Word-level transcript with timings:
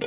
Hi, 0.00 0.06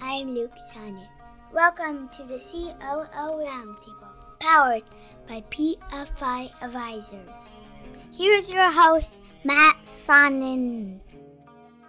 I'm 0.00 0.34
Luke 0.34 0.50
Sonnen. 0.72 1.06
Welcome 1.52 2.08
to 2.10 2.22
the 2.24 2.38
COO 2.38 3.06
Roundtable, 3.44 4.14
powered 4.40 4.84
by 5.28 5.42
PFI 5.50 6.50
Advisors. 6.62 7.56
Here's 8.14 8.50
your 8.50 8.70
host, 8.70 9.20
Matt 9.44 9.76
Sonnen. 9.84 11.00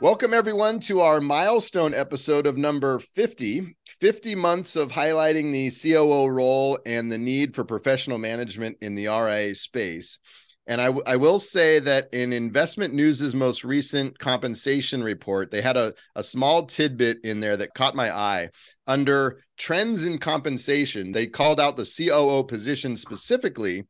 Welcome, 0.02 0.34
everyone, 0.34 0.82
to 0.82 1.00
our 1.00 1.22
milestone 1.22 1.94
episode 1.94 2.46
of 2.46 2.58
number 2.58 3.00
50 3.00 3.78
50 4.02 4.36
months 4.36 4.76
of 4.76 4.92
highlighting 4.92 5.54
the 5.54 5.72
COO 5.72 6.28
role 6.28 6.78
and 6.86 7.10
the 7.10 7.18
need 7.18 7.56
for 7.56 7.64
professional 7.64 8.18
management 8.18 8.78
in 8.82 8.96
the 8.96 9.08
RIA 9.08 9.56
space. 9.56 10.20
And 10.68 10.82
I, 10.82 10.88
w- 10.88 11.04
I 11.08 11.16
will 11.16 11.40
say 11.40 11.80
that 11.80 12.10
in 12.12 12.34
Investment 12.34 12.94
News's 12.94 13.34
most 13.34 13.64
recent 13.64 14.20
compensation 14.20 15.02
report, 15.02 15.50
they 15.50 15.62
had 15.62 15.78
a, 15.78 15.94
a 16.14 16.24
small 16.24 16.66
tidbit 16.66 17.20
in 17.24 17.40
there 17.40 17.56
that 17.56 17.74
caught 17.74 17.96
my 17.96 18.14
eye. 18.14 18.50
Under 18.86 19.44
trends 19.58 20.04
in 20.04 20.18
compensation, 20.18 21.14
they 21.14 21.26
called 21.26 21.60
out 21.60 21.78
the 21.78 21.90
COO 21.98 22.44
position 22.44 22.98
specifically, 22.98 23.86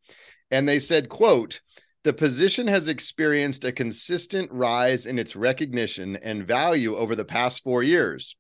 and 0.52 0.70
they 0.70 0.78
said, 0.78 1.10
quote, 1.10 1.62
the 2.06 2.14
position 2.14 2.68
has 2.68 2.88
experienced 2.88 3.66
a 3.66 3.72
consistent 3.72 4.52
rise 4.52 5.08
in 5.08 5.18
its 5.18 5.36
recognition 5.36 6.16
and 6.18 6.46
value 6.46 6.96
over 6.96 7.16
the 7.16 7.26
past 7.26 7.64
four 7.64 7.82
years. 7.82 8.36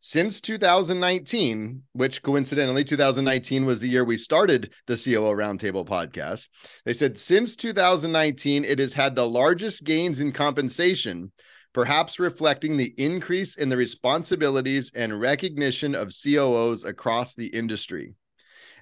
Since 0.00 0.42
2019, 0.42 1.82
which 1.94 2.22
coincidentally 2.22 2.84
2019 2.84 3.64
was 3.64 3.80
the 3.80 3.88
year 3.88 4.04
we 4.04 4.18
started 4.18 4.74
the 4.86 4.96
COO 5.02 5.34
Roundtable 5.34 5.88
podcast, 5.88 6.48
they 6.84 6.92
said 6.92 7.16
since 7.16 7.56
2019, 7.56 8.66
it 8.66 8.78
has 8.78 8.92
had 8.92 9.16
the 9.16 9.26
largest 9.26 9.84
gains 9.84 10.20
in 10.20 10.30
compensation, 10.30 11.32
perhaps 11.72 12.18
reflecting 12.18 12.76
the 12.76 12.92
increase 12.98 13.56
in 13.56 13.70
the 13.70 13.78
responsibilities 13.78 14.92
and 14.94 15.18
recognition 15.18 15.94
of 15.94 16.12
COOs 16.22 16.84
across 16.84 17.34
the 17.34 17.46
industry. 17.46 18.12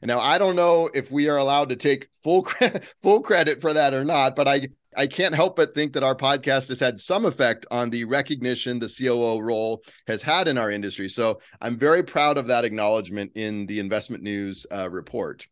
Now 0.05 0.21
I 0.21 0.39
don't 0.39 0.57
know 0.57 0.91
if 0.93 1.11
we 1.11 1.29
are 1.29 1.39
allowed 1.39 1.71
to 1.71 1.77
take 1.77 2.09
full 2.23 2.43
credit, 2.45 2.85
full 3.03 3.21
credit 3.21 3.61
for 3.61 3.73
that 3.73 3.95
or 3.95 4.05
not, 4.05 4.37
but 4.37 4.49
I 4.49 4.69
I 4.97 5.07
can't 5.07 5.35
help 5.35 5.57
but 5.57 5.75
think 5.75 5.93
that 5.95 6.03
our 6.03 6.15
podcast 6.15 6.69
has 6.69 6.81
had 6.81 7.01
some 7.01 7.25
effect 7.25 7.67
on 7.71 7.91
the 7.91 8.05
recognition 8.05 8.79
the 8.79 8.89
COO 8.89 9.41
role 9.41 9.83
has 10.07 10.23
had 10.23 10.49
in 10.49 10.59
our 10.59 10.71
industry. 10.71 11.09
So 11.09 11.41
I'm 11.61 11.79
very 11.79 12.03
proud 12.03 12.39
of 12.39 12.47
that 12.47 12.65
acknowledgement 12.65 13.33
in 13.35 13.67
the 13.67 13.81
Investment 13.81 14.23
News 14.23 14.67
uh, 14.71 14.89
report. 14.89 15.47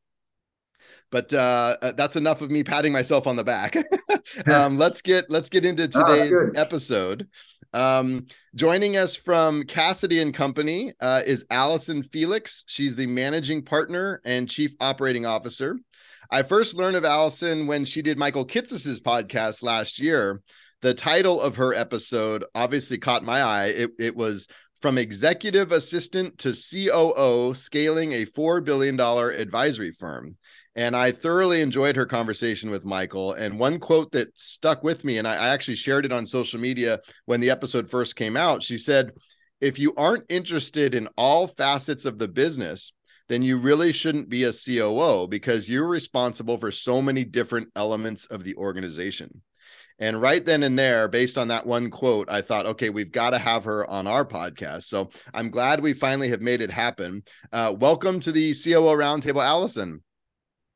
But 1.11 1.33
uh, 1.35 1.77
uh 1.83 1.93
that's 1.93 2.17
enough 2.17 2.41
of 2.41 2.51
me 2.51 2.65
patting 2.65 2.93
myself 2.93 3.27
on 3.27 3.37
the 3.37 3.45
back. 3.45 3.77
um, 4.47 4.79
let's 4.79 5.03
get 5.03 5.29
let's 5.29 5.49
get 5.49 5.65
into 5.65 5.89
today's 5.89 6.33
oh, 6.33 6.51
episode. 6.55 7.29
Um, 7.73 8.27
joining 8.55 8.97
us 8.97 9.17
from 9.17 9.63
Cassaday 9.63 10.21
and 10.21 10.35
Company 10.35 10.93
uh, 11.01 11.23
is 11.25 11.47
Allison 11.51 12.03
Felix. 12.03 12.65
She's 12.67 12.97
the 12.97 13.07
managing 13.07 13.63
partner 13.63 14.21
and 14.25 14.49
chief 14.49 14.75
operating 14.81 15.25
officer. 15.25 15.79
I 16.31 16.43
first 16.43 16.75
learned 16.75 16.97
of 16.97 17.05
Allison 17.05 17.67
when 17.67 17.85
she 17.85 18.03
did 18.03 18.19
Michael 18.19 18.45
Kitces's 18.45 19.01
podcast 19.01 19.63
last 19.63 19.99
year. 19.99 20.43
The 20.83 20.95
title 20.95 21.41
of 21.41 21.57
her 21.57 21.75
episode 21.75 22.45
obviously 22.55 22.99
caught 22.99 23.25
my 23.25 23.43
eye. 23.43 23.67
It, 23.69 23.91
it 23.99 24.17
was 24.17 24.49
from 24.81 24.99
executive 24.99 25.73
assistant 25.73 26.39
to 26.39 26.53
COO, 26.53 27.55
scaling 27.55 28.13
a 28.13 28.27
$4 28.27 28.65
billion 28.65 28.99
advisory 29.01 29.93
firm. 29.93 30.37
And 30.75 30.97
I 30.97 31.13
thoroughly 31.13 31.61
enjoyed 31.61 31.97
her 31.97 32.07
conversation 32.07 32.71
with 32.71 32.85
Michael. 32.85 33.35
And 33.35 33.59
one 33.59 33.79
quote 33.79 34.13
that 34.13 34.39
stuck 34.39 34.83
with 34.83 35.05
me, 35.05 35.19
and 35.19 35.29
I, 35.29 35.53
actually 35.53 35.77
shared 35.77 36.07
it 36.07 36.13
on 36.13 36.27
social 36.27 36.59
media 36.59 37.01
when 37.27 37.41
the 37.41 37.51
episode 37.51 37.91
first 37.91 38.17
came 38.17 38.37
out. 38.37 38.63
She 38.63 38.79
said, 38.79 39.13
If 39.61 39.79
you 39.79 39.93
aren't 39.97 40.25
interested 40.31 40.95
in 40.95 41.09
all 41.17 41.47
facets 41.47 42.07
of 42.07 42.19
the 42.19 42.29
business, 42.29 42.93
then 43.29 43.43
you 43.43 43.59
really 43.59 43.93
shouldn't 43.93 44.31
be 44.31 44.45
a 44.45 44.53
COO 44.53 45.29
because 45.29 45.69
you're 45.69 45.89
responsible 45.89 46.57
for 46.57 46.71
so 46.71 47.03
many 47.03 47.25
different 47.25 47.69
elements 47.77 48.25
of 48.27 48.43
the 48.43 48.55
organization. 48.57 49.43
And 49.99 50.21
right 50.21 50.45
then 50.45 50.63
and 50.63 50.79
there, 50.79 51.07
based 51.07 51.37
on 51.37 51.49
that 51.49 51.67
one 51.67 51.91
quote, 51.91 52.29
I 52.31 52.41
thought, 52.41 52.67
okay, 52.67 52.89
we've 52.89 53.13
got 53.13 53.31
to 53.31 53.39
have 53.39 53.65
her 53.65 53.89
on 53.89 54.07
our 54.07 54.25
podcast. 54.25 54.85
So 54.85 55.11
I'm 55.35 55.51
glad 55.51 55.81
we 55.81 55.93
finally 55.93 56.31
have 56.31 56.41
made 56.41 56.63
it 56.63 56.71
happen. 56.71 57.23
Uh, 57.53 57.75
welcome 57.79 58.19
to 58.21 58.33
the 58.33 58.55
COO 58.55 58.97
Roundtable, 58.97 59.45
Allison. 59.45 60.03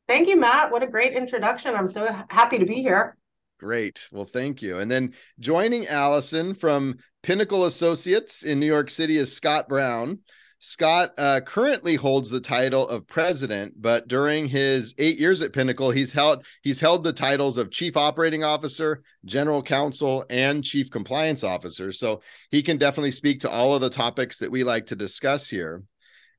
Thank 0.09 0.29
you, 0.29 0.37
Matt. 0.37 0.71
What 0.71 0.83
a 0.83 0.87
great 0.87 1.15
introduction. 1.15 1.75
I'm 1.75 1.89
so 1.89 2.09
happy 2.29 2.59
to 2.59 2.65
be 2.65 2.83
here. 2.83 3.17
Great. 3.59 4.07
Well, 4.13 4.25
thank 4.25 4.63
you. 4.63 4.79
And 4.79 4.91
then 4.91 5.15
joining 5.41 5.89
Allison 5.89 6.55
from 6.55 6.99
Pinnacle 7.23 7.65
Associates 7.65 8.43
in 8.43 8.61
New 8.61 8.67
York 8.67 8.91
City 8.91 9.17
is 9.17 9.35
Scott 9.35 9.69
Brown. 9.69 10.21
Scott 10.59 11.13
uh, 11.19 11.41
currently 11.41 11.97
holds 11.97 12.31
the 12.31 12.41
title 12.41 12.89
of 12.89 13.07
president, 13.07 13.75
but 13.81 14.09
during 14.09 14.47
his 14.47 14.95
eight 14.99 15.19
years 15.19 15.43
at 15.43 15.53
Pinnacle, 15.53 15.91
he's 15.91 16.13
held 16.13 16.45
he's 16.63 16.81
held 16.81 17.05
the 17.05 17.13
titles 17.13 17.57
of 17.57 17.71
chief 17.71 17.97
operating 17.97 18.43
officer, 18.43 19.03
general 19.25 19.63
counsel, 19.63 20.25
and 20.31 20.65
chief 20.65 20.91
compliance 20.91 21.45
officer. 21.45 21.93
So 21.93 22.23
he 22.51 22.63
can 22.63 22.79
definitely 22.79 23.11
speak 23.11 23.41
to 23.41 23.51
all 23.51 23.75
of 23.75 23.81
the 23.81 23.91
topics 23.91 24.39
that 24.39 24.51
we 24.51 24.65
like 24.65 24.87
to 24.87 24.97
discuss 24.97 25.49
here. 25.49 25.83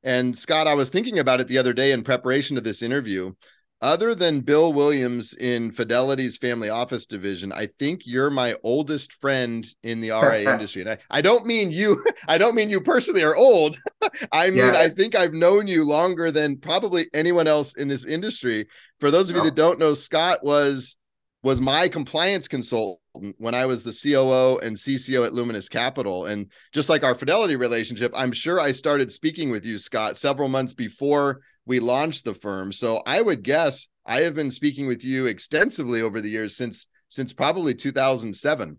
And 0.03 0.37
Scott, 0.37 0.67
I 0.67 0.73
was 0.73 0.89
thinking 0.89 1.19
about 1.19 1.41
it 1.41 1.47
the 1.47 1.57
other 1.57 1.73
day 1.73 1.91
in 1.91 2.03
preparation 2.03 2.55
to 2.55 2.61
this 2.61 2.81
interview 2.81 3.33
other 3.81 4.15
than 4.15 4.41
Bill 4.41 4.73
Williams 4.73 5.33
in 5.33 5.71
Fidelity's 5.71 6.37
family 6.37 6.69
office 6.69 7.05
division, 7.05 7.51
I 7.51 7.67
think 7.79 8.01
you're 8.05 8.31
my 8.31 8.55
oldest 8.63 9.13
friend 9.13 9.67
in 9.83 10.01
the 10.01 10.09
RA 10.09 10.35
industry. 10.53 10.81
And 10.81 10.91
I, 10.91 10.97
I 11.09 11.21
don't 11.21 11.45
mean 11.45 11.71
you, 11.71 12.03
I 12.27 12.37
don't 12.37 12.55
mean 12.55 12.69
you 12.69 12.81
personally 12.81 13.23
are 13.23 13.35
old. 13.35 13.77
I 14.31 14.49
mean, 14.49 14.63
I 14.63 14.89
think 14.89 15.15
I've 15.15 15.33
known 15.33 15.67
you 15.67 15.83
longer 15.83 16.31
than 16.31 16.57
probably 16.57 17.07
anyone 17.13 17.47
else 17.47 17.75
in 17.75 17.87
this 17.87 18.05
industry. 18.05 18.67
For 18.99 19.11
those 19.11 19.29
of 19.29 19.35
you 19.35 19.41
oh. 19.43 19.45
that 19.45 19.55
don't 19.55 19.79
know, 19.79 19.93
Scott 19.93 20.43
was 20.43 20.95
was 21.43 21.61
my 21.61 21.87
compliance 21.87 22.47
consultant 22.47 22.99
when 23.37 23.53
I 23.53 23.67
was 23.67 23.83
the 23.83 23.93
COO 23.93 24.57
and 24.59 24.75
CCO 24.75 25.25
at 25.25 25.33
Luminous 25.33 25.69
Capital. 25.69 26.25
And 26.25 26.51
just 26.73 26.89
like 26.89 27.03
our 27.03 27.15
Fidelity 27.15 27.55
relationship, 27.55 28.11
I'm 28.15 28.31
sure 28.31 28.59
I 28.59 28.71
started 28.71 29.11
speaking 29.11 29.51
with 29.51 29.63
you, 29.63 29.77
Scott, 29.77 30.17
several 30.17 30.49
months 30.49 30.73
before 30.73 31.41
we 31.67 31.79
launched 31.79 32.25
the 32.25 32.33
firm. 32.33 32.71
So 32.71 33.03
I 33.05 33.21
would 33.21 33.43
guess 33.43 33.87
I 34.05 34.21
have 34.21 34.33
been 34.33 34.49
speaking 34.49 34.87
with 34.87 35.03
you 35.03 35.25
extensively 35.25 36.01
over 36.01 36.21
the 36.21 36.29
years 36.29 36.55
since 36.55 36.87
since 37.09 37.33
probably 37.33 37.75
2007. 37.75 38.77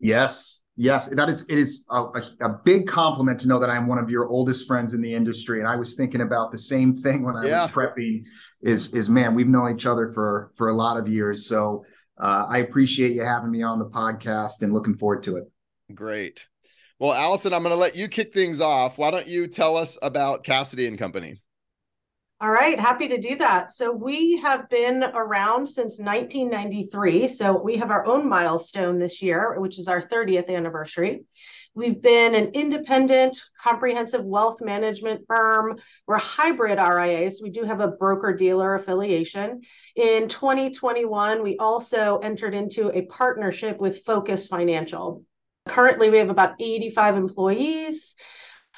Yes, 0.00 0.62
yes, 0.76 1.08
that 1.08 1.28
is 1.28 1.44
it 1.48 1.58
is 1.58 1.84
a, 1.90 2.04
a, 2.40 2.60
big 2.64 2.86
compliment 2.86 3.40
to 3.40 3.48
know 3.48 3.58
that 3.58 3.70
I'm 3.70 3.86
one 3.86 3.98
of 3.98 4.10
your 4.10 4.26
oldest 4.26 4.66
friends 4.66 4.94
in 4.94 5.00
the 5.00 5.12
industry. 5.12 5.58
And 5.58 5.68
I 5.68 5.76
was 5.76 5.94
thinking 5.96 6.20
about 6.20 6.52
the 6.52 6.58
same 6.58 6.94
thing 6.94 7.24
when 7.24 7.36
I 7.36 7.46
yeah. 7.46 7.62
was 7.62 7.72
prepping. 7.72 8.24
Is 8.62 8.94
is 8.94 9.10
man, 9.10 9.34
we've 9.34 9.48
known 9.48 9.74
each 9.74 9.86
other 9.86 10.08
for 10.08 10.52
for 10.54 10.68
a 10.68 10.74
lot 10.74 10.96
of 10.96 11.08
years. 11.08 11.46
So 11.46 11.84
uh, 12.18 12.46
I 12.48 12.58
appreciate 12.58 13.12
you 13.12 13.24
having 13.24 13.50
me 13.50 13.62
on 13.62 13.80
the 13.80 13.90
podcast 13.90 14.62
and 14.62 14.72
looking 14.72 14.96
forward 14.96 15.24
to 15.24 15.36
it. 15.36 15.44
Great. 15.94 16.46
Well, 17.00 17.12
Allison, 17.12 17.52
I'm 17.52 17.64
going 17.64 17.74
to 17.74 17.78
let 17.78 17.96
you 17.96 18.06
kick 18.06 18.32
things 18.32 18.60
off. 18.60 18.98
Why 18.98 19.10
don't 19.10 19.26
you 19.26 19.48
tell 19.48 19.76
us 19.76 19.98
about 20.00 20.44
Cassaday 20.44 20.86
and 20.86 20.96
Company? 20.96 21.42
All 22.44 22.50
right, 22.50 22.78
happy 22.78 23.08
to 23.08 23.18
do 23.18 23.36
that. 23.36 23.72
So 23.72 23.90
we 23.90 24.36
have 24.42 24.68
been 24.68 25.02
around 25.02 25.64
since 25.64 25.98
1993. 25.98 27.26
So 27.28 27.56
we 27.58 27.78
have 27.78 27.90
our 27.90 28.04
own 28.04 28.28
milestone 28.28 28.98
this 28.98 29.22
year, 29.22 29.58
which 29.58 29.78
is 29.78 29.88
our 29.88 30.02
30th 30.02 30.54
anniversary. 30.54 31.22
We've 31.74 32.02
been 32.02 32.34
an 32.34 32.48
independent, 32.48 33.42
comprehensive 33.58 34.22
wealth 34.22 34.60
management 34.60 35.22
firm. 35.26 35.78
We're 36.06 36.18
hybrid 36.18 36.78
RIAs. 36.78 37.40
We 37.42 37.48
do 37.48 37.64
have 37.64 37.80
a 37.80 37.88
broker 37.88 38.34
dealer 38.34 38.74
affiliation. 38.74 39.62
In 39.96 40.28
2021, 40.28 41.42
we 41.42 41.56
also 41.56 42.18
entered 42.18 42.52
into 42.52 42.90
a 42.90 43.06
partnership 43.06 43.78
with 43.78 44.04
Focus 44.04 44.48
Financial. 44.48 45.24
Currently, 45.66 46.10
we 46.10 46.18
have 46.18 46.28
about 46.28 46.56
85 46.60 47.16
employees. 47.16 48.16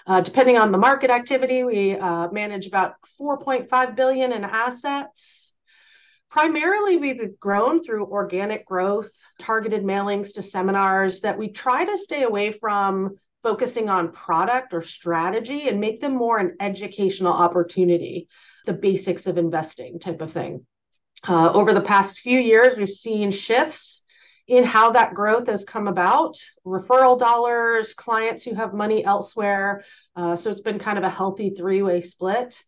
Uh, 0.06 0.20
depending 0.20 0.56
on 0.56 0.70
the 0.70 0.78
market 0.78 1.10
activity, 1.10 1.64
we 1.64 1.96
uh, 1.96 2.30
manage 2.30 2.66
about 2.66 2.94
4.5 3.20 3.96
billion 3.96 4.32
in 4.32 4.44
assets. 4.44 5.52
Primarily, 6.30 6.96
we've 6.96 7.40
grown 7.40 7.82
through 7.82 8.06
organic 8.06 8.66
growth, 8.66 9.10
targeted 9.38 9.82
mailings 9.82 10.34
to 10.34 10.42
seminars 10.42 11.20
that 11.20 11.38
we 11.38 11.48
try 11.48 11.84
to 11.84 11.96
stay 11.96 12.22
away 12.22 12.52
from 12.52 13.16
focusing 13.42 13.88
on 13.88 14.12
product 14.12 14.74
or 14.74 14.82
strategy 14.82 15.68
and 15.68 15.80
make 15.80 16.00
them 16.00 16.14
more 16.14 16.38
an 16.38 16.56
educational 16.60 17.32
opportunity, 17.32 18.28
the 18.64 18.72
basics 18.72 19.26
of 19.26 19.38
investing 19.38 19.98
type 19.98 20.20
of 20.20 20.32
thing. 20.32 20.66
Uh, 21.26 21.50
over 21.52 21.72
the 21.72 21.80
past 21.80 22.20
few 22.20 22.38
years, 22.38 22.76
we've 22.76 22.88
seen 22.88 23.30
shifts 23.30 24.04
in 24.46 24.64
how 24.64 24.92
that 24.92 25.14
growth 25.14 25.48
has 25.48 25.64
come 25.64 25.88
about 25.88 26.38
referral 26.64 27.18
dollars, 27.18 27.94
clients 27.94 28.44
who 28.44 28.54
have 28.54 28.74
money 28.74 29.04
elsewhere. 29.04 29.84
Uh, 30.14 30.36
so 30.36 30.50
it's 30.50 30.60
been 30.60 30.78
kind 30.78 30.98
of 30.98 31.04
a 31.04 31.10
healthy 31.10 31.50
three 31.50 31.82
way 31.82 32.00
split. 32.00 32.62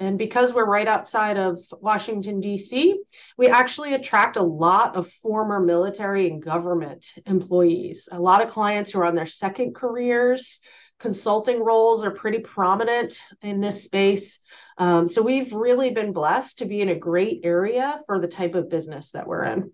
And 0.00 0.18
because 0.18 0.52
we're 0.52 0.66
right 0.66 0.88
outside 0.88 1.36
of 1.36 1.60
Washington, 1.80 2.40
D.C., 2.40 3.00
we 3.38 3.46
actually 3.46 3.94
attract 3.94 4.36
a 4.36 4.42
lot 4.42 4.96
of 4.96 5.10
former 5.22 5.60
military 5.60 6.28
and 6.28 6.42
government 6.42 7.06
employees. 7.26 8.08
A 8.10 8.20
lot 8.20 8.42
of 8.42 8.50
clients 8.50 8.90
who 8.90 9.00
are 9.00 9.04
on 9.04 9.14
their 9.14 9.26
second 9.26 9.74
careers. 9.74 10.58
Consulting 10.98 11.62
roles 11.62 12.04
are 12.04 12.10
pretty 12.10 12.40
prominent 12.40 13.20
in 13.42 13.60
this 13.60 13.84
space. 13.84 14.40
Um, 14.78 15.08
so 15.08 15.22
we've 15.22 15.52
really 15.52 15.90
been 15.90 16.12
blessed 16.12 16.58
to 16.58 16.64
be 16.64 16.80
in 16.80 16.88
a 16.88 16.94
great 16.94 17.40
area 17.44 18.00
for 18.06 18.18
the 18.18 18.28
type 18.28 18.54
of 18.54 18.70
business 18.70 19.12
that 19.12 19.26
we're 19.26 19.44
in. 19.44 19.70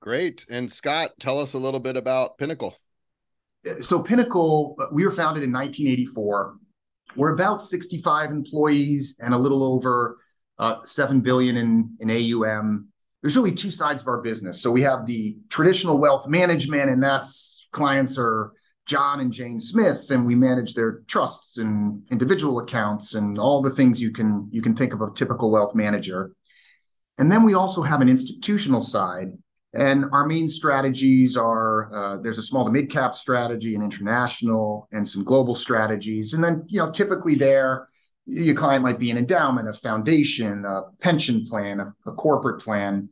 Great. 0.00 0.46
And 0.48 0.72
Scott, 0.72 1.12
tell 1.20 1.38
us 1.38 1.52
a 1.52 1.58
little 1.58 1.80
bit 1.80 1.96
about 1.96 2.38
Pinnacle. 2.38 2.76
So, 3.82 4.02
Pinnacle, 4.02 4.76
we 4.90 5.04
were 5.04 5.10
founded 5.10 5.44
in 5.44 5.52
1984 5.52 6.56
we're 7.16 7.34
about 7.34 7.62
65 7.62 8.30
employees 8.30 9.18
and 9.20 9.34
a 9.34 9.38
little 9.38 9.64
over 9.64 10.18
uh, 10.58 10.82
7 10.84 11.20
billion 11.20 11.56
in, 11.56 11.96
in 12.00 12.10
AUM. 12.10 12.88
There's 13.22 13.36
really 13.36 13.52
two 13.52 13.70
sides 13.70 14.02
of 14.02 14.08
our 14.08 14.22
business. 14.22 14.62
So 14.62 14.70
we 14.70 14.82
have 14.82 15.06
the 15.06 15.36
traditional 15.48 15.98
wealth 15.98 16.28
management, 16.28 16.90
and 16.90 17.02
that's 17.02 17.68
clients 17.72 18.16
are 18.18 18.52
John 18.86 19.20
and 19.20 19.32
Jane 19.32 19.58
Smith, 19.58 20.10
and 20.10 20.26
we 20.26 20.34
manage 20.34 20.74
their 20.74 21.02
trusts 21.06 21.58
and 21.58 22.02
individual 22.10 22.60
accounts 22.60 23.14
and 23.14 23.38
all 23.38 23.60
the 23.60 23.70
things 23.70 24.00
you 24.00 24.10
can 24.10 24.48
you 24.50 24.62
can 24.62 24.74
think 24.74 24.94
of 24.94 25.00
a 25.00 25.10
typical 25.14 25.50
wealth 25.50 25.74
manager. 25.74 26.32
And 27.18 27.30
then 27.30 27.42
we 27.42 27.54
also 27.54 27.82
have 27.82 28.00
an 28.00 28.08
institutional 28.08 28.80
side, 28.80 29.32
and 29.72 30.04
our 30.12 30.26
main 30.26 30.48
strategies 30.48 31.36
are 31.36 31.94
uh, 31.94 32.20
there's 32.20 32.38
a 32.38 32.42
small 32.42 32.64
to 32.64 32.72
mid 32.72 32.90
cap 32.90 33.14
strategy, 33.14 33.74
an 33.74 33.82
international, 33.82 34.88
and 34.92 35.08
some 35.08 35.22
global 35.22 35.54
strategies. 35.54 36.34
And 36.34 36.42
then, 36.42 36.64
you 36.68 36.80
know, 36.80 36.90
typically 36.90 37.36
there, 37.36 37.88
your 38.26 38.56
client 38.56 38.82
might 38.82 38.98
be 38.98 39.10
an 39.12 39.16
endowment, 39.16 39.68
a 39.68 39.72
foundation, 39.72 40.64
a 40.64 40.82
pension 41.00 41.46
plan, 41.46 41.78
a, 41.80 41.94
a 42.06 42.12
corporate 42.12 42.60
plan. 42.60 43.08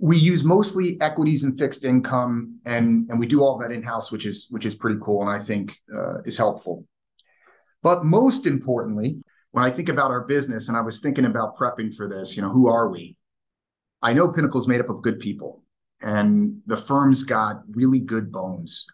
We 0.00 0.16
use 0.16 0.44
mostly 0.44 1.00
equities 1.00 1.44
and 1.44 1.56
fixed 1.56 1.84
income, 1.84 2.58
and 2.64 3.08
and 3.08 3.18
we 3.18 3.26
do 3.26 3.42
all 3.42 3.58
that 3.58 3.70
in 3.70 3.82
house, 3.82 4.10
which 4.10 4.26
is 4.26 4.48
which 4.50 4.66
is 4.66 4.74
pretty 4.74 4.98
cool, 5.00 5.22
and 5.22 5.30
I 5.30 5.38
think 5.38 5.78
uh, 5.94 6.22
is 6.22 6.36
helpful. 6.36 6.86
But 7.82 8.04
most 8.04 8.46
importantly, 8.46 9.22
when 9.52 9.64
I 9.64 9.70
think 9.70 9.88
about 9.88 10.10
our 10.10 10.24
business, 10.24 10.68
and 10.68 10.76
I 10.76 10.80
was 10.80 11.00
thinking 11.00 11.24
about 11.24 11.56
prepping 11.56 11.94
for 11.94 12.08
this, 12.08 12.36
you 12.36 12.42
know, 12.42 12.50
who 12.50 12.66
are 12.68 12.88
we? 12.88 13.16
I 14.02 14.12
know 14.12 14.32
Pinnacle's 14.32 14.68
made 14.68 14.80
up 14.80 14.88
of 14.88 15.02
good 15.02 15.18
people 15.20 15.62
and 16.00 16.60
the 16.66 16.76
firm's 16.76 17.24
got 17.24 17.62
really 17.70 18.00
good 18.00 18.30
bones. 18.30 18.86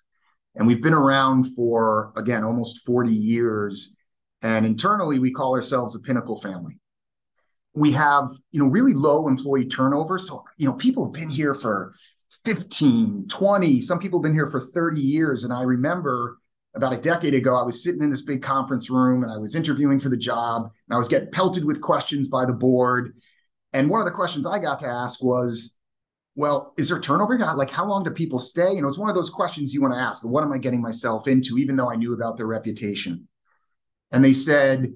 And 0.55 0.67
we've 0.67 0.83
been 0.83 0.95
around 0.95 1.45
for, 1.55 2.13
again, 2.17 2.45
almost 2.45 2.85
40 2.87 3.13
years. 3.13 3.97
And 4.43 4.65
internally, 4.65 5.19
we 5.19 5.33
call 5.33 5.55
ourselves 5.55 5.97
a 5.97 6.01
pinnacle 6.01 6.41
family. 6.41 6.79
We 7.75 7.93
have, 7.93 8.29
you 8.53 8.61
know, 8.61 8.69
really 8.69 8.95
low 8.95 9.27
employee 9.27 9.67
turnover. 9.67 10.19
So, 10.19 10.45
you 10.57 10.67
know, 10.67 10.75
people 10.75 11.05
have 11.05 11.13
been 11.13 11.31
here 11.31 11.55
for 11.55 11.95
15, 12.45 13.27
20, 13.29 13.81
some 13.81 13.99
people 13.99 14.21
have 14.21 14.25
been 14.25 14.35
here 14.35 14.49
for 14.49 14.61
30 14.61 15.01
years. 15.01 15.45
And 15.45 15.53
I 15.53 15.63
remember 15.63 16.39
about 16.75 16.93
a 16.93 16.99
decade 16.99 17.35
ago, 17.35 17.57
I 17.57 17.63
was 17.63 17.83
sitting 17.83 18.03
in 18.03 18.11
this 18.11 18.23
big 18.23 18.43
conference 18.43 18.91
room 18.91 19.23
and 19.23 19.33
I 19.33 19.39
was 19.39 19.55
interviewing 19.55 20.01
for 20.01 20.09
the 20.09 20.17
job 20.17 20.63
and 20.63 20.95
I 20.95 20.99
was 20.99 21.09
getting 21.09 21.31
pelted 21.31 21.65
with 21.65 21.81
questions 21.81 22.29
by 22.29 22.45
the 22.45 22.53
board. 22.53 23.17
And 23.73 23.89
one 23.91 24.01
of 24.01 24.07
the 24.07 24.13
questions 24.13 24.47
I 24.47 24.59
got 24.59 24.81
to 24.81 24.87
ask 24.87 25.23
was, 25.23 25.77
well, 26.37 26.75
is 26.77 26.89
there 26.89 27.01
turnover? 27.01 27.39
Like, 27.39 27.71
how 27.71 27.87
long 27.87 28.03
do 28.03 28.11
people 28.11 28.39
stay? 28.39 28.73
You 28.73 28.83
know, 28.83 28.89
it's 28.89 28.99
one 28.99 29.09
of 29.09 29.15
those 29.15 29.31
questions 29.31 29.73
you 29.73 29.81
want 29.81 29.95
to 29.95 30.01
ask. 30.01 30.25
What 30.25 30.43
am 30.43 30.53
I 30.53 30.59
getting 30.59 30.83
myself 30.83 31.29
into, 31.29 31.59
even 31.59 31.77
though 31.77 31.91
I 31.91 31.97
knew 31.97 32.13
about 32.13 32.37
their 32.37 32.47
reputation? 32.47 33.29
And 34.11 34.25
they 34.25 34.33
said, 34.33 34.95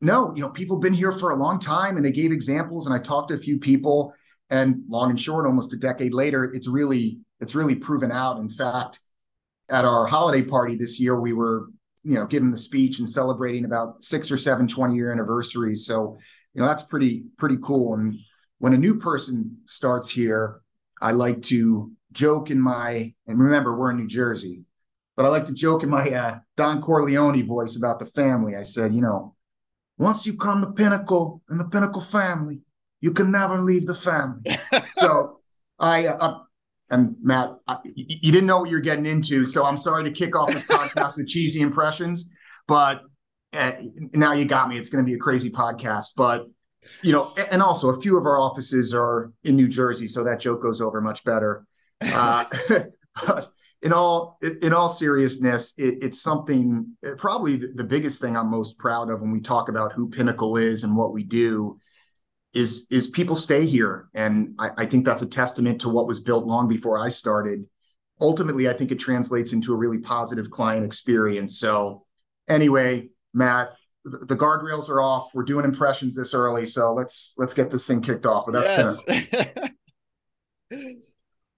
no, 0.00 0.34
you 0.34 0.42
know, 0.42 0.50
people 0.50 0.76
have 0.76 0.82
been 0.82 0.92
here 0.92 1.12
for 1.12 1.30
a 1.30 1.36
long 1.36 1.58
time 1.58 1.96
and 1.96 2.04
they 2.04 2.12
gave 2.12 2.32
examples. 2.32 2.86
And 2.86 2.94
I 2.94 2.98
talked 2.98 3.28
to 3.28 3.34
a 3.34 3.38
few 3.38 3.58
people, 3.58 4.14
and 4.50 4.82
long 4.88 5.10
and 5.10 5.20
short, 5.20 5.46
almost 5.46 5.72
a 5.72 5.76
decade 5.76 6.14
later, 6.14 6.44
it's 6.44 6.68
really, 6.68 7.20
it's 7.40 7.54
really 7.54 7.74
proven 7.74 8.10
out. 8.10 8.38
In 8.38 8.48
fact, 8.48 9.00
at 9.68 9.84
our 9.84 10.06
holiday 10.06 10.42
party 10.42 10.76
this 10.76 10.98
year, 10.98 11.20
we 11.20 11.32
were, 11.32 11.68
you 12.02 12.14
know, 12.14 12.26
giving 12.26 12.50
the 12.50 12.58
speech 12.58 12.98
and 12.98 13.08
celebrating 13.08 13.64
about 13.64 14.02
six 14.02 14.30
or 14.30 14.38
seven 14.38 14.66
20 14.66 14.94
year 14.94 15.12
anniversaries. 15.12 15.84
So, 15.84 16.18
you 16.54 16.62
know, 16.62 16.66
that's 16.66 16.84
pretty, 16.84 17.24
pretty 17.36 17.58
cool. 17.62 17.94
And 17.94 18.18
when 18.58 18.74
a 18.74 18.78
new 18.78 18.98
person 18.98 19.58
starts 19.64 20.10
here, 20.10 20.60
I 21.00 21.12
like 21.12 21.42
to 21.44 21.92
joke 22.12 22.50
in 22.50 22.60
my, 22.60 23.14
and 23.26 23.38
remember, 23.38 23.76
we're 23.76 23.90
in 23.90 23.98
New 23.98 24.08
Jersey, 24.08 24.64
but 25.16 25.24
I 25.24 25.28
like 25.28 25.46
to 25.46 25.54
joke 25.54 25.82
in 25.82 25.90
my 25.90 26.10
uh, 26.10 26.38
Don 26.56 26.80
Corleone 26.82 27.42
voice 27.44 27.76
about 27.76 27.98
the 27.98 28.06
family. 28.06 28.56
I 28.56 28.62
said, 28.62 28.94
you 28.94 29.00
know, 29.00 29.34
once 29.96 30.26
you 30.26 30.36
come 30.36 30.60
to 30.62 30.72
Pinnacle 30.72 31.42
and 31.48 31.58
the 31.58 31.68
Pinnacle 31.68 32.02
family, 32.02 32.60
you 33.00 33.12
can 33.12 33.30
never 33.30 33.60
leave 33.60 33.86
the 33.86 33.94
family. 33.94 34.58
so 34.94 35.40
I, 35.78 36.06
uh, 36.06 36.38
and 36.90 37.16
Matt, 37.22 37.50
I, 37.66 37.78
you 37.84 38.32
didn't 38.32 38.46
know 38.46 38.60
what 38.60 38.70
you're 38.70 38.80
getting 38.80 39.06
into. 39.06 39.44
So 39.44 39.64
I'm 39.64 39.76
sorry 39.76 40.04
to 40.04 40.10
kick 40.10 40.36
off 40.36 40.52
this 40.52 40.64
podcast 40.64 41.16
with 41.16 41.28
cheesy 41.28 41.60
impressions, 41.60 42.28
but 42.66 43.02
uh, 43.52 43.72
now 44.14 44.32
you 44.32 44.44
got 44.44 44.68
me. 44.68 44.78
It's 44.78 44.90
going 44.90 45.04
to 45.04 45.08
be 45.08 45.14
a 45.14 45.18
crazy 45.18 45.50
podcast, 45.50 46.10
but 46.16 46.46
you 47.02 47.12
know, 47.12 47.34
and 47.50 47.62
also 47.62 47.90
a 47.90 48.00
few 48.00 48.18
of 48.18 48.26
our 48.26 48.38
offices 48.38 48.94
are 48.94 49.32
in 49.44 49.56
New 49.56 49.68
Jersey, 49.68 50.08
so 50.08 50.24
that 50.24 50.40
joke 50.40 50.62
goes 50.62 50.80
over 50.80 51.00
much 51.00 51.24
better. 51.24 51.66
Uh, 52.00 52.44
but 53.26 53.50
in 53.82 53.92
all 53.92 54.38
in 54.62 54.72
all 54.72 54.88
seriousness, 54.88 55.74
it, 55.78 56.02
it's 56.02 56.20
something 56.20 56.96
probably 57.16 57.56
the 57.56 57.84
biggest 57.84 58.20
thing 58.20 58.36
I'm 58.36 58.50
most 58.50 58.78
proud 58.78 59.10
of 59.10 59.20
when 59.20 59.30
we 59.30 59.40
talk 59.40 59.68
about 59.68 59.92
who 59.92 60.08
Pinnacle 60.08 60.56
is 60.56 60.84
and 60.84 60.96
what 60.96 61.12
we 61.12 61.22
do 61.22 61.78
is 62.54 62.86
is 62.90 63.08
people 63.08 63.36
stay 63.36 63.66
here, 63.66 64.08
and 64.14 64.54
I, 64.58 64.70
I 64.78 64.86
think 64.86 65.04
that's 65.04 65.22
a 65.22 65.28
testament 65.28 65.80
to 65.82 65.88
what 65.88 66.06
was 66.06 66.20
built 66.20 66.44
long 66.44 66.68
before 66.68 66.98
I 66.98 67.08
started. 67.08 67.64
Ultimately, 68.20 68.68
I 68.68 68.72
think 68.72 68.90
it 68.90 68.98
translates 68.98 69.52
into 69.52 69.72
a 69.72 69.76
really 69.76 69.98
positive 69.98 70.50
client 70.50 70.84
experience. 70.84 71.60
So, 71.60 72.04
anyway, 72.48 73.10
Matt, 73.32 73.70
the 74.08 74.36
guardrails 74.36 74.88
are 74.88 75.00
off. 75.00 75.30
We're 75.34 75.44
doing 75.44 75.64
impressions 75.64 76.16
this 76.16 76.34
early, 76.34 76.66
so 76.66 76.94
let's 76.94 77.34
let's 77.38 77.54
get 77.54 77.70
this 77.70 77.86
thing 77.86 78.00
kicked 78.00 78.26
off. 78.26 78.46
But 78.46 78.62
that's 78.62 79.04
yes. 79.08 79.70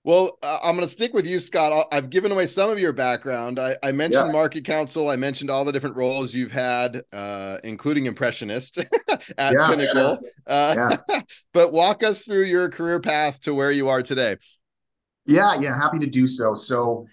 well, 0.04 0.38
uh, 0.42 0.58
I'm 0.62 0.76
going 0.76 0.86
to 0.86 0.92
stick 0.92 1.12
with 1.12 1.26
you, 1.26 1.40
Scott. 1.40 1.86
I've 1.92 2.10
given 2.10 2.32
away 2.32 2.46
some 2.46 2.70
of 2.70 2.78
your 2.78 2.92
background. 2.92 3.58
I, 3.58 3.76
I 3.82 3.92
mentioned 3.92 4.26
yes. 4.26 4.32
market 4.32 4.64
council. 4.64 5.08
I 5.08 5.16
mentioned 5.16 5.50
all 5.50 5.64
the 5.64 5.72
different 5.72 5.96
roles 5.96 6.32
you've 6.34 6.52
had, 6.52 7.02
uh, 7.12 7.58
including 7.64 8.06
impressionist 8.06 8.78
at 9.08 9.22
yes, 9.38 9.76
Pinnacle. 9.76 10.16
Uh, 10.46 10.96
yeah. 11.08 11.20
but 11.52 11.72
walk 11.72 12.02
us 12.02 12.22
through 12.24 12.44
your 12.44 12.68
career 12.68 13.00
path 13.00 13.40
to 13.42 13.54
where 13.54 13.72
you 13.72 13.88
are 13.88 14.02
today. 14.02 14.36
Yeah, 15.26 15.60
yeah, 15.60 15.76
happy 15.76 15.98
to 15.98 16.06
do 16.06 16.26
so. 16.26 16.54
So, 16.54 17.06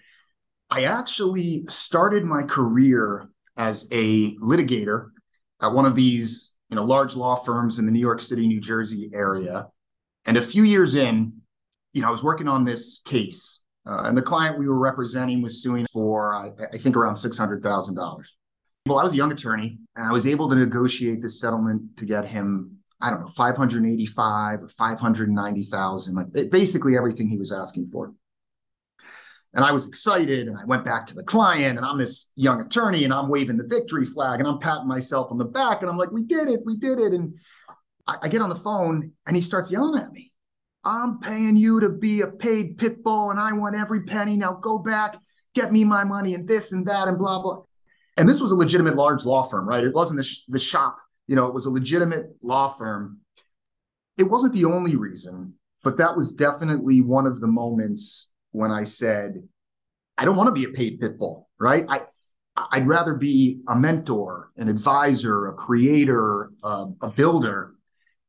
I 0.70 0.84
actually 0.84 1.64
started 1.68 2.24
my 2.24 2.42
career 2.42 3.28
as 3.56 3.88
a 3.90 4.36
litigator 4.36 5.08
at 5.62 5.72
one 5.72 5.86
of 5.86 5.94
these 5.94 6.52
you 6.68 6.76
know 6.76 6.84
large 6.84 7.16
law 7.16 7.36
firms 7.36 7.78
in 7.78 7.86
the 7.86 7.92
New 7.92 8.00
York 8.00 8.20
City, 8.20 8.46
New 8.46 8.60
Jersey 8.60 9.10
area. 9.12 9.68
And 10.26 10.36
a 10.36 10.42
few 10.42 10.64
years 10.64 10.94
in, 10.94 11.32
you 11.94 12.02
know, 12.02 12.08
I 12.08 12.10
was 12.10 12.22
working 12.22 12.48
on 12.48 12.64
this 12.64 13.00
case, 13.06 13.62
uh, 13.86 14.02
and 14.04 14.16
the 14.16 14.22
client 14.22 14.58
we 14.58 14.68
were 14.68 14.78
representing 14.78 15.40
was 15.40 15.62
suing 15.62 15.86
for 15.92 16.34
I, 16.34 16.52
I 16.72 16.76
think 16.78 16.96
around 16.96 17.16
six 17.16 17.38
hundred 17.38 17.62
thousand 17.62 17.94
dollars. 17.94 18.36
Well, 18.86 18.98
I 18.98 19.02
was 19.02 19.12
a 19.12 19.16
young 19.16 19.32
attorney, 19.32 19.78
and 19.96 20.06
I 20.06 20.12
was 20.12 20.26
able 20.26 20.48
to 20.48 20.56
negotiate 20.56 21.22
this 21.22 21.40
settlement 21.40 21.96
to 21.98 22.06
get 22.06 22.26
him 22.26 22.78
I 23.00 23.10
don't 23.10 23.20
know, 23.20 23.28
585 23.28 24.62
or 24.62 24.68
590,000, 24.68 26.14
like 26.14 26.50
basically 26.50 26.96
everything 26.96 27.28
he 27.28 27.38
was 27.38 27.52
asking 27.52 27.86
for. 27.86 28.12
And 29.54 29.64
I 29.64 29.72
was 29.72 29.88
excited 29.88 30.46
and 30.46 30.58
I 30.58 30.64
went 30.66 30.84
back 30.84 31.06
to 31.06 31.14
the 31.14 31.22
client 31.22 31.78
and 31.78 31.86
I'm 31.86 31.98
this 31.98 32.32
young 32.36 32.60
attorney 32.60 33.04
and 33.04 33.14
I'm 33.14 33.28
waving 33.28 33.56
the 33.56 33.66
victory 33.66 34.04
flag 34.04 34.40
and 34.40 34.48
I'm 34.48 34.58
patting 34.58 34.86
myself 34.86 35.32
on 35.32 35.38
the 35.38 35.46
back 35.46 35.80
and 35.80 35.90
I'm 35.90 35.96
like, 35.96 36.12
we 36.12 36.22
did 36.22 36.48
it, 36.48 36.60
we 36.66 36.76
did 36.76 36.98
it. 36.98 37.12
And 37.12 37.34
I, 38.06 38.16
I 38.24 38.28
get 38.28 38.42
on 38.42 38.50
the 38.50 38.54
phone 38.54 39.12
and 39.26 39.34
he 39.34 39.42
starts 39.42 39.70
yelling 39.70 40.00
at 40.00 40.12
me. 40.12 40.32
I'm 40.84 41.18
paying 41.18 41.56
you 41.56 41.80
to 41.80 41.88
be 41.88 42.20
a 42.20 42.28
paid 42.28 42.78
pit 42.78 43.02
bull 43.02 43.30
and 43.30 43.40
I 43.40 43.52
want 43.52 43.74
every 43.74 44.02
penny. 44.04 44.36
Now 44.36 44.52
go 44.52 44.78
back, 44.78 45.16
get 45.54 45.72
me 45.72 45.82
my 45.82 46.04
money 46.04 46.34
and 46.34 46.46
this 46.46 46.72
and 46.72 46.86
that 46.86 47.08
and 47.08 47.18
blah, 47.18 47.40
blah. 47.40 47.62
And 48.18 48.28
this 48.28 48.40
was 48.40 48.50
a 48.50 48.56
legitimate 48.56 48.96
large 48.96 49.24
law 49.24 49.42
firm, 49.42 49.66
right? 49.66 49.84
It 49.84 49.94
wasn't 49.94 50.18
the, 50.18 50.24
sh- 50.24 50.44
the 50.48 50.58
shop, 50.58 50.98
you 51.26 51.36
know, 51.36 51.46
it 51.46 51.54
was 51.54 51.66
a 51.66 51.70
legitimate 51.70 52.26
law 52.42 52.68
firm. 52.68 53.18
It 54.18 54.24
wasn't 54.24 54.52
the 54.52 54.66
only 54.66 54.96
reason, 54.96 55.54
but 55.84 55.96
that 55.98 56.16
was 56.16 56.32
definitely 56.32 57.00
one 57.00 57.26
of 57.26 57.40
the 57.40 57.46
moments 57.46 58.27
when 58.52 58.70
I 58.70 58.84
said, 58.84 59.42
I 60.16 60.24
don't 60.24 60.36
want 60.36 60.48
to 60.48 60.52
be 60.52 60.64
a 60.64 60.70
paid 60.70 61.00
pit 61.00 61.18
bull, 61.18 61.48
right? 61.58 61.84
I 61.88 62.02
I'd 62.72 62.88
rather 62.88 63.14
be 63.14 63.62
a 63.68 63.76
mentor, 63.76 64.50
an 64.56 64.68
advisor, 64.68 65.46
a 65.46 65.54
creator, 65.54 66.50
uh, 66.62 66.86
a 67.02 67.10
builder. 67.10 67.74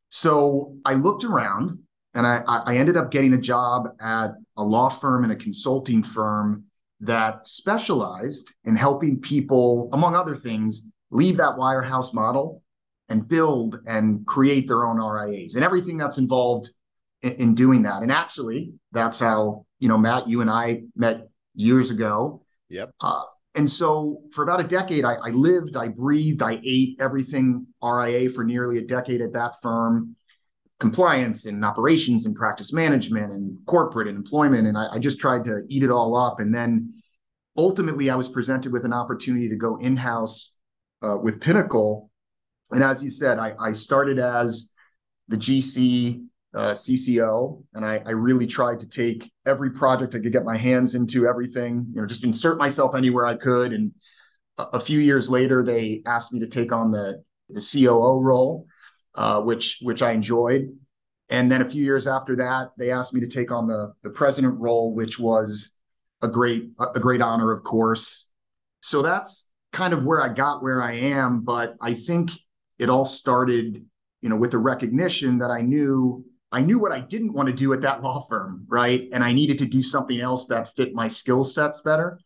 So 0.10 0.78
I 0.86 0.94
looked 0.94 1.24
around 1.24 1.80
and 2.14 2.26
I, 2.28 2.44
I 2.48 2.78
ended 2.78 2.98
up 2.98 3.12
getting 3.12 3.34
a 3.34 3.38
job 3.38 3.88
at 4.02 4.32
a 4.58 4.64
law 4.64 4.90
firm 4.90 5.24
and 5.24 5.34
a 5.34 5.36
consulting 5.36 6.04
firm 6.04 6.66
that 7.02 7.48
specialized 7.48 8.50
in 8.66 8.76
helping 8.76 9.20
people, 9.22 9.90
among 9.94 10.16
other 10.16 10.36
things, 10.36 10.92
leave 11.12 11.38
that 11.38 11.56
wirehouse 11.56 12.14
model 12.14 12.62
and 13.08 13.28
build 13.28 13.80
and 13.88 14.26
create 14.26 14.68
their 14.68 14.86
own 14.86 14.98
RIAs 14.98 15.56
and 15.56 15.64
everything 15.64 15.98
that's 15.98 16.18
involved 16.18 16.70
in, 17.22 17.32
in 17.34 17.56
doing 17.56 17.84
that. 17.84 18.04
And 18.04 18.12
actually, 18.12 18.74
that's 18.92 19.20
how 19.20 19.66
you 19.80 19.88
know 19.88 19.98
Matt, 19.98 20.28
you 20.28 20.42
and 20.42 20.50
I 20.50 20.84
met 20.96 21.30
years 21.56 21.92
ago. 21.92 22.46
Yep. 22.70 22.94
Uh, 23.02 23.22
and 23.56 23.70
so 23.70 24.22
for 24.32 24.44
about 24.44 24.60
a 24.60 24.64
decade, 24.64 25.04
I, 25.04 25.16
I, 25.16 25.30
lived, 25.32 25.76
I 25.76 25.88
breathed, 25.88 26.42
I 26.42 26.62
ate 26.64 27.02
everything 27.02 27.66
RIA 27.84 28.30
for 28.30 28.44
nearly 28.44 28.78
a 28.78 28.86
decade 28.86 29.22
at 29.22 29.34
that 29.34 29.54
firm 29.62 30.16
compliance 30.80 31.46
and 31.46 31.66
operations 31.66 32.26
and 32.26 32.36
practice 32.36 32.72
management 32.72 33.32
and 33.34 33.58
corporate 33.66 34.08
and 34.08 34.16
employment. 34.16 34.68
And 34.68 34.78
I, 34.78 34.94
I 34.94 35.00
just 35.00 35.20
tried 35.20 35.46
to 35.46 35.64
eat 35.68 35.84
it 35.84 35.92
all 35.92 36.16
up. 36.16 36.40
And 36.40 36.54
then 36.54 37.02
ultimately, 37.58 38.10
I 38.10 38.16
was 38.16 38.30
presented 38.30 38.72
with 38.72 38.86
an 38.86 38.94
opportunity 38.94 39.50
to 39.50 39.58
go 39.58 39.78
in 39.78 39.98
house 39.98 40.54
uh, 41.02 41.18
with 41.22 41.42
Pinnacle. 41.42 42.10
And 42.72 42.84
as 42.84 43.04
you 43.04 43.10
said, 43.10 43.40
I, 43.40 43.56
I 43.60 43.72
started 43.74 44.20
as 44.20 44.74
the 45.28 45.38
GC 45.38 46.26
uh, 46.54 46.72
CCO, 46.72 47.64
and 47.74 47.86
I, 47.86 48.02
I, 48.06 48.12
really 48.12 48.48
tried 48.48 48.80
to 48.80 48.90
take 48.90 49.32
every 49.46 49.70
project 49.70 50.16
I 50.16 50.20
could 50.20 50.32
get 50.32 50.46
my 50.46 50.58
hands 50.58 50.96
into, 50.96 51.28
everything, 51.28 51.86
you 51.94 52.02
know, 52.02 52.08
just 52.08 52.24
insert 52.24 52.58
myself 52.58 52.96
anywhere 52.96 53.28
I 53.28 53.36
could. 53.36 53.72
And 53.72 53.92
a, 54.58 54.64
a 54.74 54.80
few 54.80 55.00
years 55.00 55.30
later, 55.30 55.64
they 55.64 56.02
asked 56.08 56.34
me 56.34 56.40
to 56.40 56.48
take 56.48 56.72
on 56.72 56.92
the 56.92 57.24
the 57.50 57.62
COO 57.62 58.22
role, 58.22 58.66
uh, 59.16 59.42
which 59.42 59.78
which 59.82 60.02
I 60.02 60.12
enjoyed. 60.12 60.70
And 61.30 61.52
then 61.52 61.62
a 61.62 61.70
few 61.70 61.84
years 61.84 62.08
after 62.08 62.36
that, 62.38 62.70
they 62.78 62.92
asked 62.92 63.14
me 63.14 63.22
to 63.22 63.28
take 63.28 63.52
on 63.52 63.68
the 63.68 63.94
the 64.02 64.10
president 64.10 64.60
role, 64.60 64.96
which 64.96 65.20
was 65.20 65.78
a 66.24 66.28
great 66.28 66.72
a 66.96 67.00
great 67.00 67.22
honor, 67.22 67.52
of 67.52 67.64
course. 67.64 68.32
So 68.82 69.04
that's 69.04 69.48
kind 69.72 69.94
of 69.94 70.04
where 70.04 70.22
I 70.22 70.30
got 70.30 70.64
where 70.64 70.82
I 70.82 70.94
am. 70.94 71.42
But 71.42 71.76
I 71.80 71.94
think 71.94 72.32
it 72.80 72.90
all 72.90 73.06
started, 73.06 73.86
you 74.22 74.30
know, 74.30 74.38
with 74.38 74.52
the 74.52 74.58
recognition 74.58 75.38
that 75.40 75.52
I 75.52 75.62
knew 75.62 76.26
I 76.52 76.62
knew 76.62 76.80
what 76.80 76.92
I 76.92 77.00
didn't 77.00 77.34
want 77.34 77.48
to 77.48 77.54
do 77.54 77.74
at 77.74 77.82
that 77.82 78.02
law 78.02 78.22
firm, 78.22 78.66
right? 78.68 79.08
And 79.14 79.24
I 79.24 79.34
needed 79.34 79.60
to 79.60 79.66
do 79.66 79.84
something 79.84 80.20
else 80.20 80.48
that 80.48 80.74
fit 80.76 80.94
my 80.94 81.08
skill 81.08 81.44
sets 81.44 81.82
better. 81.82 82.20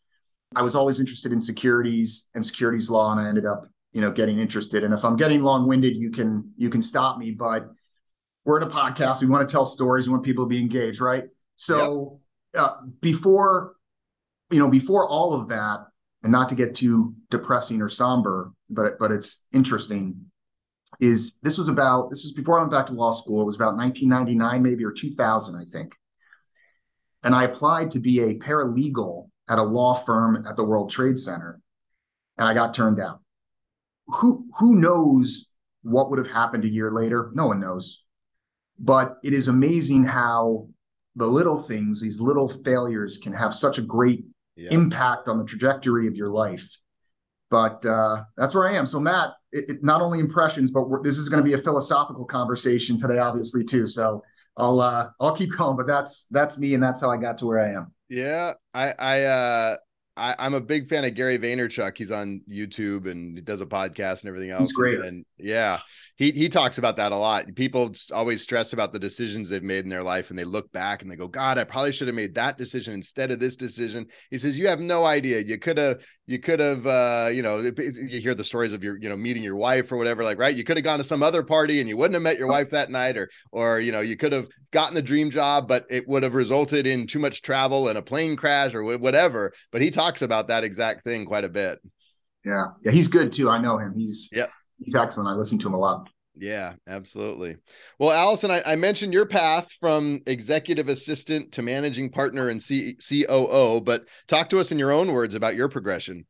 I 0.56 0.62
was 0.62 0.75
always 0.75 1.00
interested 1.00 1.34
in 1.34 1.42
securities 1.42 2.30
and 2.34 2.46
securities 2.46 2.89
law, 2.89 3.12
and 3.12 3.20
I 3.20 3.27
ended 3.27 3.46
up, 3.46 3.68
you 3.92 4.01
know, 4.01 4.12
getting 4.12 4.39
interested. 4.39 4.84
And 4.84 4.94
if 4.94 5.03
I'm 5.03 5.18
getting 5.18 5.44
long-winded, 5.44 5.96
you 5.96 6.12
can 6.12 6.51
you 6.56 6.70
can 6.70 6.82
stop 6.82 7.18
me. 7.18 7.32
But 7.32 7.68
we're 8.46 8.62
in 8.62 8.68
a 8.68 8.72
podcast. 8.72 9.22
We 9.22 9.27
want 9.27 9.48
to 9.48 9.51
tell 9.51 9.65
stories. 9.65 10.08
We 10.08 10.13
want 10.13 10.24
people 10.24 10.46
to 10.46 10.50
be 10.50 10.60
engaged, 10.60 11.01
right? 11.01 11.25
So 11.56 12.22
yep. 12.53 12.63
uh, 12.63 12.75
before, 13.01 13.75
you 14.51 14.60
know, 14.60 14.70
before 14.70 15.08
all 15.08 15.34
of 15.34 15.50
that, 15.50 15.80
and 16.24 16.32
not 16.32 16.50
to 16.50 16.56
get 16.56 16.75
too 16.75 17.15
depressing 17.30 17.82
or 17.82 17.89
somber, 17.89 18.53
but 18.70 18.98
but 19.00 19.12
it's 19.12 19.46
interesting 19.51 20.25
is 21.03 21.39
this 21.43 21.57
was 21.57 21.67
about 21.67 22.10
this 22.10 22.24
was 22.24 22.31
before 22.31 22.57
I 22.57 22.62
went 22.62 22.72
back 22.72 22.88
to 22.88 22.93
law 22.93 23.12
school. 23.12 23.41
It 23.41 23.45
was 23.45 23.57
about 23.57 23.75
1999, 23.75 24.63
maybe 24.63 24.86
or 24.86 24.91
2000, 24.91 25.55
I 25.55 25.65
think. 25.69 25.93
And 27.24 27.36
I 27.36 27.43
applied 27.43 27.91
to 27.91 28.00
be 28.00 28.22
a 28.22 28.39
paralegal 28.39 29.29
at 29.50 29.60
a 29.60 29.63
law 29.63 29.93
firm 29.93 30.45
at 30.48 30.55
the 30.55 30.63
World 30.63 30.91
Trade 30.91 31.19
Center, 31.19 31.60
and 32.38 32.48
I 32.48 32.53
got 32.53 32.74
turned 32.74 32.98
down. 32.98 33.19
Who 34.07 34.48
who 34.60 34.75
knows 34.75 35.50
what 35.81 36.10
would 36.10 36.19
have 36.19 36.31
happened 36.31 36.63
a 36.63 36.69
year 36.69 36.91
later? 36.91 37.31
No 37.33 37.48
one 37.48 37.60
knows. 37.60 38.03
But 38.79 39.17
it 39.24 39.33
is 39.33 39.50
amazing 39.50 40.05
how 40.05 40.67
the 41.15 41.27
little 41.27 41.62
things, 41.62 42.01
these 42.01 42.19
little 42.19 42.48
failures, 42.48 43.17
can 43.17 43.33
have 43.33 43.53
such 43.53 43.77
a 43.77 43.81
great 43.81 44.25
yeah. 44.55 44.72
impact 44.72 45.27
on 45.27 45.38
the 45.38 45.45
trajectory 45.45 46.07
of 46.07 46.15
your 46.15 46.29
life. 46.29 46.67
But 47.53 47.86
uh, 47.86 48.24
that's 48.36 48.55
where 48.55 48.67
I 48.67 48.74
am. 48.74 48.88
So, 48.88 49.00
Matt, 49.00 49.33
it, 49.51 49.69
it, 49.69 49.83
not 49.83 50.01
only 50.01 50.17
impressions, 50.17 50.72
but 50.72 50.86
this 51.03 51.19
is 51.19 51.29
going 51.29 51.38
to 51.38 51.48
be 51.48 51.53
a 51.53 51.57
philosophical 51.60 52.25
conversation 52.25 52.98
today, 52.98 53.19
obviously 53.19 53.63
too. 53.63 53.86
So 53.86 54.24
I'll 54.57 54.79
uh, 54.79 55.10
I'll 55.22 55.36
keep 55.36 55.51
going, 55.57 55.77
but 55.77 55.86
that's 55.86 56.25
that's 56.31 56.57
me, 56.57 56.74
and 56.74 56.81
that's 56.81 57.00
how 57.00 57.12
I 57.12 57.17
got 57.17 57.38
to 57.38 57.45
where 57.45 57.60
I 57.60 57.74
am. 57.74 57.93
Yeah, 58.10 58.53
I 58.74 58.93
I 58.98 59.22
uh, 59.25 59.77
I, 60.17 60.48
am 60.48 60.55
a 60.55 60.62
big 60.62 60.89
fan 60.89 61.05
of 61.05 61.13
Gary 61.13 61.38
Vaynerchuk. 61.38 61.95
He's 61.95 62.12
on 62.12 62.41
YouTube 62.50 63.10
and 63.10 63.38
he 63.38 63.41
does 63.43 63.62
a 63.62 63.67
podcast 63.67 64.22
and 64.22 64.29
everything 64.29 64.50
else. 64.50 64.69
He's 64.69 64.74
great. 64.74 65.00
And, 65.00 65.24
yeah, 65.38 65.79
he 66.15 66.32
he 66.32 66.48
talks 66.48 66.77
about 66.77 66.98
that 66.98 67.12
a 67.12 67.17
lot. 67.17 67.46
People 67.55 67.91
always 68.12 68.41
stress 68.41 68.74
about 68.74 68.93
the 68.93 69.00
decisions 69.00 69.50
they've 69.50 69.63
made 69.63 69.84
in 69.84 69.89
their 69.89 70.03
life, 70.03 70.29
and 70.29 70.38
they 70.38 70.43
look 70.43 70.72
back 70.72 71.01
and 71.01 71.12
they 71.12 71.15
go, 71.15 71.27
"God, 71.27 71.58
I 71.58 71.63
probably 71.63 71.91
should 71.91 72.08
have 72.08 72.15
made 72.15 72.36
that 72.36 72.58
decision 72.58 72.93
instead 72.93 73.32
of 73.32 73.39
this 73.39 73.55
decision." 73.55 74.05
He 74.29 74.38
says, 74.38 74.58
"You 74.58 74.67
have 74.67 74.79
no 74.79 75.05
idea. 75.05 75.39
You 75.39 75.58
could 75.58 75.77
have, 75.77 76.01
you 76.27 76.39
could 76.39 76.60
have, 76.60 76.86
uh, 76.86 77.29
you 77.34 77.41
know, 77.41 77.60
you 77.60 78.20
hear 78.20 78.36
the 78.36 78.43
stories 78.43 78.74
of 78.74 78.84
your, 78.84 78.98
you 79.00 79.10
know, 79.10 79.17
meeting 79.17 79.43
your 79.43 79.55
wife 79.55 79.91
or 79.91 79.98
whatever. 79.98 80.24
Like, 80.24 80.38
right? 80.38 80.55
You 80.55 80.63
could 80.63 80.77
have 80.77 80.84
gone 80.84 81.00
to 81.00 81.03
some 81.03 81.24
other 81.24 81.41
party 81.41 81.79
and 81.79 81.89
you 81.89 81.98
wouldn't 81.98 82.13
have 82.13 82.22
met 82.22 82.38
your 82.38 82.48
wife 82.48 82.70
that 82.70 82.91
night, 82.91 83.17
or, 83.17 83.29
or 83.51 83.79
you 83.79 83.91
know, 83.91 84.01
you 84.01 84.15
could 84.15 84.34
have 84.34 84.48
gotten 84.72 84.93
the 84.93 85.01
dream 85.01 85.32
job, 85.32 85.67
but 85.67 85.86
it 85.89 86.08
would 86.08 86.24
have 86.24 86.36
resulted 86.36 86.86
in 86.86 87.08
too 87.08 87.20
much 87.20 87.41
travel 87.41 87.89
and 87.89 87.98
a 87.98 88.01
plane 88.01 88.36
crash 88.36 88.74
or 88.74 88.98
whatever." 88.98 89.51
But 89.72 89.82
he 89.82 89.89
talks 89.89 90.22
about 90.22 90.48
that 90.50 90.63
exact 90.63 91.03
thing 91.03 91.25
quite 91.25 91.43
a 91.43 91.50
bit. 91.50 91.79
Yeah, 92.46 92.65
yeah, 92.84 92.91
he's 92.91 93.08
good 93.08 93.32
too. 93.32 93.50
I 93.50 93.58
know 93.58 93.77
him. 93.77 93.93
He's 93.96 94.29
yeah, 94.34 94.48
he's 94.83 94.95
excellent. 94.95 95.29
I 95.29 95.33
listen 95.33 95.57
to 95.59 95.67
him 95.67 95.73
a 95.73 95.79
lot. 95.79 96.09
Yeah, 96.35 96.73
absolutely. 96.87 97.57
Well, 97.99 98.11
Allison, 98.11 98.49
I, 98.49 98.63
I, 98.65 98.75
mentioned 98.75 99.13
your 99.13 99.27
path 99.27 99.71
from 99.79 100.21
executive 100.25 100.89
assistant 100.89 101.51
to 101.51 101.61
managing 101.61 102.09
partner 102.09 102.49
and 102.49 102.61
C- 102.61 102.95
COO, 102.95 103.81
but 103.81 104.05
talk 104.27 104.49
to 104.49 104.59
us 104.59 104.71
in 104.71 104.79
your 104.79 104.91
own 104.91 105.11
words 105.13 105.35
about 105.35 105.55
your 105.55 105.69
progression. 105.69 106.25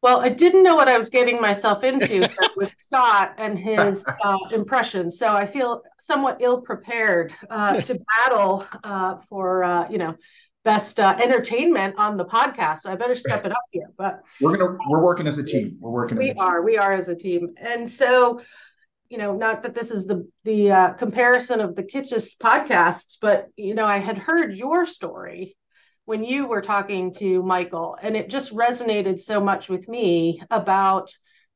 Well, 0.00 0.20
I 0.20 0.30
didn't 0.30 0.62
know 0.62 0.74
what 0.74 0.88
I 0.88 0.96
was 0.96 1.10
getting 1.10 1.40
myself 1.40 1.84
into 1.84 2.30
with 2.56 2.72
Scott 2.76 3.34
and 3.36 3.58
his 3.58 4.06
uh, 4.24 4.38
impressions, 4.52 5.18
so 5.18 5.28
I 5.28 5.44
feel 5.44 5.82
somewhat 5.98 6.38
ill 6.40 6.62
prepared 6.62 7.34
uh, 7.50 7.82
to 7.82 7.98
battle 8.16 8.66
uh, 8.84 9.16
for 9.28 9.64
uh, 9.64 9.90
you 9.90 9.98
know 9.98 10.14
best 10.64 10.98
uh, 10.98 11.16
entertainment 11.22 11.94
on 11.98 12.16
the 12.16 12.24
podcast. 12.24 12.80
So 12.80 12.92
I 12.92 12.96
better 12.96 13.14
step 13.16 13.44
it 13.44 13.52
up 13.52 13.64
here. 13.70 13.90
But 13.96 14.22
we're 14.40 14.56
gonna 14.56 14.78
we're 14.88 15.02
working 15.02 15.26
as 15.26 15.38
a 15.38 15.44
team. 15.44 15.76
We're 15.80 15.90
working. 15.90 16.16
We 16.18 16.32
are. 16.32 16.62
We 16.62 16.78
are 16.78 16.92
as 16.92 17.08
a 17.08 17.14
team, 17.14 17.54
and 17.56 17.88
so 17.88 18.40
you 19.10 19.18
know, 19.18 19.36
not 19.36 19.62
that 19.62 19.74
this 19.74 19.90
is 19.90 20.06
the 20.06 20.28
the 20.44 20.72
uh, 20.72 20.92
comparison 20.94 21.60
of 21.60 21.76
the 21.76 21.82
Kitces 21.82 22.36
podcasts, 22.36 23.18
but 23.20 23.48
you 23.56 23.74
know, 23.74 23.86
I 23.86 23.98
had 23.98 24.18
heard 24.18 24.54
your 24.54 24.86
story 24.86 25.56
when 26.06 26.24
you 26.24 26.46
were 26.46 26.60
talking 26.60 27.12
to 27.14 27.42
Michael, 27.42 27.96
and 28.02 28.16
it 28.16 28.28
just 28.28 28.54
resonated 28.54 29.20
so 29.20 29.40
much 29.40 29.68
with 29.68 29.88
me 29.88 30.42
about 30.50 31.10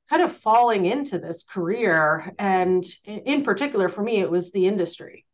kind 0.09 0.23
of 0.23 0.33
falling 0.33 0.87
into 0.87 1.19
this 1.19 1.43
career, 1.43 2.33
and 2.39 2.85
in 3.05 3.43
particular 3.43 3.89
for 3.89 4.03
me, 4.03 4.21
it 4.21 4.31
was 4.31 4.53
the 4.53 4.67
industry. 4.67 5.27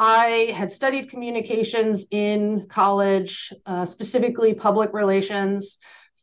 I 0.00 0.52
had 0.54 0.70
studied 0.70 1.10
communications 1.10 2.06
in 2.12 2.68
college, 2.68 3.52
uh, 3.66 3.84
specifically 3.84 4.54
public 4.54 4.92
relations. 4.92 5.78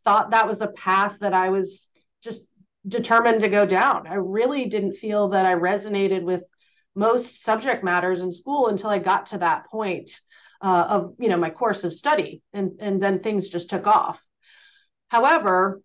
Thought 0.06 0.32
that 0.32 0.48
was 0.48 0.62
a 0.62 0.68
path 0.68 1.20
that 1.20 1.34
I 1.34 1.50
was 1.50 1.90
just 2.24 2.48
determined 2.88 3.42
to 3.42 3.50
go 3.50 3.66
down. 3.66 4.08
I 4.08 4.16
really 4.16 4.68
didn't 4.68 4.94
feel 4.94 5.30
that 5.30 5.46
I 5.46 5.56
resonated 5.56 6.24
with 6.24 6.44
most 6.96 7.44
subject 7.44 7.84
matters 7.84 8.22
in 8.22 8.32
school 8.32 8.68
until 8.68 8.90
I 8.90 9.00
got 9.00 9.26
to 9.28 9.40
that 9.40 9.66
point 9.66 10.22
uh, 10.62 10.86
of 10.90 11.16
you 11.20 11.28
know 11.28 11.38
my 11.38 11.50
course 11.50 11.84
of 11.84 11.94
study, 11.94 12.42
and 12.54 12.80
and 12.80 13.04
then 13.04 13.20
things 13.20 13.50
just 13.50 13.70
took 13.70 13.88
off. 13.88 14.24
However, 15.10 15.82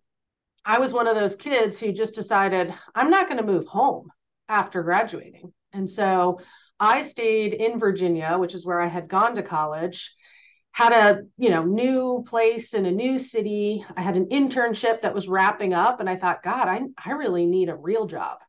I 0.63 0.79
was 0.79 0.93
one 0.93 1.07
of 1.07 1.15
those 1.15 1.35
kids 1.35 1.77
who 1.77 1.91
just 1.91 2.15
decided 2.15 2.73
I'm 2.95 3.09
not 3.09 3.27
going 3.27 3.39
to 3.39 3.43
move 3.43 3.65
home 3.65 4.09
after 4.47 4.81
graduating, 4.81 5.51
and 5.73 5.89
so 5.89 6.39
I 6.81 7.03
stayed 7.03 7.53
in 7.53 7.79
Virginia, 7.79 8.35
which 8.37 8.55
is 8.55 8.65
where 8.65 8.81
I 8.81 8.87
had 8.87 9.07
gone 9.07 9.35
to 9.35 9.43
college 9.43 10.15
had 10.71 10.93
a 10.93 11.23
you 11.37 11.49
know 11.49 11.63
new 11.63 12.23
place 12.27 12.73
in 12.73 12.85
a 12.85 12.91
new 12.91 13.17
city. 13.17 13.85
I 13.95 14.01
had 14.01 14.15
an 14.15 14.27
internship 14.27 15.01
that 15.01 15.13
was 15.13 15.27
wrapping 15.27 15.73
up 15.73 15.99
and 15.99 16.09
i 16.09 16.15
thought 16.15 16.43
god 16.43 16.67
i, 16.67 16.81
I 17.03 17.11
really 17.11 17.45
need 17.45 17.69
a 17.69 17.75
real 17.75 18.05
job. 18.05 18.39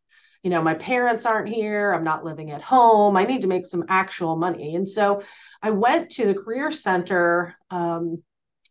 You 0.42 0.50
know 0.50 0.62
my 0.62 0.74
parents 0.74 1.26
aren't 1.26 1.48
here. 1.48 1.92
I'm 1.92 2.04
not 2.04 2.24
living 2.24 2.50
at 2.50 2.62
home. 2.62 3.16
I 3.16 3.24
need 3.24 3.42
to 3.42 3.48
make 3.48 3.66
some 3.66 3.84
actual 3.88 4.36
money. 4.36 4.76
And 4.76 4.88
so 4.88 5.22
i 5.62 5.70
went 5.70 6.10
to 6.12 6.26
the 6.26 6.34
career 6.34 6.70
center 6.70 7.56
um, 7.70 8.22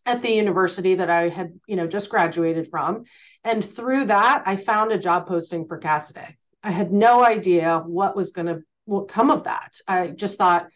at 0.06 0.22
the 0.22 0.32
university 0.32 0.96
that 0.96 1.10
i 1.10 1.27
had 1.30 1.60
you 1.68 1.75
know 1.75 1.88
just 1.88 2.10
graduated 2.10 2.70
from. 2.70 3.03
And 3.44 3.63
through 3.63 4.06
that 4.06 4.44
i 4.46 4.56
found 4.56 4.91
a 4.91 4.98
job 4.98 5.27
posting 5.27 5.68
for 5.68 5.77
Cassaday. 5.77 6.36
i 6.63 6.72
had 6.72 6.94
no 6.94 7.24
idea 7.24 7.84
what 7.86 8.15
was 8.15 8.32
going 8.32 8.48
to 8.48 8.63
come 9.00 9.31
of 9.31 9.45
that 9.45 9.77
i 9.88 10.07
just 10.07 10.38
thought 10.38 10.67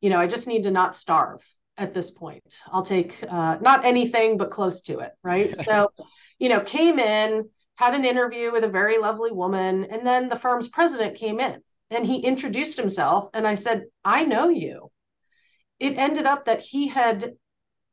you 0.00 0.10
know 0.10 0.20
i 0.20 0.26
just 0.26 0.46
need 0.46 0.62
to 0.62 0.70
not 0.70 0.94
starve 0.94 1.42
at 1.76 1.94
this 1.94 2.10
point. 2.10 2.60
I'll 2.70 2.82
take 2.82 3.22
uh, 3.28 3.56
not 3.60 3.84
anything, 3.84 4.36
but 4.36 4.50
close 4.50 4.82
to 4.82 5.00
it. 5.00 5.12
Right. 5.22 5.56
so, 5.64 5.90
you 6.38 6.48
know, 6.48 6.60
came 6.60 6.98
in, 6.98 7.48
had 7.76 7.94
an 7.94 8.04
interview 8.04 8.52
with 8.52 8.64
a 8.64 8.68
very 8.68 8.98
lovely 8.98 9.32
woman, 9.32 9.84
and 9.84 10.06
then 10.06 10.28
the 10.28 10.38
firm's 10.38 10.68
president 10.68 11.16
came 11.16 11.40
in 11.40 11.60
and 11.90 12.06
he 12.06 12.18
introduced 12.18 12.78
himself. 12.78 13.28
And 13.34 13.46
I 13.46 13.54
said, 13.54 13.84
I 14.04 14.24
know 14.24 14.48
you. 14.48 14.90
It 15.80 15.98
ended 15.98 16.26
up 16.26 16.46
that 16.46 16.60
he 16.60 16.88
had 16.88 17.32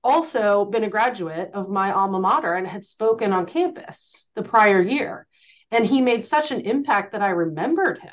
also 0.03 0.65
been 0.65 0.83
a 0.83 0.89
graduate 0.89 1.51
of 1.53 1.69
my 1.69 1.91
alma 1.91 2.19
mater 2.19 2.53
and 2.53 2.67
had 2.67 2.85
spoken 2.85 3.33
on 3.33 3.45
campus 3.45 4.27
the 4.35 4.43
prior 4.43 4.81
year. 4.81 5.27
And 5.71 5.85
he 5.85 6.01
made 6.01 6.25
such 6.25 6.51
an 6.51 6.61
impact 6.61 7.13
that 7.13 7.21
I 7.21 7.29
remembered 7.29 7.99
him. 7.99 8.11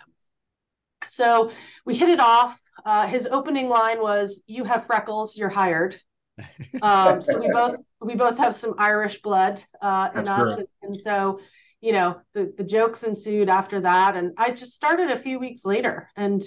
So 1.10 1.50
we 1.84 1.94
hit 1.94 2.08
it 2.08 2.20
off. 2.20 2.60
Uh, 2.84 3.06
his 3.06 3.26
opening 3.26 3.68
line 3.68 4.00
was, 4.00 4.42
"You 4.46 4.64
have 4.64 4.86
freckles, 4.86 5.36
you're 5.36 5.48
hired." 5.48 6.00
Um, 6.82 7.20
so 7.20 7.36
we 7.36 7.48
both 7.48 7.76
we 8.00 8.14
both 8.14 8.38
have 8.38 8.54
some 8.54 8.74
Irish 8.78 9.20
blood 9.22 9.60
uh, 9.82 10.10
in 10.14 10.20
us, 10.20 10.58
and, 10.58 10.66
and 10.82 10.96
so 10.96 11.40
you 11.80 11.92
know 11.92 12.20
the 12.32 12.52
the 12.56 12.62
jokes 12.62 13.02
ensued 13.02 13.48
after 13.48 13.80
that, 13.80 14.16
and 14.16 14.32
I 14.36 14.52
just 14.52 14.72
started 14.72 15.10
a 15.10 15.18
few 15.18 15.40
weeks 15.40 15.64
later, 15.64 16.08
and 16.16 16.40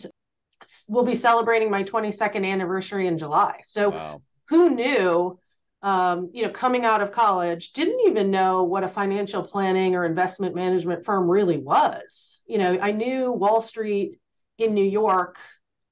we'll 0.88 1.04
be 1.04 1.16
celebrating 1.16 1.70
my 1.70 1.84
22nd 1.84 2.46
anniversary 2.46 3.08
in 3.08 3.18
July. 3.18 3.60
So 3.64 3.90
wow. 3.90 4.22
who 4.50 4.70
knew? 4.70 5.38
Um, 5.84 6.30
you 6.32 6.44
know, 6.44 6.52
coming 6.52 6.86
out 6.86 7.02
of 7.02 7.12
college, 7.12 7.74
didn't 7.74 8.02
even 8.08 8.30
know 8.30 8.64
what 8.64 8.84
a 8.84 8.88
financial 8.88 9.42
planning 9.42 9.96
or 9.96 10.06
investment 10.06 10.54
management 10.54 11.06
firm 11.06 11.28
really 11.28 11.58
was. 11.58 12.42
You 12.46 12.60
know, 12.60 12.78
I 12.80 12.92
knew 12.92 13.32
Wall 13.32 13.62
Street 13.62 14.20
in 14.64 14.74
New 14.74 14.86
York 14.86 15.38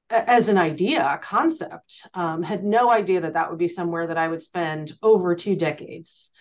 as 0.09 0.49
an 0.49 0.57
idea, 0.57 1.05
a 1.05 1.17
concept. 1.17 2.07
Um, 2.13 2.41
had 2.41 2.63
no 2.63 2.89
idea 2.89 3.21
that 3.21 3.33
that 3.33 3.49
would 3.49 3.59
be 3.59 3.67
somewhere 3.67 4.07
that 4.07 4.17
I 4.17 4.27
would 4.27 4.41
spend 4.41 4.93
over 5.01 5.35
two 5.35 5.55
decades 5.55 6.31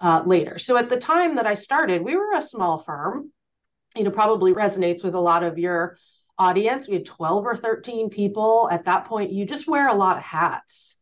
uh, 0.00 0.22
later. 0.24 0.58
So 0.58 0.76
at 0.76 0.88
the 0.88 0.96
time 0.96 1.36
that 1.36 1.46
I 1.46 1.54
started, 1.54 2.02
we 2.02 2.16
were 2.16 2.32
a 2.34 2.42
small 2.42 2.78
firm. 2.78 3.32
You 3.96 4.04
know, 4.04 4.10
probably 4.10 4.52
resonates 4.52 5.02
with 5.02 5.14
a 5.14 5.20
lot 5.20 5.42
of 5.42 5.58
your 5.58 5.96
audience. 6.38 6.86
We 6.86 6.94
had 6.94 7.06
12 7.06 7.46
or 7.46 7.56
13 7.56 8.10
people. 8.10 8.68
At 8.70 8.84
that 8.84 9.06
point, 9.06 9.32
you 9.32 9.46
just 9.46 9.66
wear 9.66 9.88
a 9.88 9.94
lot 9.94 10.18
of 10.18 10.22
hats. 10.22 10.96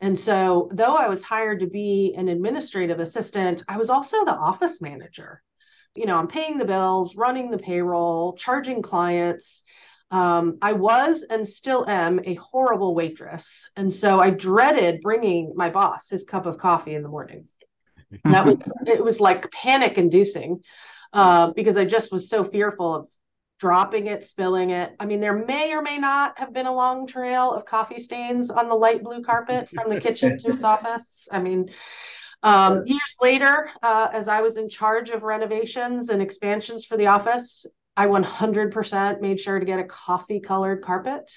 And 0.00 0.18
so, 0.18 0.70
though 0.72 0.94
I 0.94 1.08
was 1.08 1.24
hired 1.24 1.60
to 1.60 1.66
be 1.66 2.14
an 2.16 2.28
administrative 2.28 3.00
assistant, 3.00 3.64
I 3.68 3.76
was 3.76 3.90
also 3.90 4.24
the 4.24 4.34
office 4.34 4.80
manager. 4.80 5.42
You 5.94 6.06
know, 6.06 6.16
I'm 6.16 6.28
paying 6.28 6.56
the 6.56 6.64
bills, 6.64 7.16
running 7.16 7.50
the 7.50 7.58
payroll, 7.58 8.34
charging 8.34 8.80
clients. 8.80 9.64
Um, 10.10 10.58
I 10.62 10.72
was 10.72 11.24
and 11.28 11.46
still 11.46 11.88
am 11.88 12.20
a 12.24 12.34
horrible 12.34 12.94
waitress. 12.94 13.70
And 13.76 13.92
so 13.92 14.20
I 14.20 14.30
dreaded 14.30 15.02
bringing 15.02 15.52
my 15.54 15.68
boss 15.70 16.08
his 16.08 16.24
cup 16.24 16.46
of 16.46 16.58
coffee 16.58 16.94
in 16.94 17.02
the 17.02 17.08
morning. 17.08 17.46
that 18.24 18.46
was, 18.46 18.58
it 18.86 19.04
was 19.04 19.20
like 19.20 19.50
panic 19.50 19.98
inducing 19.98 20.62
uh, 21.12 21.52
because 21.54 21.76
I 21.76 21.84
just 21.84 22.10
was 22.10 22.30
so 22.30 22.42
fearful 22.42 22.94
of 22.94 23.08
dropping 23.58 24.06
it, 24.06 24.24
spilling 24.24 24.70
it. 24.70 24.94
I 25.00 25.06
mean, 25.06 25.20
there 25.20 25.36
may 25.36 25.72
or 25.72 25.82
may 25.82 25.98
not 25.98 26.38
have 26.38 26.52
been 26.52 26.66
a 26.66 26.74
long 26.74 27.06
trail 27.06 27.52
of 27.52 27.64
coffee 27.64 27.98
stains 27.98 28.50
on 28.50 28.68
the 28.68 28.74
light 28.74 29.02
blue 29.02 29.22
carpet 29.22 29.68
from 29.68 29.90
the 29.90 30.00
kitchen 30.00 30.38
to 30.38 30.52
his 30.52 30.64
office. 30.64 31.28
I 31.30 31.40
mean, 31.40 31.70
um, 32.42 32.86
years 32.86 33.16
later, 33.20 33.70
uh, 33.82 34.08
as 34.12 34.28
I 34.28 34.42
was 34.42 34.56
in 34.56 34.68
charge 34.68 35.10
of 35.10 35.24
renovations 35.24 36.10
and 36.10 36.22
expansions 36.22 36.84
for 36.84 36.96
the 36.96 37.08
office, 37.08 37.66
I 37.98 38.06
100% 38.06 39.20
made 39.20 39.40
sure 39.40 39.58
to 39.58 39.66
get 39.66 39.80
a 39.80 39.84
coffee 39.84 40.40
colored 40.40 40.82
carpet. 40.82 41.30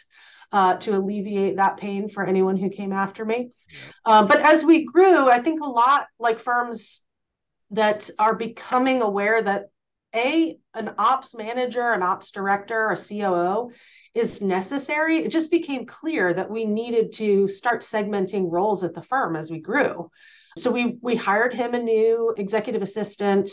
Uh, 0.54 0.76
to 0.76 0.98
alleviate 0.98 1.56
that 1.56 1.78
pain 1.78 2.10
for 2.10 2.26
anyone 2.26 2.58
who 2.58 2.70
came 2.70 2.92
after 2.92 3.24
me. 3.24 3.54
Um, 4.04 4.28
but 4.28 4.42
as 4.42 4.66
we 4.66 4.84
grew, 4.84 5.30
I 5.30 5.40
think 5.40 5.62
a 5.62 5.66
lot 5.66 6.08
like 6.20 6.40
firms 6.40 7.02
that 7.70 8.10
are 8.20 8.36
becoming 8.36 9.02
aware 9.02 9.42
that 9.42 9.70
a 10.14 10.58
an 10.74 10.92
ops 10.98 11.34
manager, 11.34 11.94
an 11.94 12.04
ops 12.04 12.32
director, 12.32 12.90
a 12.90 12.98
COO 12.98 13.72
is 14.14 14.42
necessary. 14.42 15.20
It 15.20 15.32
just 15.32 15.52
became 15.52 15.86
clear 15.86 16.34
that 16.34 16.52
we 16.52 16.66
needed 16.66 17.14
to 17.14 17.48
start 17.48 17.82
segmenting 17.82 18.52
roles 18.52 18.84
at 18.84 18.94
the 18.94 19.02
firm 19.02 19.38
as 19.38 19.50
we 19.50 19.62
grew. 19.62 20.12
So 20.58 20.70
we 20.70 20.98
we 21.02 21.16
hired 21.16 21.54
him 21.54 21.74
a 21.74 21.80
new 21.80 22.34
executive 22.38 22.82
assistant 22.82 23.52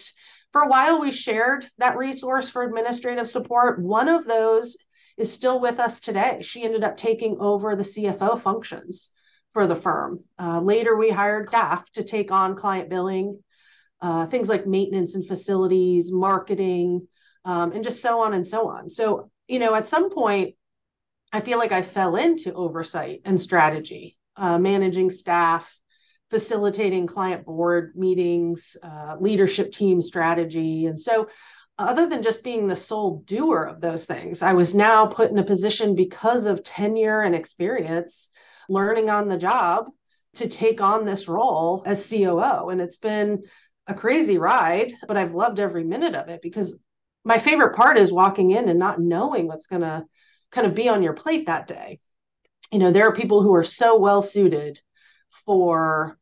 for 0.52 0.62
a 0.62 0.68
while, 0.68 1.00
we 1.00 1.10
shared 1.10 1.66
that 1.78 1.96
resource 1.96 2.48
for 2.48 2.62
administrative 2.62 3.28
support. 3.28 3.80
One 3.80 4.08
of 4.08 4.24
those 4.24 4.76
is 5.16 5.32
still 5.32 5.60
with 5.60 5.78
us 5.78 6.00
today. 6.00 6.38
She 6.42 6.62
ended 6.62 6.84
up 6.84 6.96
taking 6.96 7.38
over 7.40 7.76
the 7.76 7.82
CFO 7.82 8.40
functions 8.40 9.10
for 9.52 9.66
the 9.66 9.76
firm. 9.76 10.24
Uh, 10.38 10.60
later, 10.60 10.96
we 10.96 11.10
hired 11.10 11.48
staff 11.48 11.90
to 11.92 12.04
take 12.04 12.30
on 12.30 12.56
client 12.56 12.88
billing, 12.88 13.42
uh, 14.00 14.26
things 14.26 14.48
like 14.48 14.66
maintenance 14.66 15.14
and 15.14 15.26
facilities, 15.26 16.12
marketing, 16.12 17.06
um, 17.44 17.72
and 17.72 17.84
just 17.84 18.00
so 18.00 18.20
on 18.20 18.32
and 18.32 18.46
so 18.46 18.68
on. 18.68 18.88
So, 18.88 19.30
you 19.48 19.58
know, 19.58 19.74
at 19.74 19.88
some 19.88 20.10
point, 20.10 20.54
I 21.32 21.40
feel 21.40 21.58
like 21.58 21.72
I 21.72 21.82
fell 21.82 22.16
into 22.16 22.54
oversight 22.54 23.22
and 23.24 23.40
strategy, 23.40 24.16
uh, 24.36 24.58
managing 24.58 25.10
staff, 25.10 25.78
facilitating 26.30 27.06
client 27.06 27.44
board 27.44 27.92
meetings, 27.96 28.76
uh, 28.82 29.16
leadership 29.20 29.72
team 29.72 30.00
strategy. 30.00 30.86
And 30.86 31.00
so, 31.00 31.28
other 31.78 32.08
than 32.08 32.22
just 32.22 32.42
being 32.42 32.66
the 32.66 32.74
sole 32.74 33.22
doer 33.24 33.62
of 33.62 33.80
those 33.80 34.04
things, 34.04 34.42
I 34.42 34.54
was 34.54 34.74
now 34.74 35.06
put 35.06 35.30
in 35.30 35.38
a 35.38 35.44
position 35.44 35.94
because 35.94 36.44
of 36.44 36.64
tenure 36.64 37.20
and 37.22 37.36
experience, 37.36 38.30
learning 38.68 39.10
on 39.10 39.28
the 39.28 39.36
job 39.36 39.86
to 40.34 40.48
take 40.48 40.80
on 40.80 41.04
this 41.04 41.28
role 41.28 41.84
as 41.86 42.10
COO. 42.10 42.70
And 42.70 42.80
it's 42.80 42.96
been 42.96 43.44
a 43.86 43.94
crazy 43.94 44.38
ride, 44.38 44.92
but 45.06 45.16
I've 45.16 45.34
loved 45.34 45.60
every 45.60 45.84
minute 45.84 46.16
of 46.16 46.28
it 46.28 46.42
because 46.42 46.78
my 47.24 47.38
favorite 47.38 47.76
part 47.76 47.96
is 47.96 48.12
walking 48.12 48.50
in 48.50 48.68
and 48.68 48.78
not 48.78 49.00
knowing 49.00 49.46
what's 49.46 49.66
going 49.66 49.82
to 49.82 50.04
kind 50.50 50.66
of 50.66 50.74
be 50.74 50.88
on 50.88 51.02
your 51.02 51.12
plate 51.12 51.46
that 51.46 51.68
day. 51.68 52.00
You 52.72 52.78
know, 52.80 52.90
there 52.90 53.06
are 53.06 53.14
people 53.14 53.42
who 53.42 53.54
are 53.54 53.64
so 53.64 53.98
well 53.98 54.20
suited 54.20 54.80
for 55.46 56.17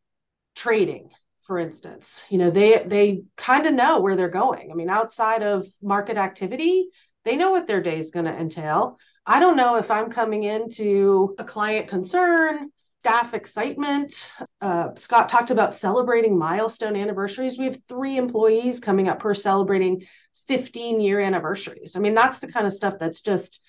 trading 0.56 1.10
for 1.46 1.58
instance. 1.60 2.24
You 2.28 2.38
know 2.38 2.50
they 2.50 2.82
they 2.84 3.22
kind 3.36 3.66
of 3.66 3.74
know 3.74 4.00
where 4.00 4.16
they're 4.16 4.28
going. 4.28 4.70
I 4.72 4.74
mean 4.74 4.90
outside 4.90 5.42
of 5.42 5.66
market 5.80 6.16
activity 6.16 6.88
they 7.24 7.36
know 7.36 7.50
what 7.50 7.66
their 7.66 7.82
day 7.82 7.98
is 7.98 8.10
going 8.10 8.26
to 8.26 8.36
entail. 8.36 8.98
I 9.24 9.40
don't 9.40 9.56
know 9.56 9.76
if 9.76 9.90
i'm 9.90 10.10
coming 10.10 10.44
into 10.44 11.34
a 11.38 11.44
client 11.44 11.88
concern 11.88 12.70
staff 13.00 13.34
excitement. 13.34 14.28
Uh, 14.60 14.88
scott 14.96 15.28
talked 15.28 15.50
about 15.52 15.74
celebrating 15.74 16.36
milestone 16.38 16.96
anniversaries. 16.96 17.58
We 17.58 17.66
have 17.66 17.78
three 17.88 18.16
employees 18.16 18.80
coming 18.80 19.08
up 19.08 19.22
who 19.22 19.28
are 19.28 19.34
celebrating 19.34 20.04
15 20.48 21.00
year 21.00 21.20
anniversaries. 21.20 21.94
I 21.94 22.00
mean 22.00 22.14
that's 22.14 22.40
the 22.40 22.50
kind 22.50 22.66
of 22.66 22.72
stuff 22.72 22.98
that's 22.98 23.20
just 23.20 23.60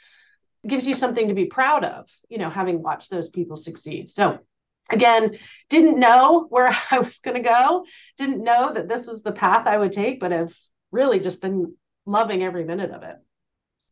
gives 0.65 0.87
you 0.87 0.95
something 0.95 1.27
to 1.27 1.35
be 1.35 1.45
proud 1.45 1.83
of 1.83 2.09
you 2.27 2.39
know 2.39 2.49
having 2.49 2.81
watched 2.81 3.11
those 3.11 3.29
people 3.29 3.57
succeed. 3.57 4.09
So 4.09 4.39
again 4.89 5.37
didn't 5.69 5.99
know 5.99 6.45
where 6.49 6.75
i 6.91 6.99
was 6.99 7.19
going 7.19 7.41
to 7.41 7.47
go. 7.47 7.85
Didn't 8.17 8.43
know 8.43 8.73
that 8.73 8.87
this 8.87 9.07
was 9.07 9.23
the 9.23 9.31
path 9.31 9.67
i 9.67 9.77
would 9.77 9.91
take 9.91 10.19
but 10.19 10.31
have 10.31 10.53
really 10.91 11.19
just 11.19 11.41
been 11.41 11.75
loving 12.05 12.43
every 12.43 12.63
minute 12.63 12.91
of 12.91 13.03
it. 13.03 13.17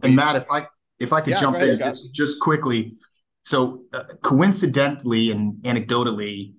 And 0.04 0.16
matt 0.16 0.36
if 0.36 0.52
i 0.52 0.68
if 1.00 1.14
i 1.14 1.22
could 1.22 1.32
yeah, 1.32 1.42
jump 1.42 1.58
ahead, 1.58 1.70
in 1.70 1.80
just, 1.80 2.14
just 2.14 2.40
quickly. 2.40 2.96
So 3.44 3.84
uh, 3.94 4.04
coincidentally 4.24 5.30
and 5.30 5.56
anecdotally 5.62 6.56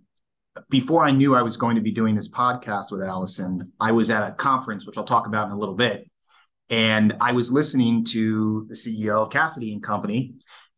before 0.69 1.05
i 1.05 1.11
knew 1.11 1.35
i 1.35 1.43
was 1.43 1.57
going 1.57 1.77
to 1.77 1.83
be 1.83 1.93
doing 1.93 2.15
this 2.15 2.29
podcast 2.29 2.91
with 2.91 3.03
allison 3.03 3.73
i 3.81 3.93
was 3.93 4.11
at 4.11 4.29
a 4.29 4.33
conference 4.33 4.87
which 4.87 4.97
i'll 4.97 5.05
talk 5.05 5.27
about 5.27 5.47
in 5.47 5.53
a 5.53 5.59
little 5.59 5.75
bit 5.75 6.09
and 6.71 7.17
i 7.21 7.33
was 7.33 7.53
listening 7.53 8.05
to 8.05 8.67
the 8.69 8.75
ceo 8.75 9.23
of 9.23 9.31
cassaday 9.31 9.73
and 9.73 9.83
company 9.83 10.35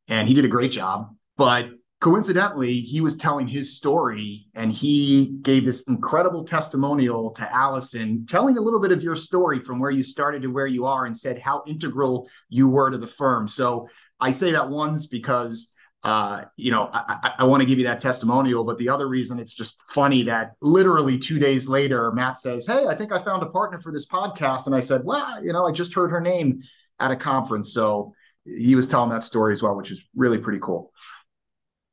and 0.09 0.29
he 0.29 0.35
did 0.35 0.45
a 0.45 0.49
great 0.49 0.71
job 0.71 1.15
but 1.37 1.69
coincidentally, 2.01 2.81
he 2.81 3.01
was 3.01 3.17
telling 3.17 3.49
his 3.49 3.77
story 3.77 4.47
and 4.55 4.73
he 4.73 5.37
gave 5.43 5.65
this 5.65 5.89
incredible 5.89 6.45
testimonial 6.45 7.33
to 7.33 7.55
Allison, 7.55 8.25
telling 8.29 8.57
a 8.57 8.61
little 8.61 8.81
bit 8.81 8.93
of 8.93 9.03
your 9.03 9.17
story 9.17 9.59
from 9.59 9.81
where 9.81 9.91
you 9.91 10.03
started 10.03 10.43
to 10.43 10.49
where 10.49 10.67
you 10.67 10.87
are 10.87 11.07
and 11.07 11.17
said 11.17 11.39
how 11.39 11.63
integral 11.67 12.29
you 12.49 12.69
were 12.69 12.91
to 12.91 12.99
the 12.99 13.07
firm. 13.07 13.49
So 13.49 13.89
I 14.21 14.31
say 14.31 14.53
that 14.53 14.69
once 14.69 15.07
because 15.07 15.73
uh, 16.05 16.45
you 16.57 16.71
know, 16.71 16.89
I, 16.93 17.35
I 17.41 17.45
want 17.45 17.61
to 17.61 17.67
give 17.67 17.79
you 17.79 17.85
that 17.87 18.01
testimonial, 18.01 18.65
but 18.65 18.79
the 18.79 18.89
other 18.89 19.09
reason 19.09 19.41
it's 19.41 19.53
just 19.53 19.83
funny 19.91 20.23
that 20.23 20.53
literally 20.63 21.19
two 21.19 21.41
days 21.41 21.69
later, 21.69 22.13
Matt 22.13 22.39
says, 22.39 22.67
Hey, 22.67 22.87
I 22.87 22.95
think 22.95 23.11
I 23.11 23.19
found 23.19 23.43
a 23.43 23.47
partner 23.47 23.81
for 23.81 23.91
this 23.91 24.07
podcast. 24.07 24.67
And 24.67 24.77
I 24.77 24.81
said, 24.81 25.03
Well, 25.05 25.45
you 25.45 25.53
know, 25.53 25.67
I 25.67 25.73
just 25.73 25.95
heard 25.95 26.13
her 26.13 26.21
name 26.21 26.63
at 27.01 27.11
a 27.11 27.17
conference. 27.17 27.73
So 27.73 28.15
he 28.45 28.77
was 28.77 28.87
telling 28.87 29.11
that 29.11 29.25
story 29.25 29.53
as 29.53 29.63
well, 29.63 29.77
which 29.77 29.91
is 29.91 30.03
really 30.15 30.39
pretty 30.39 30.61
cool. 30.63 30.93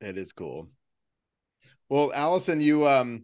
It 0.06 0.20
is 0.20 0.34
cool. 0.34 0.70
Well, 1.89 2.12
Allison, 2.13 2.62
you 2.62 2.88
um 2.88 3.24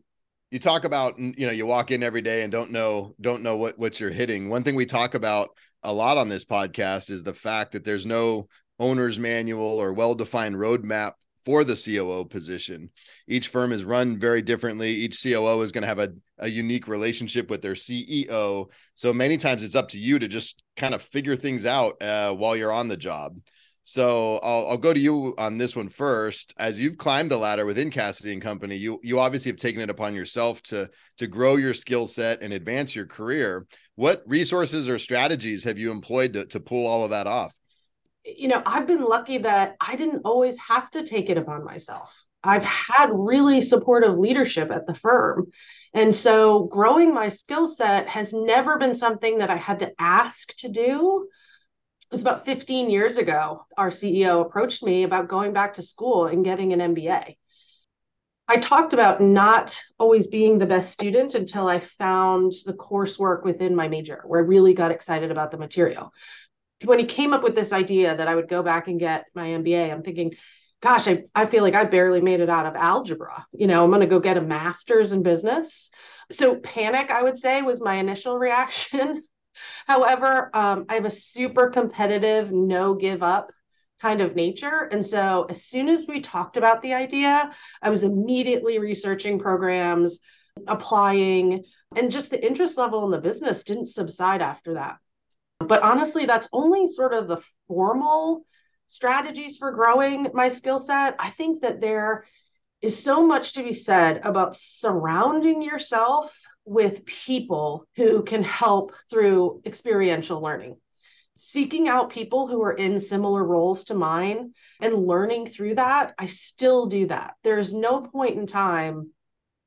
you 0.49 0.57
talk 0.57 0.83
about 0.83 1.19
you 1.19 1.45
know 1.45 1.51
you 1.51 1.67
walk 1.67 1.91
in 1.91 2.01
every 2.01 2.23
day 2.23 2.41
and 2.41 2.51
don't 2.51 2.71
know 2.71 3.13
don't 3.21 3.43
know 3.43 3.55
what 3.55 3.77
what 3.77 3.99
you're 3.99 4.09
hitting. 4.09 4.49
One 4.49 4.63
thing 4.63 4.73
we 4.73 4.87
talk 4.87 5.13
about 5.13 5.49
a 5.83 5.93
lot 5.93 6.17
on 6.17 6.27
this 6.27 6.43
podcast 6.43 7.11
is 7.11 7.21
the 7.21 7.35
fact 7.35 7.73
that 7.73 7.85
there's 7.85 8.07
no 8.07 8.47
owner's 8.79 9.19
manual 9.19 9.79
or 9.79 9.93
well-defined 9.93 10.55
roadmap 10.55 11.13
for 11.45 11.63
the 11.63 11.75
COO 11.75 12.25
position. 12.25 12.89
Each 13.27 13.47
firm 13.47 13.73
is 13.73 13.83
run 13.83 14.17
very 14.17 14.41
differently. 14.41 14.89
Each 14.89 15.21
COO 15.21 15.61
is 15.61 15.71
going 15.71 15.83
to 15.83 15.87
have 15.87 15.99
a, 15.99 16.09
a 16.39 16.47
unique 16.47 16.87
relationship 16.87 17.49
with 17.51 17.61
their 17.61 17.73
CEO. 17.73 18.67
So 18.95 19.13
many 19.13 19.37
times 19.37 19.63
it's 19.63 19.75
up 19.75 19.89
to 19.89 19.99
you 19.99 20.17
to 20.17 20.27
just 20.27 20.63
kind 20.77 20.95
of 20.95 21.01
figure 21.03 21.35
things 21.35 21.65
out 21.67 22.01
uh, 22.01 22.33
while 22.33 22.55
you're 22.55 22.71
on 22.71 22.87
the 22.87 22.97
job. 22.97 23.37
So 23.83 24.37
I'll, 24.37 24.67
I'll 24.67 24.77
go 24.77 24.93
to 24.93 24.99
you 24.99 25.33
on 25.37 25.57
this 25.57 25.75
one 25.75 25.89
first. 25.89 26.53
As 26.57 26.79
you've 26.79 26.97
climbed 26.97 27.31
the 27.31 27.37
ladder 27.37 27.65
within 27.65 27.89
Cassaday 27.89 28.33
and 28.33 28.41
Company, 28.41 28.75
you 28.75 28.99
you 29.03 29.19
obviously 29.19 29.51
have 29.51 29.57
taken 29.57 29.81
it 29.81 29.89
upon 29.89 30.13
yourself 30.13 30.61
to 30.63 30.89
to 31.17 31.27
grow 31.27 31.55
your 31.55 31.73
skill 31.73 32.05
set 32.05 32.41
and 32.41 32.53
advance 32.53 32.95
your 32.95 33.07
career. 33.07 33.65
What 33.95 34.23
resources 34.25 34.87
or 34.87 34.99
strategies 34.99 35.63
have 35.63 35.79
you 35.79 35.91
employed 35.91 36.33
to, 36.33 36.45
to 36.47 36.59
pull 36.59 36.85
all 36.85 37.03
of 37.03 37.09
that 37.09 37.27
off? 37.27 37.57
You 38.23 38.49
know, 38.49 38.61
I've 38.65 38.85
been 38.85 39.03
lucky 39.03 39.39
that 39.39 39.75
I 39.81 39.95
didn't 39.95 40.21
always 40.25 40.59
have 40.59 40.91
to 40.91 41.03
take 41.03 41.29
it 41.29 41.37
upon 41.37 41.65
myself. 41.65 42.25
I've 42.43 42.65
had 42.65 43.09
really 43.11 43.61
supportive 43.61 44.17
leadership 44.17 44.71
at 44.71 44.87
the 44.87 44.93
firm. 44.93 45.51
And 45.93 46.13
so 46.13 46.63
growing 46.63 47.13
my 47.13 47.27
skill 47.27 47.67
set 47.67 48.07
has 48.09 48.33
never 48.33 48.77
been 48.77 48.95
something 48.95 49.39
that 49.39 49.49
I 49.49 49.57
had 49.57 49.79
to 49.79 49.91
ask 49.99 50.55
to 50.57 50.69
do 50.69 51.27
was 52.11 52.21
about 52.21 52.45
15 52.45 52.89
years 52.89 53.17
ago, 53.17 53.65
our 53.77 53.89
CEO 53.89 54.41
approached 54.41 54.83
me 54.83 55.03
about 55.03 55.29
going 55.29 55.53
back 55.53 55.75
to 55.75 55.81
school 55.81 56.27
and 56.27 56.43
getting 56.43 56.73
an 56.73 56.95
MBA. 56.95 57.35
I 58.47 58.57
talked 58.57 58.91
about 58.91 59.21
not 59.21 59.79
always 59.97 60.27
being 60.27 60.57
the 60.57 60.65
best 60.65 60.91
student 60.91 61.35
until 61.35 61.67
I 61.67 61.79
found 61.79 62.51
the 62.65 62.73
coursework 62.73 63.43
within 63.45 63.75
my 63.75 63.87
major, 63.87 64.23
where 64.25 64.43
I 64.43 64.45
really 64.45 64.73
got 64.73 64.91
excited 64.91 65.31
about 65.31 65.51
the 65.51 65.57
material. 65.57 66.11
When 66.83 66.99
he 66.99 67.05
came 67.05 67.33
up 67.33 67.43
with 67.43 67.55
this 67.55 67.71
idea 67.71 68.17
that 68.17 68.27
I 68.27 68.35
would 68.35 68.49
go 68.49 68.61
back 68.61 68.89
and 68.89 68.99
get 68.99 69.25
my 69.33 69.47
MBA, 69.47 69.89
I'm 69.89 70.03
thinking, 70.03 70.33
gosh, 70.81 71.07
I, 71.07 71.23
I 71.33 71.45
feel 71.45 71.63
like 71.63 71.75
I 71.75 71.85
barely 71.85 72.19
made 72.19 72.41
it 72.41 72.49
out 72.49 72.65
of 72.65 72.75
algebra. 72.75 73.45
You 73.53 73.67
know, 73.67 73.85
I'm 73.85 73.89
going 73.89 74.01
to 74.01 74.07
go 74.07 74.19
get 74.19 74.35
a 74.35 74.41
master's 74.41 75.13
in 75.13 75.23
business. 75.23 75.91
So, 76.31 76.55
panic, 76.55 77.09
I 77.09 77.23
would 77.23 77.39
say, 77.39 77.61
was 77.61 77.81
my 77.81 77.95
initial 77.95 78.37
reaction. 78.37 79.23
However, 79.87 80.49
um, 80.53 80.85
I 80.89 80.95
have 80.95 81.05
a 81.05 81.11
super 81.11 81.69
competitive, 81.69 82.51
no 82.51 82.95
give 82.95 83.23
up 83.23 83.51
kind 84.01 84.21
of 84.21 84.35
nature. 84.35 84.89
And 84.91 85.05
so 85.05 85.45
as 85.49 85.63
soon 85.63 85.87
as 85.87 86.07
we 86.07 86.21
talked 86.21 86.57
about 86.57 86.81
the 86.81 86.93
idea, 86.93 87.51
I 87.81 87.89
was 87.89 88.03
immediately 88.03 88.79
researching 88.79 89.37
programs, 89.39 90.19
applying, 90.67 91.63
and 91.95 92.11
just 92.11 92.31
the 92.31 92.43
interest 92.43 92.77
level 92.77 93.05
in 93.05 93.11
the 93.11 93.19
business 93.19 93.63
didn't 93.63 93.87
subside 93.87 94.41
after 94.41 94.73
that. 94.73 94.97
But 95.59 95.83
honestly, 95.83 96.25
that's 96.25 96.47
only 96.51 96.87
sort 96.87 97.13
of 97.13 97.27
the 97.27 97.41
formal 97.67 98.45
strategies 98.87 99.57
for 99.57 99.71
growing 99.71 100.27
my 100.33 100.47
skill 100.47 100.79
set. 100.79 101.15
I 101.19 101.29
think 101.29 101.61
that 101.61 101.79
there 101.79 102.25
is 102.81 103.03
so 103.03 103.25
much 103.25 103.53
to 103.53 103.63
be 103.63 103.73
said 103.73 104.21
about 104.23 104.55
surrounding 104.55 105.61
yourself 105.61 106.35
with 106.65 107.05
people 107.05 107.85
who 107.95 108.23
can 108.23 108.43
help 108.43 108.93
through 109.09 109.61
experiential 109.65 110.41
learning. 110.41 110.77
Seeking 111.37 111.87
out 111.87 112.11
people 112.11 112.47
who 112.47 112.61
are 112.61 112.73
in 112.73 112.99
similar 112.99 113.43
roles 113.43 113.85
to 113.85 113.95
mine 113.95 114.53
and 114.79 115.07
learning 115.07 115.47
through 115.47 115.75
that, 115.75 116.13
I 116.17 116.27
still 116.27 116.85
do 116.85 117.07
that. 117.07 117.33
There's 117.43 117.73
no 117.73 118.01
point 118.01 118.37
in 118.37 118.45
time 118.45 119.11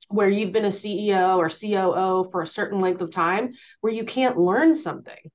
where 0.09 0.29
you've 0.29 0.53
been 0.53 0.67
a 0.67 0.69
CEO 0.69 1.37
or 1.37 1.49
COO 1.49 2.31
for 2.31 2.43
a 2.43 2.47
certain 2.47 2.79
length 2.79 3.01
of 3.01 3.11
time 3.11 3.55
where 3.81 3.93
you 3.93 4.05
can't 4.05 4.39
learn 4.39 4.75
something. 4.75 5.31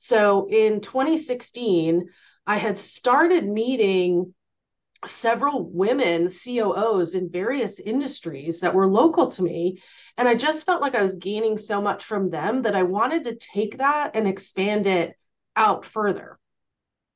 So 0.00 0.48
in 0.50 0.80
2016, 0.80 2.08
I 2.46 2.58
had 2.58 2.78
started 2.78 3.46
meeting 3.46 4.34
several 5.06 5.68
women 5.70 6.30
COOs 6.30 7.14
in 7.14 7.30
various 7.30 7.78
industries 7.78 8.60
that 8.60 8.74
were 8.74 8.86
local 8.86 9.28
to 9.32 9.42
me. 9.42 9.82
And 10.16 10.26
I 10.26 10.34
just 10.34 10.64
felt 10.64 10.80
like 10.80 10.94
I 10.94 11.02
was 11.02 11.16
gaining 11.16 11.58
so 11.58 11.80
much 11.80 12.04
from 12.04 12.30
them 12.30 12.62
that 12.62 12.74
I 12.74 12.82
wanted 12.82 13.24
to 13.24 13.36
take 13.36 13.78
that 13.78 14.12
and 14.14 14.26
expand 14.26 14.86
it 14.86 15.14
out 15.54 15.84
further. 15.84 16.38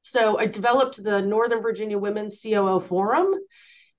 So 0.03 0.39
I 0.39 0.47
developed 0.47 1.03
the 1.03 1.23
Northern 1.23 1.63
Virginia 1.63 1.99
Women's 1.99 2.41
COO 2.43 2.81
Forum 2.81 3.35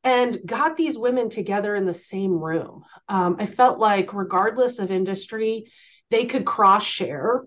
and 0.04 0.40
got 0.46 0.78
these 0.78 0.98
women 0.98 1.30
together 1.30 1.76
in 1.76 1.86
the 1.86 1.94
same 1.94 2.44
room. 2.44 2.84
Um, 3.08 3.36
I 3.40 3.46
felt 3.46 3.78
like, 3.78 4.14
regardless 4.14 4.80
of 4.80 4.92
industry, 4.92 5.72
they 6.10 6.26
could 6.26 6.46
cross 6.46 6.84
share 6.84 7.46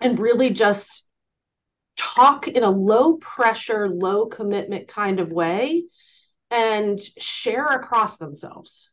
and 0.00 0.18
really 0.18 0.50
just 0.50 1.04
talk 1.96 2.48
in 2.48 2.62
a 2.62 2.70
low 2.70 3.14
pressure, 3.16 3.88
low 3.88 4.26
commitment 4.26 4.88
kind 4.88 5.20
of 5.20 5.30
way 5.30 5.84
and 6.50 7.00
share 7.18 7.66
across 7.66 8.18
themselves. 8.18 8.90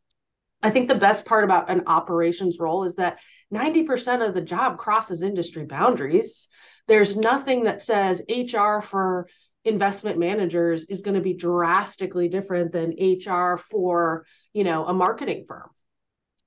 I 0.62 0.70
think 0.70 0.88
the 0.88 0.96
best 0.96 1.26
part 1.26 1.44
about 1.44 1.70
an 1.70 1.84
operations 1.88 2.60
role 2.60 2.84
is 2.84 2.96
that 2.96 3.20
90% 3.54 4.28
of 4.28 4.34
the 4.34 4.42
job 4.42 4.78
crosses 4.78 5.24
industry 5.24 5.66
boundaries. 5.66 6.48
There's 6.88 7.16
nothing 7.16 7.64
that 7.64 7.82
says 7.82 8.22
HR 8.30 8.80
for 8.82 9.28
investment 9.66 10.18
managers 10.18 10.86
is 10.86 11.02
going 11.02 11.16
to 11.16 11.22
be 11.22 11.34
drastically 11.34 12.30
different 12.30 12.72
than 12.72 12.96
HR 13.00 13.58
for, 13.58 14.26
you 14.54 14.64
know, 14.64 14.86
a 14.86 14.94
marketing 14.94 15.46
firm 15.48 15.70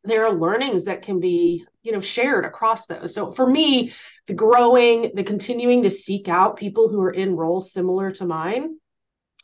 there 0.04 0.26
are 0.26 0.32
learnings 0.32 0.86
that 0.86 1.02
can 1.02 1.20
be 1.20 1.64
you 1.82 1.92
know 1.92 2.00
shared 2.00 2.44
across 2.44 2.86
those. 2.86 3.14
So 3.14 3.30
for 3.30 3.46
me 3.46 3.92
the 4.26 4.34
growing 4.34 5.12
the 5.14 5.24
continuing 5.24 5.82
to 5.82 5.90
seek 5.90 6.28
out 6.28 6.56
people 6.56 6.88
who 6.88 7.00
are 7.00 7.10
in 7.12 7.36
roles 7.36 7.72
similar 7.72 8.12
to 8.12 8.24
mine 8.24 8.78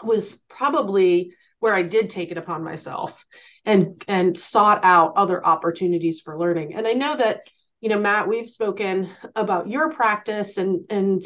was 0.02 0.36
probably 0.48 1.34
where 1.58 1.74
i 1.74 1.82
did 1.82 2.10
take 2.10 2.30
it 2.30 2.38
upon 2.38 2.62
myself 2.62 3.26
and 3.64 4.02
and 4.06 4.38
sought 4.38 4.84
out 4.84 5.14
other 5.16 5.44
opportunities 5.44 6.20
for 6.20 6.38
learning. 6.38 6.74
And 6.74 6.86
i 6.86 6.92
know 6.92 7.16
that 7.16 7.40
you 7.80 7.88
know 7.88 7.98
matt 7.98 8.28
we've 8.28 8.48
spoken 8.48 9.10
about 9.34 9.68
your 9.68 9.90
practice 9.90 10.56
and 10.56 10.84
and 10.90 11.22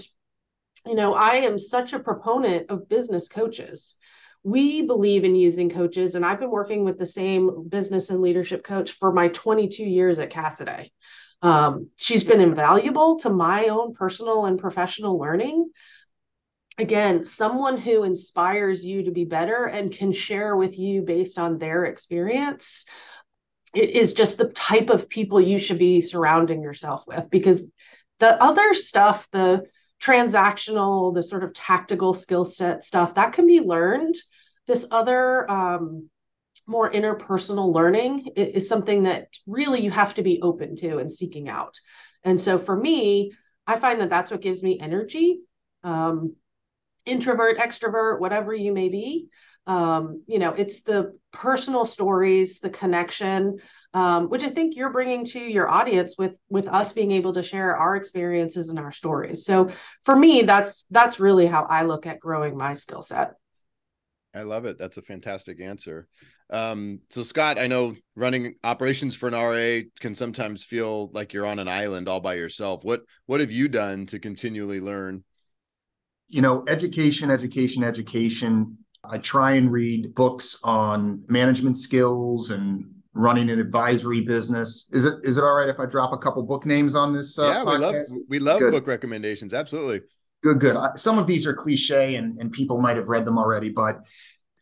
you 0.86 0.94
know 0.94 1.14
i 1.14 1.36
am 1.36 1.58
such 1.58 1.92
a 1.92 1.98
proponent 1.98 2.70
of 2.70 2.88
business 2.88 3.28
coaches 3.28 3.96
we 4.44 4.82
believe 4.82 5.24
in 5.24 5.34
using 5.34 5.70
coaches 5.70 6.14
and 6.14 6.24
i've 6.24 6.40
been 6.40 6.50
working 6.50 6.84
with 6.84 6.98
the 6.98 7.06
same 7.06 7.68
business 7.68 8.10
and 8.10 8.20
leadership 8.20 8.64
coach 8.64 8.92
for 8.92 9.12
my 9.12 9.28
22 9.28 9.84
years 9.84 10.18
at 10.18 10.30
cassaday. 10.30 10.88
Um, 11.42 11.88
she's 11.96 12.22
been 12.22 12.40
invaluable 12.40 13.18
to 13.20 13.30
my 13.30 13.66
own 13.68 13.94
personal 13.94 14.44
and 14.44 14.60
professional 14.60 15.18
learning. 15.18 15.70
Again 16.78 17.24
someone 17.24 17.78
who 17.78 18.04
inspires 18.04 18.82
you 18.82 19.04
to 19.04 19.10
be 19.10 19.24
better 19.24 19.66
and 19.66 19.92
can 19.92 20.12
share 20.12 20.56
with 20.56 20.78
you 20.78 21.02
based 21.02 21.38
on 21.38 21.58
their 21.58 21.84
experience 21.84 22.86
it 23.74 23.90
is 23.90 24.12
just 24.12 24.36
the 24.36 24.48
type 24.48 24.90
of 24.90 25.08
people 25.08 25.40
you 25.40 25.58
should 25.58 25.78
be 25.78 26.00
surrounding 26.00 26.62
yourself 26.62 27.04
with 27.06 27.30
because 27.30 27.62
the 28.18 28.42
other 28.42 28.74
stuff 28.74 29.28
the 29.32 29.66
transactional, 30.02 31.14
the 31.14 31.22
sort 31.22 31.44
of 31.44 31.54
tactical 31.54 32.12
skill 32.12 32.44
set 32.44 32.84
stuff 32.84 33.14
that 33.14 33.32
can 33.32 33.46
be 33.46 33.60
learned. 33.60 34.16
This 34.66 34.86
other 34.90 35.48
um, 35.50 36.08
more 36.66 36.90
interpersonal 36.90 37.72
learning 37.72 38.28
is, 38.36 38.68
something 38.68 39.04
that 39.04 39.28
really 39.46 39.80
you 39.80 39.90
have 39.90 40.14
to 40.14 40.22
be 40.22 40.40
open 40.42 40.76
to 40.76 40.98
and 40.98 41.10
seeking 41.10 41.48
out. 41.48 41.78
And 42.24 42.40
so 42.40 42.58
for 42.58 42.76
me, 42.76 43.32
I 43.66 43.78
find 43.78 44.00
that 44.00 44.10
that's 44.10 44.30
what 44.30 44.40
gives 44.40 44.62
me 44.62 44.78
energy. 44.80 45.40
Um, 45.84 46.36
introvert, 47.04 47.58
extrovert, 47.58 48.20
whatever 48.20 48.54
you 48.54 48.72
may 48.72 48.88
be. 48.88 49.28
Um, 49.66 50.22
you 50.26 50.38
know, 50.38 50.50
it's 50.50 50.82
the 50.82 51.18
personal 51.32 51.84
stories, 51.84 52.60
the 52.60 52.70
connection, 52.70 53.58
um, 53.94 54.28
which 54.28 54.42
I 54.42 54.48
think 54.48 54.74
you're 54.76 54.90
bringing 54.90 55.24
to 55.26 55.38
your 55.38 55.68
audience 55.68 56.14
with 56.16 56.38
with 56.48 56.68
us 56.68 56.92
being 56.92 57.12
able 57.12 57.34
to 57.34 57.42
share 57.42 57.76
our 57.76 57.96
experiences 57.96 58.68
and 58.68 58.78
our 58.78 58.92
stories. 58.92 59.44
So 59.44 59.70
for 60.04 60.16
me, 60.16 60.42
that's 60.42 60.84
that's 60.90 61.20
really 61.20 61.46
how 61.46 61.64
I 61.64 61.82
look 61.82 62.06
at 62.06 62.20
growing 62.20 62.56
my 62.56 62.74
skill 62.74 63.02
set. 63.02 63.34
I 64.34 64.42
love 64.42 64.64
it. 64.64 64.78
That's 64.78 64.96
a 64.96 65.02
fantastic 65.02 65.60
answer. 65.60 66.08
Um, 66.48 67.00
so 67.10 67.22
Scott, 67.22 67.58
I 67.58 67.66
know 67.66 67.94
running 68.14 68.54
operations 68.64 69.14
for 69.14 69.28
an 69.28 69.34
RA 69.34 69.88
can 70.00 70.14
sometimes 70.14 70.64
feel 70.64 71.10
like 71.12 71.32
you're 71.32 71.46
on 71.46 71.58
an 71.58 71.68
island 71.68 72.08
all 72.08 72.20
by 72.20 72.34
yourself. 72.34 72.84
What 72.84 73.02
what 73.26 73.40
have 73.40 73.50
you 73.50 73.68
done 73.68 74.06
to 74.06 74.18
continually 74.18 74.80
learn? 74.80 75.24
You 76.28 76.40
know, 76.40 76.64
education, 76.66 77.30
education, 77.30 77.84
education. 77.84 78.78
I 79.04 79.18
try 79.18 79.52
and 79.52 79.70
read 79.70 80.14
books 80.14 80.58
on 80.62 81.24
management 81.28 81.76
skills 81.76 82.50
and 82.50 83.01
running 83.14 83.50
an 83.50 83.58
advisory 83.58 84.22
business. 84.22 84.88
Is 84.92 85.04
it 85.04 85.14
is 85.22 85.36
it 85.36 85.44
all 85.44 85.54
right 85.54 85.68
if 85.68 85.78
I 85.78 85.86
drop 85.86 86.12
a 86.12 86.18
couple 86.18 86.42
book 86.44 86.64
names 86.64 86.94
on 86.94 87.12
this? 87.12 87.38
Uh, 87.38 87.48
yeah, 87.48 87.64
we 87.64 87.78
love 87.78 87.94
we 88.28 88.38
love 88.38 88.58
good. 88.60 88.72
book 88.72 88.86
recommendations. 88.86 89.52
Absolutely. 89.52 90.00
Good, 90.42 90.58
good. 90.58 90.76
Some 90.96 91.18
of 91.18 91.26
these 91.26 91.46
are 91.46 91.54
cliche 91.54 92.16
and 92.16 92.38
and 92.38 92.50
people 92.50 92.80
might 92.80 92.96
have 92.96 93.08
read 93.08 93.24
them 93.24 93.38
already, 93.38 93.68
but 93.68 94.00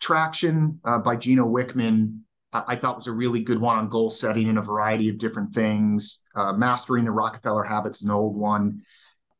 Traction 0.00 0.78
uh, 0.84 0.98
by 0.98 1.16
Gino 1.16 1.46
Wickman. 1.46 2.20
I 2.52 2.74
thought 2.74 2.96
was 2.96 3.06
a 3.06 3.12
really 3.12 3.44
good 3.44 3.60
one 3.60 3.76
on 3.76 3.88
goal 3.88 4.10
setting 4.10 4.48
in 4.48 4.58
a 4.58 4.62
variety 4.62 5.08
of 5.08 5.18
different 5.18 5.54
things. 5.54 6.20
Uh, 6.34 6.52
Mastering 6.52 7.04
the 7.04 7.12
Rockefeller 7.12 7.62
Habits, 7.62 8.02
an 8.02 8.10
old 8.10 8.36
one. 8.36 8.82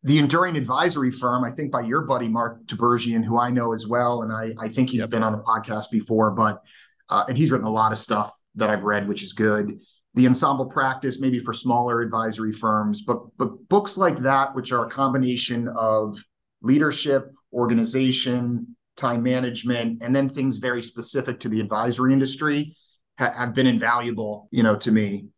The 0.05 0.18
Enduring 0.18 0.57
Advisory 0.57 1.11
Firm, 1.11 1.42
I 1.42 1.51
think 1.51 1.73
by 1.73 1.81
your 1.81 2.03
buddy 2.03 2.29
Mark 2.29 2.64
Tibergien, 2.66 3.25
who 3.25 3.37
I 3.37 3.51
know 3.51 3.73
as 3.73 3.88
well, 3.88 4.23
and 4.23 4.33
I, 4.33 4.55
I 4.64 4.68
think 4.68 4.90
he's 4.90 5.01
yep. 5.01 5.11
been 5.11 5.25
on 5.25 5.35
a 5.35 5.38
podcast 5.38 5.90
before, 5.90 6.31
but 6.31 6.62
uh, 7.09 7.25
and 7.27 7.37
he's 7.37 7.51
written 7.51 7.66
a 7.66 7.73
lot 7.73 7.90
of 7.90 7.99
stuff 7.99 8.33
that 8.61 8.70
I've 8.70 8.85
read, 8.85 9.09
which 9.09 9.23
is 9.23 9.33
good. 9.33 9.79
The 10.14 10.27
ensemble 10.27 10.66
practice, 10.66 11.20
maybe 11.20 11.38
for 11.38 11.53
smaller 11.53 12.01
advisory 12.01 12.53
firms, 12.53 13.03
but 13.03 13.18
but 13.37 13.68
books 13.68 13.96
like 13.96 14.18
that, 14.18 14.55
which 14.55 14.73
are 14.73 14.87
a 14.87 14.90
combination 14.90 15.68
of 15.68 16.18
leadership, 16.62 17.33
organization, 17.53 18.77
time 18.96 19.23
management, 19.23 20.03
and 20.03 20.14
then 20.14 20.29
things 20.29 20.59
very 20.59 20.83
specific 20.83 21.40
to 21.40 21.49
the 21.49 21.61
advisory 21.61 22.12
industry 22.12 22.77
ha- 23.18 23.33
have 23.33 23.55
been 23.55 23.66
invaluable, 23.66 24.49
you 24.51 24.62
know, 24.62 24.77
to 24.77 24.92
me. 24.92 25.29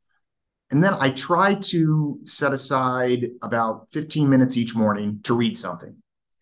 And 0.71 0.83
then 0.83 0.95
I 0.95 1.11
try 1.11 1.55
to 1.55 2.19
set 2.25 2.55
aside 2.55 3.27
about 3.43 3.89
15 3.93 4.29
minutes 4.29 4.57
each 4.57 4.75
morning 4.75 5.21
to 5.25 5.35
read 5.35 5.57
something. 5.57 5.95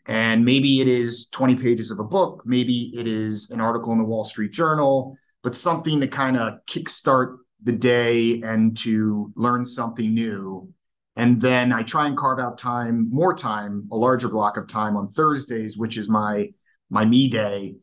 And 0.07 0.45
maybe 0.45 0.81
it 0.81 0.89
is 0.89 1.29
20 1.29 1.57
pages 1.57 1.91
of 1.91 1.99
a 1.99 2.05
book, 2.05 2.43
maybe 2.47 2.93
it 2.95 3.07
is 3.07 3.51
an 3.51 3.61
article 3.61 3.93
in 3.93 3.99
the 3.99 4.05
Wall 4.05 4.25
Street 4.25 4.53
Journal, 4.53 5.17
but 5.43 5.57
something 5.57 6.01
to 6.01 6.09
kind 6.09 6.37
of 6.37 6.65
kickstart 6.67 7.37
the 7.63 7.73
day 7.73 8.41
and 8.43 8.77
to 8.79 9.33
learn 9.37 9.65
something 9.65 10.13
new. 10.15 10.73
And 11.17 11.41
then 11.41 11.73
I 11.73 11.83
try 11.83 12.07
and 12.07 12.17
carve 12.17 12.39
out 12.39 12.57
time, 12.57 13.09
more 13.11 13.35
time, 13.35 13.89
a 13.93 13.97
larger 13.97 14.29
block 14.29 14.57
of 14.57 14.69
time 14.69 14.97
on 14.97 15.09
Thursdays, 15.09 15.77
which 15.77 15.99
is 15.99 16.09
my 16.09 16.51
my 16.89 17.05
me 17.05 17.29
day, 17.29 17.77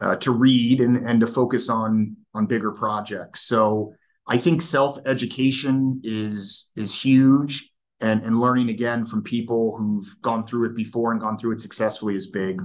uh, 0.00 0.16
to 0.16 0.30
read 0.30 0.80
and 0.80 0.96
and 0.96 1.20
to 1.20 1.26
focus 1.26 1.68
on 1.68 2.16
on 2.34 2.46
bigger 2.46 2.72
projects. 2.72 3.42
So 3.42 3.94
I 4.26 4.36
think 4.38 4.62
self 4.62 4.98
education 5.06 6.00
is 6.04 6.70
is 6.76 6.94
huge, 6.94 7.70
and 8.00 8.22
and 8.22 8.38
learning 8.38 8.68
again 8.68 9.04
from 9.04 9.22
people 9.22 9.76
who've 9.76 10.14
gone 10.22 10.44
through 10.44 10.66
it 10.66 10.76
before 10.76 11.12
and 11.12 11.20
gone 11.20 11.38
through 11.38 11.52
it 11.52 11.60
successfully 11.60 12.14
is 12.14 12.28
big. 12.28 12.60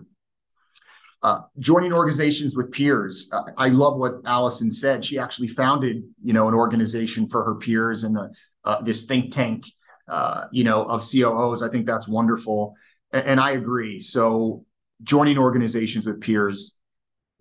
Uh, 1.21 1.41
joining 1.59 1.91
organizations 1.91 2.55
with 2.55 2.71
peers. 2.71 3.29
Uh, 3.31 3.43
I 3.57 3.67
love 3.67 3.97
what 3.97 4.21
Allison 4.25 4.71
said. 4.71 5.03
She 5.03 5.19
actually 5.19 5.49
founded, 5.49 6.03
you 6.23 6.31
know, 6.31 6.47
an 6.47 6.53
organization 6.53 7.27
for 7.27 7.43
her 7.43 7.55
peers 7.55 8.05
and 8.05 8.17
uh, 8.63 8.81
this 8.83 9.05
think 9.05 9.33
tank, 9.33 9.65
uh, 10.07 10.45
you 10.51 10.63
know, 10.63 10.83
of 10.83 11.01
COOs. 11.01 11.61
I 11.61 11.69
think 11.69 11.85
that's 11.85 12.07
wonderful, 12.07 12.73
and, 13.11 13.25
and 13.25 13.39
I 13.39 13.51
agree. 13.51 13.99
So 13.99 14.65
joining 15.03 15.37
organizations 15.37 16.05
with 16.05 16.21
peers 16.21 16.79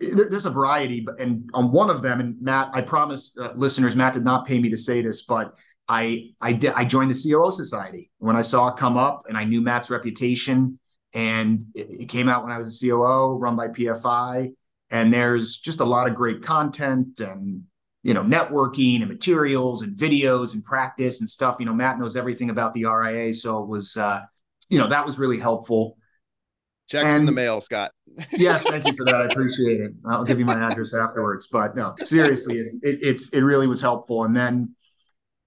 there, 0.00 0.28
there's 0.28 0.46
a 0.46 0.50
variety, 0.50 1.06
and 1.18 1.48
on 1.54 1.72
one 1.72 1.90
of 1.90 2.02
them, 2.02 2.20
and 2.20 2.40
Matt, 2.40 2.70
I 2.72 2.82
promise 2.82 3.36
uh, 3.40 3.52
listeners, 3.56 3.96
Matt 3.96 4.14
did 4.14 4.24
not 4.24 4.46
pay 4.46 4.58
me 4.58 4.70
to 4.70 4.76
say 4.76 5.02
this, 5.02 5.22
but 5.22 5.54
I 5.88 6.30
I 6.40 6.52
did 6.52 6.72
I 6.74 6.84
joined 6.84 7.10
the 7.10 7.30
COO 7.30 7.50
Society 7.50 8.10
when 8.18 8.36
I 8.36 8.42
saw 8.42 8.68
it 8.68 8.76
come 8.76 8.96
up, 8.96 9.24
and 9.28 9.36
I 9.36 9.44
knew 9.44 9.60
Matt's 9.60 9.90
reputation, 9.90 10.78
and 11.14 11.66
it, 11.74 12.02
it 12.02 12.08
came 12.08 12.28
out 12.28 12.42
when 12.42 12.52
I 12.52 12.58
was 12.58 12.82
a 12.82 12.86
COO, 12.86 13.38
run 13.38 13.56
by 13.56 13.68
PFI, 13.68 14.52
and 14.90 15.12
there's 15.12 15.56
just 15.56 15.80
a 15.80 15.84
lot 15.84 16.08
of 16.08 16.14
great 16.14 16.42
content 16.42 17.20
and 17.20 17.64
you 18.02 18.14
know 18.14 18.22
networking 18.22 19.00
and 19.00 19.08
materials 19.08 19.82
and 19.82 19.96
videos 19.96 20.54
and 20.54 20.64
practice 20.64 21.20
and 21.20 21.28
stuff. 21.28 21.56
You 21.58 21.66
know, 21.66 21.74
Matt 21.74 21.98
knows 21.98 22.16
everything 22.16 22.50
about 22.50 22.74
the 22.74 22.84
RIA, 22.84 23.34
so 23.34 23.62
it 23.62 23.68
was 23.68 23.96
uh, 23.96 24.22
you 24.68 24.78
know 24.78 24.88
that 24.88 25.06
was 25.06 25.18
really 25.18 25.38
helpful. 25.38 25.96
Checks 26.88 27.04
and, 27.04 27.20
in 27.20 27.26
the 27.26 27.32
mail, 27.32 27.60
Scott. 27.60 27.92
yes, 28.32 28.62
thank 28.62 28.86
you 28.86 28.94
for 28.96 29.04
that. 29.04 29.16
I 29.16 29.24
appreciate 29.24 29.80
it. 29.80 29.92
I'll 30.06 30.24
give 30.24 30.38
you 30.38 30.46
my 30.46 30.58
address 30.58 30.94
afterwards. 30.94 31.46
But 31.46 31.76
no, 31.76 31.94
seriously, 32.04 32.56
it's 32.56 32.82
it, 32.82 32.98
it's 33.02 33.32
it 33.32 33.40
really 33.40 33.66
was 33.66 33.80
helpful. 33.80 34.24
And 34.24 34.36
then 34.36 34.74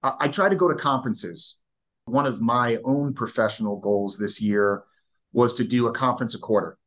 I, 0.02 0.14
I 0.20 0.28
try 0.28 0.48
to 0.48 0.56
go 0.56 0.68
to 0.68 0.74
conferences. 0.74 1.58
One 2.04 2.26
of 2.26 2.40
my 2.40 2.78
own 2.84 3.14
professional 3.14 3.78
goals 3.78 4.18
this 4.18 4.40
year 4.40 4.84
was 5.32 5.54
to 5.54 5.64
do 5.64 5.86
a 5.86 5.92
conference 5.92 6.34
a 6.34 6.38
quarter, 6.38 6.78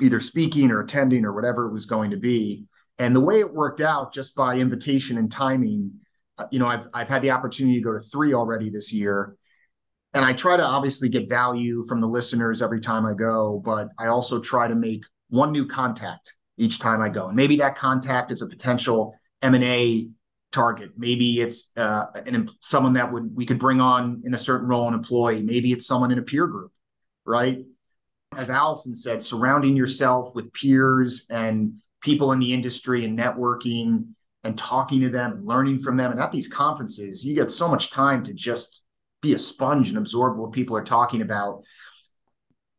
either 0.00 0.20
speaking 0.20 0.70
or 0.70 0.80
attending 0.80 1.24
or 1.24 1.34
whatever 1.34 1.66
it 1.66 1.72
was 1.72 1.86
going 1.86 2.10
to 2.10 2.16
be. 2.16 2.66
And 2.98 3.14
the 3.14 3.20
way 3.20 3.36
it 3.36 3.52
worked 3.54 3.80
out, 3.80 4.12
just 4.12 4.34
by 4.34 4.56
invitation 4.56 5.18
and 5.18 5.30
timing, 5.30 5.92
uh, 6.38 6.46
you 6.50 6.58
know, 6.58 6.66
I've 6.66 6.86
I've 6.94 7.08
had 7.08 7.22
the 7.22 7.30
opportunity 7.30 7.78
to 7.78 7.84
go 7.84 7.92
to 7.92 8.00
three 8.00 8.34
already 8.34 8.70
this 8.70 8.92
year, 8.92 9.36
and 10.14 10.24
I 10.24 10.32
try 10.32 10.56
to 10.56 10.64
obviously 10.64 11.08
get 11.08 11.28
value 11.28 11.84
from 11.84 12.00
the 12.00 12.06
listeners 12.06 12.62
every 12.62 12.80
time 12.80 13.06
I 13.06 13.14
go, 13.14 13.60
but 13.64 13.88
I 13.98 14.06
also 14.06 14.40
try 14.40 14.66
to 14.68 14.74
make 14.74 15.04
one 15.28 15.52
new 15.52 15.66
contact 15.66 16.34
each 16.56 16.78
time 16.78 17.00
I 17.00 17.08
go. 17.08 17.28
And 17.28 17.36
maybe 17.36 17.56
that 17.56 17.76
contact 17.76 18.32
is 18.32 18.42
a 18.42 18.46
potential 18.46 19.14
M&A 19.42 20.08
target. 20.52 20.90
Maybe 20.96 21.40
it's 21.40 21.70
uh, 21.76 22.06
an, 22.26 22.48
someone 22.60 22.94
that 22.94 23.12
would 23.12 23.34
we 23.34 23.46
could 23.46 23.58
bring 23.58 23.80
on 23.80 24.22
in 24.24 24.34
a 24.34 24.38
certain 24.38 24.66
role, 24.68 24.88
an 24.88 24.94
employee. 24.94 25.42
Maybe 25.42 25.72
it's 25.72 25.86
someone 25.86 26.10
in 26.10 26.18
a 26.18 26.22
peer 26.22 26.46
group, 26.46 26.72
right? 27.28 27.58
As 28.36 28.50
Allison 28.50 28.96
said, 28.96 29.22
surrounding 29.22 29.76
yourself 29.76 30.34
with 30.34 30.52
peers 30.52 31.26
and 31.30 31.74
people 32.00 32.32
in 32.32 32.40
the 32.40 32.52
industry 32.52 33.04
and 33.04 33.18
networking 33.18 34.08
and 34.44 34.56
talking 34.56 35.00
to 35.02 35.10
them 35.10 35.40
learning 35.44 35.78
from 35.78 35.96
them. 35.96 36.10
And 36.10 36.20
at 36.20 36.32
these 36.32 36.48
conferences, 36.48 37.24
you 37.24 37.34
get 37.34 37.50
so 37.50 37.68
much 37.68 37.90
time 37.90 38.24
to 38.24 38.34
just 38.34 38.84
be 39.20 39.34
a 39.34 39.38
sponge 39.38 39.88
and 39.88 39.98
absorb 39.98 40.38
what 40.38 40.52
people 40.52 40.76
are 40.76 40.84
talking 40.84 41.22
about. 41.22 41.62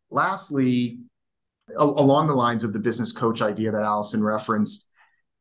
Lastly, 0.10 1.00
a- 1.78 1.84
along 1.84 2.28
the 2.28 2.34
lines 2.34 2.64
of 2.64 2.74
the 2.74 2.80
business 2.80 3.12
coach 3.12 3.42
idea 3.42 3.72
that 3.72 3.84
Allison 3.84 4.24
referenced, 4.24 4.88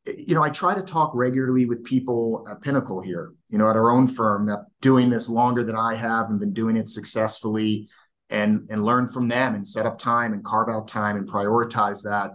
you 0.06 0.34
know, 0.34 0.42
I 0.42 0.50
try 0.50 0.74
to 0.74 0.82
talk 0.82 1.12
regularly 1.14 1.66
with 1.66 1.84
people 1.84 2.46
at 2.50 2.60
Pinnacle 2.60 3.00
here, 3.00 3.32
you 3.48 3.58
know, 3.58 3.68
at 3.68 3.76
our 3.76 3.90
own 3.90 4.06
firm 4.08 4.46
that 4.46 4.66
doing 4.80 5.08
this 5.08 5.28
longer 5.28 5.62
than 5.62 5.76
I 5.76 5.94
have 5.94 6.28
and 6.28 6.40
been 6.40 6.52
doing 6.52 6.76
it 6.76 6.88
successfully 6.88 7.88
and 8.30 8.68
and 8.70 8.84
learn 8.84 9.06
from 9.08 9.28
them 9.28 9.54
and 9.54 9.66
set 9.66 9.86
up 9.86 9.98
time 9.98 10.32
and 10.32 10.44
carve 10.44 10.68
out 10.68 10.88
time 10.88 11.16
and 11.16 11.28
prioritize 11.28 12.02
that 12.04 12.32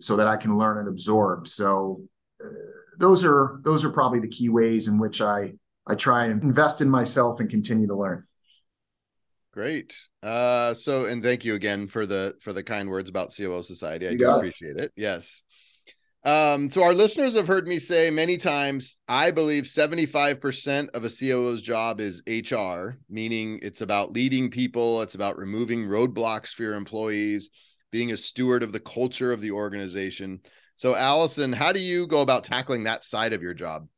so 0.00 0.16
that 0.16 0.28
I 0.28 0.36
can 0.36 0.56
learn 0.56 0.78
and 0.78 0.88
absorb. 0.88 1.48
So 1.48 2.02
uh, 2.44 2.48
those 2.98 3.24
are 3.24 3.60
those 3.62 3.84
are 3.84 3.90
probably 3.90 4.20
the 4.20 4.28
key 4.28 4.48
ways 4.48 4.88
in 4.88 4.98
which 4.98 5.20
I 5.20 5.54
I 5.86 5.94
try 5.94 6.26
and 6.26 6.42
invest 6.42 6.80
in 6.80 6.88
myself 6.88 7.40
and 7.40 7.50
continue 7.50 7.86
to 7.88 7.96
learn. 7.96 8.24
Great. 9.52 9.94
Uh, 10.22 10.72
so, 10.72 11.04
and 11.04 11.22
thank 11.22 11.44
you 11.44 11.54
again 11.54 11.86
for 11.86 12.06
the 12.06 12.34
for 12.40 12.52
the 12.52 12.62
kind 12.62 12.88
words 12.88 13.10
about 13.10 13.34
COO 13.36 13.62
Society. 13.62 14.08
I 14.08 14.12
you 14.12 14.18
do 14.18 14.30
appreciate 14.30 14.76
it. 14.76 14.84
it. 14.84 14.92
Yes. 14.96 15.42
Um, 16.24 16.70
so 16.70 16.84
our 16.84 16.94
listeners 16.94 17.34
have 17.34 17.48
heard 17.48 17.66
me 17.66 17.78
say 17.78 18.08
many 18.10 18.36
times, 18.36 18.98
I 19.08 19.32
believe 19.32 19.64
75% 19.64 20.90
of 20.90 21.04
a 21.04 21.10
COO's 21.10 21.60
job 21.60 22.00
is 22.00 22.22
HR, 22.28 22.98
meaning 23.10 23.58
it's 23.60 23.80
about 23.80 24.12
leading 24.12 24.48
people, 24.48 25.02
it's 25.02 25.16
about 25.16 25.36
removing 25.36 25.84
roadblocks 25.86 26.54
for 26.54 26.62
your 26.62 26.74
employees, 26.74 27.50
being 27.90 28.12
a 28.12 28.16
steward 28.16 28.62
of 28.62 28.72
the 28.72 28.78
culture 28.78 29.32
of 29.32 29.40
the 29.40 29.50
organization. 29.50 30.40
So, 30.76 30.94
Allison, 30.94 31.52
how 31.52 31.72
do 31.72 31.80
you 31.80 32.06
go 32.06 32.20
about 32.20 32.44
tackling 32.44 32.84
that 32.84 33.04
side 33.04 33.32
of 33.32 33.42
your 33.42 33.54
job? 33.54 33.88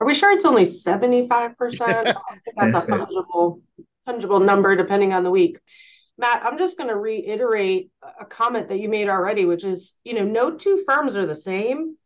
Are 0.00 0.06
we 0.06 0.14
sure 0.14 0.32
it's 0.32 0.44
only 0.44 0.64
75%? 0.64 1.26
I 1.80 2.02
think 2.12 2.56
that's 2.56 2.74
a 2.74 2.82
fungible, 2.82 3.62
fungible 4.06 4.44
number 4.44 4.76
depending 4.76 5.14
on 5.14 5.24
the 5.24 5.30
week. 5.30 5.58
Matt, 6.20 6.44
I'm 6.44 6.58
just 6.58 6.76
going 6.76 6.90
to 6.90 6.96
reiterate 6.96 7.90
a 8.20 8.26
comment 8.26 8.68
that 8.68 8.78
you 8.78 8.90
made 8.90 9.08
already, 9.08 9.46
which 9.46 9.64
is, 9.64 9.94
you 10.04 10.12
know, 10.12 10.24
no 10.24 10.54
two 10.54 10.84
firms 10.86 11.16
are 11.16 11.26
the 11.26 11.34
same. 11.34 11.96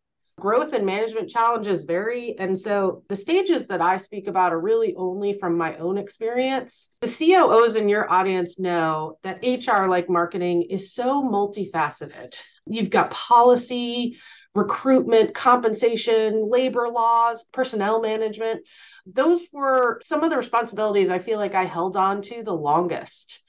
Growth 0.40 0.72
and 0.72 0.86
management 0.86 1.28
challenges 1.28 1.84
vary. 1.84 2.36
And 2.38 2.58
so 2.58 3.02
the 3.08 3.16
stages 3.16 3.66
that 3.66 3.80
I 3.80 3.96
speak 3.96 4.28
about 4.28 4.52
are 4.52 4.60
really 4.60 4.94
only 4.96 5.32
from 5.32 5.56
my 5.56 5.76
own 5.78 5.98
experience. 5.98 6.90
The 7.02 7.08
COOs 7.08 7.76
in 7.76 7.88
your 7.88 8.10
audience 8.10 8.58
know 8.58 9.18
that 9.24 9.42
HR, 9.42 9.88
like 9.88 10.08
marketing, 10.08 10.62
is 10.70 10.94
so 10.94 11.22
multifaceted. 11.22 12.36
You've 12.66 12.90
got 12.90 13.10
policy, 13.10 14.16
recruitment, 14.54 15.34
compensation, 15.34 16.48
labor 16.48 16.88
laws, 16.88 17.44
personnel 17.52 18.00
management. 18.00 18.62
Those 19.06 19.44
were 19.52 20.00
some 20.04 20.22
of 20.22 20.30
the 20.30 20.36
responsibilities 20.36 21.10
I 21.10 21.18
feel 21.18 21.38
like 21.38 21.54
I 21.54 21.64
held 21.64 21.96
on 21.96 22.22
to 22.22 22.42
the 22.42 22.54
longest. 22.54 23.43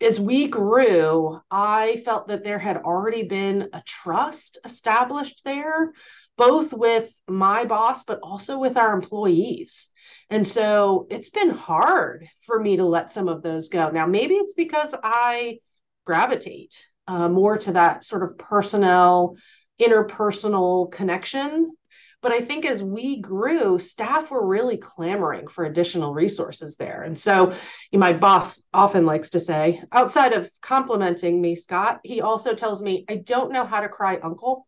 As 0.00 0.20
we 0.20 0.48
grew, 0.48 1.40
I 1.50 2.02
felt 2.04 2.28
that 2.28 2.44
there 2.44 2.58
had 2.58 2.76
already 2.78 3.22
been 3.22 3.70
a 3.72 3.82
trust 3.86 4.58
established 4.64 5.42
there, 5.44 5.92
both 6.36 6.74
with 6.74 7.10
my 7.26 7.64
boss, 7.64 8.04
but 8.04 8.20
also 8.22 8.58
with 8.58 8.76
our 8.76 8.92
employees. 8.92 9.90
And 10.28 10.46
so 10.46 11.06
it's 11.10 11.30
been 11.30 11.50
hard 11.50 12.28
for 12.42 12.60
me 12.60 12.76
to 12.76 12.84
let 12.84 13.10
some 13.10 13.28
of 13.28 13.42
those 13.42 13.68
go. 13.68 13.90
Now, 13.90 14.06
maybe 14.06 14.34
it's 14.34 14.54
because 14.54 14.94
I 15.02 15.60
gravitate 16.04 16.84
uh, 17.06 17.28
more 17.28 17.58
to 17.58 17.72
that 17.72 18.04
sort 18.04 18.22
of 18.22 18.38
personnel 18.38 19.36
interpersonal 19.80 20.90
connection. 20.90 21.75
But 22.22 22.32
I 22.32 22.40
think 22.40 22.64
as 22.64 22.82
we 22.82 23.20
grew, 23.20 23.78
staff 23.78 24.30
were 24.30 24.44
really 24.44 24.78
clamoring 24.78 25.48
for 25.48 25.64
additional 25.64 26.14
resources 26.14 26.76
there. 26.76 27.02
And 27.02 27.18
so 27.18 27.50
you 27.90 27.98
know, 27.98 27.98
my 27.98 28.12
boss 28.14 28.62
often 28.72 29.06
likes 29.06 29.30
to 29.30 29.40
say, 29.40 29.82
outside 29.92 30.32
of 30.32 30.50
complimenting 30.60 31.40
me, 31.40 31.54
Scott, 31.54 32.00
he 32.02 32.20
also 32.22 32.54
tells 32.54 32.82
me, 32.82 33.04
I 33.08 33.16
don't 33.16 33.52
know 33.52 33.64
how 33.64 33.80
to 33.80 33.88
cry 33.88 34.18
uncle. 34.22 34.66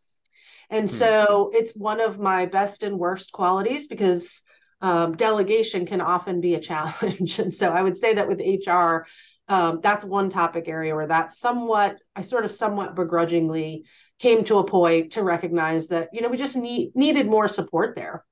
And 0.70 0.88
hmm. 0.88 0.96
so 0.96 1.50
it's 1.54 1.72
one 1.72 2.00
of 2.00 2.18
my 2.18 2.46
best 2.46 2.82
and 2.82 2.98
worst 2.98 3.32
qualities 3.32 3.86
because 3.86 4.42
um, 4.80 5.16
delegation 5.16 5.86
can 5.86 6.00
often 6.00 6.40
be 6.40 6.54
a 6.54 6.60
challenge. 6.70 7.38
and 7.38 7.52
so 7.52 7.70
I 7.70 7.82
would 7.82 7.96
say 7.96 8.14
that 8.14 8.28
with 8.28 8.40
HR, 8.40 9.06
um, 9.48 9.80
that's 9.82 10.04
one 10.04 10.28
topic 10.28 10.68
area 10.68 10.94
where 10.94 11.06
that 11.06 11.32
somewhat, 11.32 11.96
I 12.14 12.22
sort 12.22 12.44
of 12.44 12.50
somewhat 12.50 12.94
begrudgingly 12.94 13.84
came 14.18 14.44
to 14.44 14.58
a 14.58 14.64
point 14.64 15.12
to 15.12 15.22
recognize 15.22 15.88
that 15.88 16.08
you 16.12 16.20
know 16.20 16.28
we 16.28 16.36
just 16.36 16.56
need 16.56 16.92
needed 16.94 17.26
more 17.26 17.48
support 17.48 17.94
there 17.96 18.24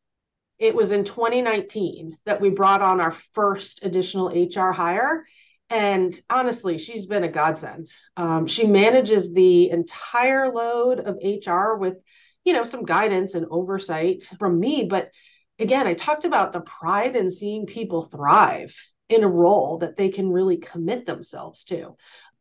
it 0.59 0.75
was 0.75 0.93
in 0.93 1.05
2019 1.05 2.17
that 2.25 2.41
we 2.41 2.51
brought 2.51 2.83
on 2.83 3.01
our 3.01 3.13
first 3.35 3.85
additional 3.85 4.29
hr 4.29 4.73
hire 4.73 5.25
And 5.69 6.19
honestly, 6.31 6.79
she's 6.79 7.07
been 7.07 7.25
a 7.25 7.29
godsend. 7.29 7.89
Um, 8.17 8.47
she 8.47 8.67
manages 8.67 9.35
the 9.35 9.71
entire 9.71 10.53
load 10.53 11.01
of 11.01 11.19
HR 11.23 11.75
with, 11.75 11.97
you 12.45 12.53
know, 12.53 12.65
some 12.65 12.85
guidance 12.85 13.35
and 13.35 13.47
oversight 13.51 14.23
from 14.39 14.61
me. 14.61 14.87
But 14.89 15.11
again, 15.59 15.87
I 15.89 15.95
talked 15.95 16.25
about 16.25 16.53
the 16.53 16.61
pride 16.61 17.17
in 17.17 17.31
seeing 17.31 17.67
people 17.67 18.03
thrive 18.03 18.75
in 19.09 19.25
a 19.25 19.29
role 19.29 19.79
that 19.79 19.97
they 19.97 20.09
can 20.09 20.31
really 20.31 20.59
commit 20.59 21.07
themselves 21.07 21.65
to. 21.65 21.97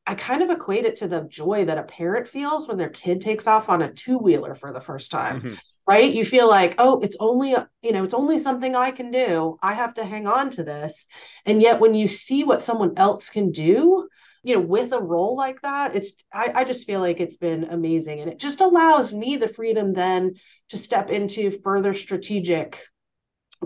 I 0.07 0.15
kind 0.15 0.43
of 0.43 0.49
equate 0.49 0.85
it 0.85 0.97
to 0.97 1.07
the 1.07 1.21
joy 1.21 1.65
that 1.65 1.77
a 1.77 1.83
parent 1.83 2.27
feels 2.27 2.67
when 2.67 2.77
their 2.77 2.89
kid 2.89 3.21
takes 3.21 3.47
off 3.47 3.69
on 3.69 3.81
a 3.81 3.91
two 3.91 4.17
wheeler 4.17 4.55
for 4.55 4.71
the 4.71 4.81
first 4.81 5.11
time. 5.11 5.41
Mm-hmm. 5.41 5.53
Right? 5.87 6.13
You 6.13 6.25
feel 6.25 6.49
like, 6.49 6.75
oh, 6.79 6.99
it's 7.01 7.15
only, 7.19 7.55
you 7.83 7.91
know, 7.91 8.03
it's 8.03 8.15
only 8.15 8.39
something 8.39 8.75
I 8.75 8.89
can 8.89 9.11
do. 9.11 9.59
I 9.61 9.75
have 9.75 9.93
to 9.95 10.03
hang 10.03 10.25
on 10.25 10.49
to 10.51 10.63
this. 10.63 11.05
And 11.45 11.61
yet, 11.61 11.79
when 11.79 11.93
you 11.93 12.07
see 12.07 12.43
what 12.43 12.63
someone 12.63 12.93
else 12.97 13.29
can 13.29 13.51
do, 13.51 14.07
you 14.41 14.55
know, 14.55 14.61
with 14.61 14.93
a 14.93 14.99
role 14.99 15.35
like 15.35 15.61
that, 15.61 15.95
it's, 15.95 16.13
I, 16.33 16.51
I 16.55 16.63
just 16.63 16.87
feel 16.87 17.01
like 17.01 17.19
it's 17.19 17.37
been 17.37 17.65
amazing. 17.65 18.19
And 18.19 18.31
it 18.31 18.39
just 18.39 18.61
allows 18.61 19.13
me 19.13 19.37
the 19.37 19.47
freedom 19.47 19.93
then 19.93 20.35
to 20.69 20.77
step 20.77 21.11
into 21.11 21.51
further 21.63 21.93
strategic 21.93 22.79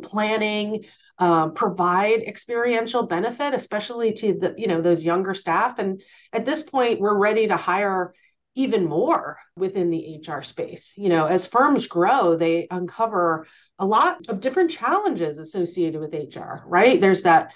planning 0.02 0.86
um, 1.20 1.54
provide 1.54 2.24
experiential 2.24 3.06
benefit 3.06 3.54
especially 3.54 4.14
to 4.14 4.34
the 4.34 4.56
you 4.58 4.68
know 4.68 4.82
those 4.82 5.04
younger 5.04 5.34
staff. 5.34 5.78
And 5.78 6.02
at 6.34 6.46
this 6.46 6.64
point 6.64 7.00
we're 7.00 7.18
ready 7.18 7.48
to 7.48 7.58
hire 7.58 8.14
even 8.56 8.86
more 8.86 9.38
within 9.56 9.90
the 9.90 10.22
hr 10.26 10.42
space. 10.42 10.94
You 10.98 11.10
know 11.10 11.26
as 11.26 11.46
firms 11.46 11.88
grow 11.88 12.38
they 12.38 12.68
uncover 12.72 13.48
a 13.78 13.86
lot 13.86 14.28
of 14.30 14.40
different 14.40 14.72
challenges 14.72 15.40
associated 15.40 16.00
with 16.00 16.14
hr 16.14 16.64
right? 16.66 17.00
There's 17.00 17.24
that 17.24 17.52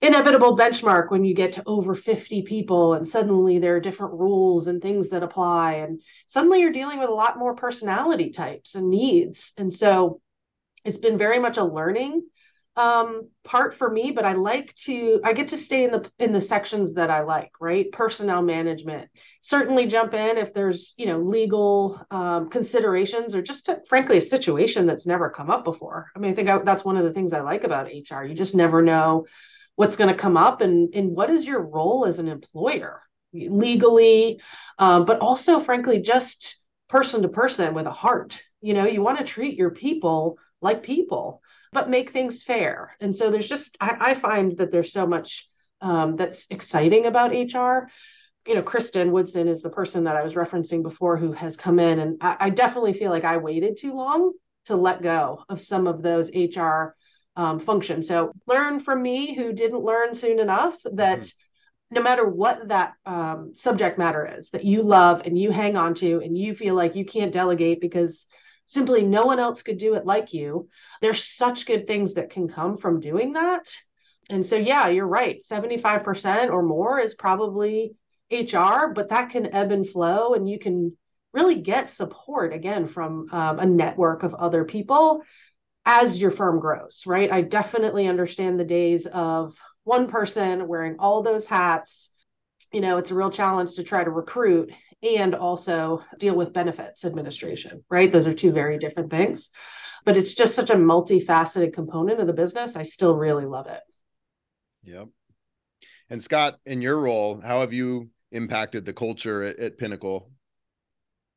inevitable 0.00 0.56
benchmark 0.56 1.10
when 1.10 1.24
you 1.24 1.34
get 1.34 1.54
to 1.54 1.62
over 1.64 1.94
50 1.94 2.42
people 2.42 2.94
and 2.94 3.06
suddenly 3.06 3.58
there 3.58 3.76
are 3.76 3.80
different 3.80 4.14
rules 4.14 4.68
and 4.68 4.80
things 4.80 5.10
that 5.10 5.22
apply. 5.24 5.74
And 5.74 6.02
suddenly 6.28 6.60
you're 6.60 6.72
dealing 6.72 6.98
with 7.00 7.08
a 7.08 7.14
lot 7.14 7.38
more 7.38 7.54
personality 7.54 8.30
types 8.30 8.74
and 8.74 8.90
needs. 8.90 9.52
And 9.56 9.72
so 9.72 10.20
it's 10.84 10.96
been 10.96 11.18
very 11.18 11.38
much 11.38 11.56
a 11.56 11.64
learning 11.64 12.22
um, 12.76 13.28
part 13.44 13.74
for 13.74 13.90
me 13.90 14.12
but 14.12 14.24
i 14.24 14.32
like 14.32 14.74
to 14.74 15.20
i 15.24 15.32
get 15.32 15.48
to 15.48 15.56
stay 15.56 15.84
in 15.84 15.90
the 15.90 16.10
in 16.18 16.32
the 16.32 16.40
sections 16.40 16.94
that 16.94 17.10
i 17.10 17.22
like 17.22 17.52
right? 17.60 17.92
Personnel 17.92 18.42
management. 18.42 19.08
Certainly 19.40 19.86
jump 19.86 20.14
in 20.14 20.36
if 20.36 20.52
there's 20.52 20.94
you 20.96 21.06
know 21.06 21.20
legal 21.20 22.04
um, 22.10 22.50
considerations 22.50 23.34
or 23.34 23.42
just 23.42 23.66
to, 23.66 23.80
frankly 23.88 24.18
a 24.18 24.20
situation 24.20 24.86
that's 24.86 25.06
never 25.06 25.30
come 25.30 25.50
up 25.50 25.64
before. 25.64 26.10
I 26.16 26.18
mean 26.18 26.32
i 26.32 26.34
think 26.34 26.48
I, 26.48 26.58
that's 26.58 26.84
one 26.84 26.96
of 26.96 27.04
the 27.04 27.12
things 27.12 27.32
i 27.32 27.40
like 27.40 27.64
about 27.64 27.86
hr 27.86 28.24
you 28.24 28.34
just 28.34 28.54
never 28.54 28.82
know 28.82 29.26
what's 29.76 29.96
going 29.96 30.10
to 30.10 30.20
come 30.20 30.36
up 30.36 30.60
and 30.60 30.94
and 30.94 31.10
what 31.12 31.30
is 31.30 31.46
your 31.46 31.62
role 31.62 32.04
as 32.04 32.18
an 32.18 32.28
employer 32.28 33.00
legally 33.32 34.40
um, 34.78 35.04
but 35.04 35.20
also 35.20 35.60
frankly 35.60 36.00
just 36.00 36.56
person 36.88 37.22
to 37.22 37.28
person 37.28 37.72
with 37.74 37.86
a 37.86 37.90
heart. 37.90 38.42
You 38.60 38.74
know 38.74 38.86
you 38.86 39.02
want 39.02 39.18
to 39.18 39.24
treat 39.24 39.56
your 39.56 39.70
people 39.70 40.38
like 40.60 40.82
people, 40.82 41.41
but 41.72 41.90
make 41.90 42.10
things 42.10 42.42
fair. 42.42 42.96
And 43.00 43.14
so 43.16 43.30
there's 43.30 43.48
just, 43.48 43.76
I, 43.80 43.96
I 44.00 44.14
find 44.14 44.52
that 44.58 44.70
there's 44.70 44.92
so 44.92 45.06
much 45.06 45.48
um, 45.80 46.16
that's 46.16 46.46
exciting 46.50 47.06
about 47.06 47.32
HR. 47.32 47.88
You 48.46 48.56
know, 48.56 48.62
Kristen 48.62 49.12
Woodson 49.12 49.48
is 49.48 49.62
the 49.62 49.70
person 49.70 50.04
that 50.04 50.16
I 50.16 50.22
was 50.22 50.34
referencing 50.34 50.82
before 50.82 51.16
who 51.16 51.32
has 51.32 51.56
come 51.56 51.78
in. 51.78 51.98
And 51.98 52.18
I, 52.20 52.36
I 52.40 52.50
definitely 52.50 52.92
feel 52.92 53.10
like 53.10 53.24
I 53.24 53.38
waited 53.38 53.78
too 53.78 53.94
long 53.94 54.32
to 54.66 54.76
let 54.76 55.02
go 55.02 55.44
of 55.48 55.60
some 55.60 55.86
of 55.86 56.02
those 56.02 56.30
HR 56.34 56.94
um, 57.34 57.58
functions. 57.58 58.06
So 58.06 58.32
learn 58.46 58.78
from 58.78 59.02
me 59.02 59.34
who 59.34 59.52
didn't 59.52 59.82
learn 59.82 60.14
soon 60.14 60.38
enough 60.38 60.76
that. 60.84 61.20
Mm-hmm 61.20 61.38
no 61.92 62.00
matter 62.00 62.26
what 62.26 62.68
that 62.68 62.94
um, 63.04 63.52
subject 63.54 63.98
matter 63.98 64.26
is 64.38 64.48
that 64.50 64.64
you 64.64 64.82
love 64.82 65.22
and 65.26 65.38
you 65.38 65.50
hang 65.50 65.76
on 65.76 65.94
to 65.94 66.22
and 66.24 66.36
you 66.36 66.54
feel 66.54 66.74
like 66.74 66.96
you 66.96 67.04
can't 67.04 67.32
delegate 67.32 67.82
because 67.82 68.26
simply 68.66 69.02
no 69.02 69.26
one 69.26 69.38
else 69.38 69.62
could 69.62 69.78
do 69.78 69.94
it 69.94 70.06
like 70.06 70.32
you. 70.32 70.68
There's 71.00 71.24
such 71.24 71.66
good 71.66 71.86
things 71.86 72.14
that 72.14 72.30
can 72.30 72.48
come 72.48 72.76
from 72.76 73.00
doing 73.00 73.34
that. 73.34 73.68
And 74.30 74.44
so, 74.46 74.56
yeah, 74.56 74.88
you're 74.88 75.06
right. 75.06 75.42
75% 75.42 76.50
or 76.50 76.62
more 76.62 76.98
is 76.98 77.14
probably 77.14 77.96
HR, 78.30 78.92
but 78.94 79.10
that 79.10 79.30
can 79.30 79.54
ebb 79.54 79.72
and 79.72 79.88
flow, 79.88 80.34
and 80.34 80.48
you 80.48 80.58
can 80.58 80.96
really 81.32 81.56
get 81.56 81.90
support 81.90 82.52
again 82.52 82.86
from 82.86 83.28
um, 83.32 83.58
a 83.58 83.66
network 83.66 84.22
of 84.22 84.34
other 84.34 84.64
people 84.64 85.22
as 85.84 86.20
your 86.20 86.30
firm 86.30 86.60
grows, 86.60 87.04
right? 87.06 87.32
I 87.32 87.42
definitely 87.42 88.06
understand 88.06 88.58
the 88.58 88.64
days 88.64 89.06
of 89.06 89.58
one 89.84 90.06
person 90.06 90.68
wearing 90.68 90.96
all 90.98 91.22
those 91.22 91.46
hats. 91.46 92.10
You 92.72 92.80
know, 92.80 92.98
it's 92.98 93.10
a 93.10 93.14
real 93.14 93.30
challenge 93.30 93.74
to 93.74 93.82
try 93.82 94.04
to 94.04 94.10
recruit 94.10 94.72
and 95.02 95.34
also 95.34 96.02
deal 96.18 96.34
with 96.34 96.52
benefits 96.52 97.04
administration, 97.04 97.84
right? 97.90 98.10
Those 98.10 98.26
are 98.26 98.34
two 98.34 98.52
very 98.52 98.78
different 98.78 99.10
things. 99.10 99.50
But 100.04 100.16
it's 100.16 100.34
just 100.34 100.54
such 100.54 100.70
a 100.70 100.74
multifaceted 100.74 101.72
component 101.72 102.20
of 102.20 102.26
the 102.26 102.32
business. 102.32 102.76
I 102.76 102.82
still 102.82 103.16
really 103.16 103.44
love 103.46 103.66
it. 103.66 103.80
Yep. 104.84 105.08
And 106.10 106.22
Scott, 106.22 106.58
in 106.66 106.82
your 106.82 106.98
role, 106.98 107.40
how 107.40 107.60
have 107.60 107.72
you 107.72 108.10
impacted 108.32 108.84
the 108.84 108.92
culture 108.92 109.42
at, 109.42 109.58
at 109.58 109.78
Pinnacle? 109.78 110.30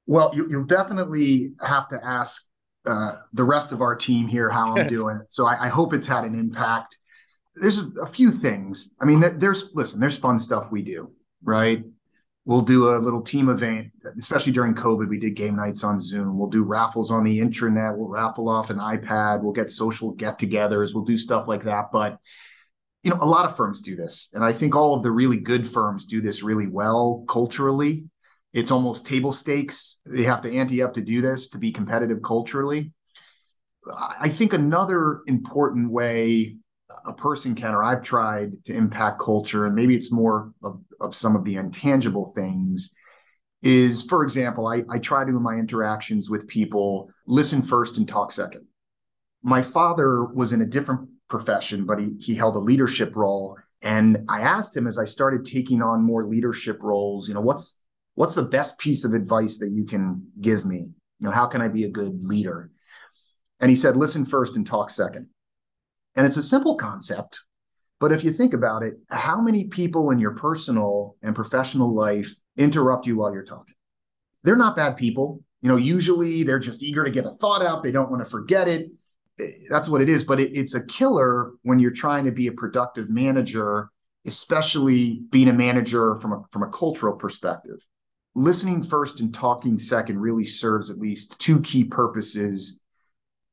Well, 0.08 0.32
you, 0.36 0.48
will 0.50 0.66
definitely 0.66 1.54
have 1.66 1.90
to 1.90 2.00
ask 2.04 2.44
uh, 2.86 3.14
the 3.34 3.44
rest 3.44 3.72
of 3.72 3.82
our 3.82 3.96
team 3.96 4.28
here 4.28 4.50
how 4.50 4.76
I'm 4.76 4.88
doing. 4.90 5.22
So 5.28 5.46
I, 5.46 5.66
I, 5.66 5.68
hope 5.70 5.94
it's 5.94 6.06
had 6.06 6.24
an 6.24 6.38
impact. 6.38 6.98
There's 7.56 7.80
a, 7.80 8.06
few 8.06 8.32
things. 8.32 8.94
I 9.02 9.06
mean, 9.06 9.24
there's 9.40 9.70
listen, 9.74 10.00
there's 10.00 10.18
fun 10.18 10.38
stuff 10.40 10.72
we 10.72 10.82
do, 10.82 11.12
right? 11.44 11.84
We'll 12.46 12.62
do 12.62 12.90
a 12.90 13.00
little 13.00 13.24
team 13.24 13.50
event, 13.50 13.92
especially 14.20 14.52
during 14.52 14.76
COVID. 14.76 15.10
We 15.10 15.18
did 15.18 15.36
game 15.36 15.56
nights 15.56 15.84
on 15.84 16.00
Zoom. 16.00 16.38
We'll 16.38 16.50
do 16.50 16.64
raffles 16.64 17.10
on 17.10 17.24
the 17.24 17.40
internet. 17.40 17.98
We'll 17.98 18.08
raffle 18.08 18.50
off 18.50 18.70
an 18.70 18.78
iPad. 18.78 19.42
We'll 19.42 19.52
get 19.52 19.72
social 19.72 20.12
get 20.12 20.40
togethers. 20.40 20.94
We'll 20.94 21.06
do 21.06 21.18
stuff 21.18 21.48
like 21.48 21.64
that. 21.64 21.86
But, 21.92 22.20
you 23.02 23.10
know, 23.10 23.18
a 23.20 23.26
lot 23.26 23.46
of 23.46 23.56
firms 23.56 23.82
do 23.82 23.96
this. 23.96 24.30
And 24.34 24.44
I 24.44 24.52
think 24.52 24.76
all 24.76 24.94
of 24.94 25.02
the 25.02 25.10
really 25.10 25.40
good 25.40 25.68
firms 25.68 26.06
do 26.06 26.22
this 26.22 26.44
really 26.44 26.68
well 26.68 27.26
culturally. 27.28 28.06
It's 28.54 28.72
almost 28.72 29.08
table 29.08 29.32
stakes. 29.32 30.02
They 30.06 30.24
have 30.24 30.42
to 30.44 30.56
ante 30.56 30.84
up 30.84 30.94
to 30.94 31.02
do 31.02 31.22
this 31.22 31.50
to 31.50 31.58
be 31.58 31.72
competitive 31.72 32.22
culturally. 32.22 32.94
I 34.22 34.30
think 34.30 34.54
another 34.54 35.22
important 35.26 35.92
way 35.92 36.58
a 37.06 37.14
person 37.14 37.56
can, 37.56 37.74
or 37.74 37.84
I've 37.84 38.02
tried 38.02 38.54
to 38.66 38.74
impact 38.74 39.20
culture, 39.20 39.66
and 39.66 39.76
maybe 39.76 39.96
it's 39.96 40.12
more 40.12 40.52
of, 40.64 40.82
of 41.00 41.16
some 41.16 41.36
of 41.36 41.44
the 41.44 41.56
intangible 41.56 42.32
things, 42.36 42.94
is 43.62 44.04
for 44.04 44.24
example, 44.24 44.68
I, 44.68 44.84
I 44.90 45.00
try 45.00 45.24
to, 45.24 45.30
in 45.30 45.42
my 45.42 45.56
interactions 45.56 46.30
with 46.30 46.48
people, 46.48 47.10
listen 47.28 47.62
first 47.62 47.98
and 47.98 48.08
talk 48.08 48.32
second. 48.32 48.66
My 49.44 49.62
father 49.62 50.26
was 50.26 50.54
in 50.54 50.62
a 50.62 50.66
different 50.66 51.10
profession, 51.30 51.86
but 51.86 52.00
he, 52.00 52.16
he 52.20 52.36
held 52.36 52.56
a 52.56 52.60
leadership 52.60 53.16
role. 53.16 53.58
And 53.82 54.20
I 54.30 54.42
asked 54.42 54.76
him 54.76 54.88
as 54.88 54.98
I 54.98 55.06
started 55.06 55.46
taking 55.46 55.82
on 55.82 56.04
more 56.04 56.26
leadership 56.26 56.80
roles, 56.82 57.28
you 57.28 57.34
know, 57.34 57.42
what's 57.42 57.82
what's 58.16 58.36
the 58.36 58.44
best 58.44 58.80
piece 58.80 59.04
of 59.04 59.14
advice 59.14 59.58
that 59.58 59.72
you 59.72 59.86
can 59.86 60.26
give 60.40 60.66
me? 60.66 60.78
You 61.20 61.28
know, 61.28 61.32
how 61.32 61.48
can 61.48 61.62
I 61.62 61.68
be 61.68 61.84
a 61.84 61.90
good 61.90 62.24
leader? 62.24 62.72
And 63.60 63.70
he 63.70 63.76
said, 63.76 63.96
listen 63.96 64.26
first 64.26 64.56
and 64.56 64.66
talk 64.66 64.90
second. 64.90 65.28
And 66.16 66.26
it's 66.26 66.38
a 66.38 66.44
simple 66.44 66.76
concept. 66.76 67.40
But 68.00 68.12
if 68.12 68.24
you 68.24 68.32
think 68.32 68.54
about 68.54 68.84
it, 68.84 68.96
how 69.10 69.42
many 69.42 69.66
people 69.66 70.12
in 70.12 70.20
your 70.20 70.36
personal 70.36 71.16
and 71.24 71.36
professional 71.36 71.94
life 71.94 72.34
interrupt 72.58 73.08
you 73.08 73.18
while 73.18 73.34
you're 73.34 73.44
talking? 73.44 73.76
They're 74.44 74.56
not 74.56 74.76
bad 74.76 74.98
people. 74.98 75.44
You 75.62 75.70
know, 75.70 75.78
usually 75.78 76.44
they're 76.44 76.60
just 76.60 76.84
eager 76.84 77.04
to 77.04 77.10
get 77.10 77.26
a 77.26 77.32
thought 77.32 77.62
out. 77.66 77.84
They 77.84 77.92
don't 77.92 78.12
want 78.12 78.24
to 78.24 78.30
forget 78.30 78.68
it. 78.68 78.92
Eh, 79.40 79.52
that's 79.70 79.90
what 79.90 80.02
it 80.02 80.10
is. 80.10 80.24
But 80.24 80.40
it, 80.40 80.52
it's 80.56 80.76
a 80.76 80.86
killer 80.86 81.54
when 81.64 81.80
you're 81.80 81.92
trying 81.92 82.26
to 82.26 82.32
be 82.32 82.48
a 82.48 82.52
productive 82.52 83.10
manager, 83.10 83.90
especially 84.28 85.22
being 85.32 85.48
a 85.48 85.54
manager 85.54 86.16
from 86.16 86.34
a, 86.34 86.44
from 86.52 86.64
a 86.64 86.70
cultural 86.70 87.16
perspective. 87.16 87.80
Listening 88.36 88.84
first 88.84 89.22
and 89.22 89.34
talking 89.34 89.78
second 89.78 90.20
really 90.20 90.46
serves 90.46 90.90
at 90.90 91.00
least 91.00 91.40
two 91.40 91.62
key 91.62 91.86
purposes 91.86 92.84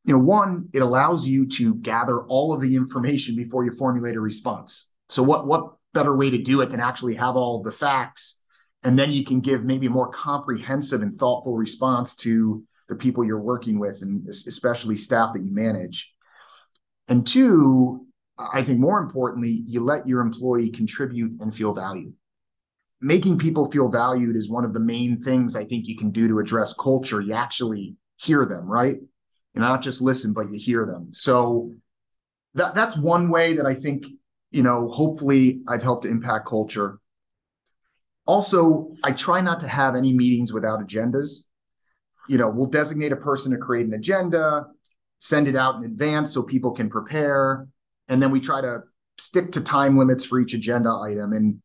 you 0.05 0.13
know, 0.13 0.19
one, 0.19 0.69
it 0.73 0.81
allows 0.81 1.29
you 1.29 1.47
to 1.47 1.75
gather 1.77 2.23
all 2.25 2.53
of 2.53 2.61
the 2.61 2.75
information 2.75 3.37
before 3.37 3.65
you 3.65 3.71
formulate 3.71 4.17
a 4.17 4.21
response. 4.21 4.91
So 5.09 5.23
what 5.23 5.47
what 5.47 5.75
better 5.95 6.17
way 6.17 6.31
to 6.31 6.39
do 6.39 6.61
it 6.63 6.71
than 6.71 6.81
actually 6.81 7.15
have 7.15 7.37
all 7.37 7.63
the 7.63 7.71
facts 7.71 8.43
and 8.85 8.99
then 8.99 9.11
you 9.11 9.25
can 9.25 9.41
give 9.41 9.65
maybe 9.65 9.87
a 9.87 9.91
more 9.91 10.09
comprehensive 10.09 11.03
and 11.03 11.19
thoughtful 11.19 11.57
response 11.57 12.15
to 12.17 12.65
the 12.89 12.97
people 12.97 13.25
you're 13.25 13.41
working 13.41 13.79
with 13.79 13.99
and 14.03 14.29
especially 14.29 14.97
staff 14.97 15.33
that 15.35 15.45
you 15.45 15.55
manage. 15.55 16.13
And 17.09 17.27
two, 17.27 18.07
I 18.39 18.63
think 18.63 18.81
more 18.81 19.01
importantly, 19.01 19.63
you 19.67 19.81
let 19.81 20.07
your 20.07 20.21
employee 20.21 20.71
contribute 20.71 21.41
and 21.41 21.55
feel 21.55 21.75
valued. 21.75 22.15
Making 23.01 23.39
people 23.39 23.71
feel 23.71 23.89
valued 23.89 24.37
is 24.37 24.51
one 24.51 24.65
of 24.65 24.75
the 24.75 24.81
main 24.81 25.23
things 25.23 25.55
I 25.55 25.65
think 25.65 25.87
you 25.87 25.97
can 25.97 26.11
do 26.11 26.29
to 26.29 26.39
address 26.39 26.73
culture. 26.73 27.21
You 27.21 27.35
actually 27.35 27.97
hear 28.17 28.47
them, 28.47 28.67
right? 28.67 28.97
Not 29.55 29.83
just 29.83 30.01
listen, 30.01 30.33
but 30.33 30.51
you 30.51 30.59
hear 30.59 30.87
them. 30.87 31.09
So 31.13 31.73
that 32.55 32.75
that's 32.75 32.97
one 32.97 33.29
way 33.29 33.55
that 33.55 33.67
I 33.67 33.75
think 33.75 34.07
you 34.53 34.63
know, 34.63 34.89
hopefully 34.89 35.63
I've 35.67 35.83
helped 35.83 36.05
impact 36.05 36.47
culture. 36.47 36.99
Also, 38.27 38.93
I 39.03 39.11
try 39.13 39.41
not 39.41 39.61
to 39.61 39.67
have 39.69 39.97
any 39.97 40.13
meetings 40.13 40.53
without 40.53 40.79
agendas. 40.79 41.39
You 42.29 42.39
know, 42.39 42.49
we'll 42.51 42.67
designate 42.67 43.11
a 43.11 43.17
person 43.17 43.51
to 43.51 43.59
create 43.59 43.87
an 43.87 43.95
agenda, 43.95 44.67
send 45.19 45.49
it 45.49 45.57
out 45.57 45.77
in 45.77 45.85
advance 45.85 46.33
so 46.33 46.43
people 46.43 46.71
can 46.71 46.89
prepare, 46.89 47.67
and 48.09 48.23
then 48.23 48.31
we 48.31 48.39
try 48.39 48.61
to 48.61 48.83
stick 49.19 49.53
to 49.53 49.61
time 49.61 49.99
limits 49.99 50.25
for 50.25 50.39
each 50.39 50.55
agenda 50.55 50.93
item. 50.95 51.33
And 51.33 51.61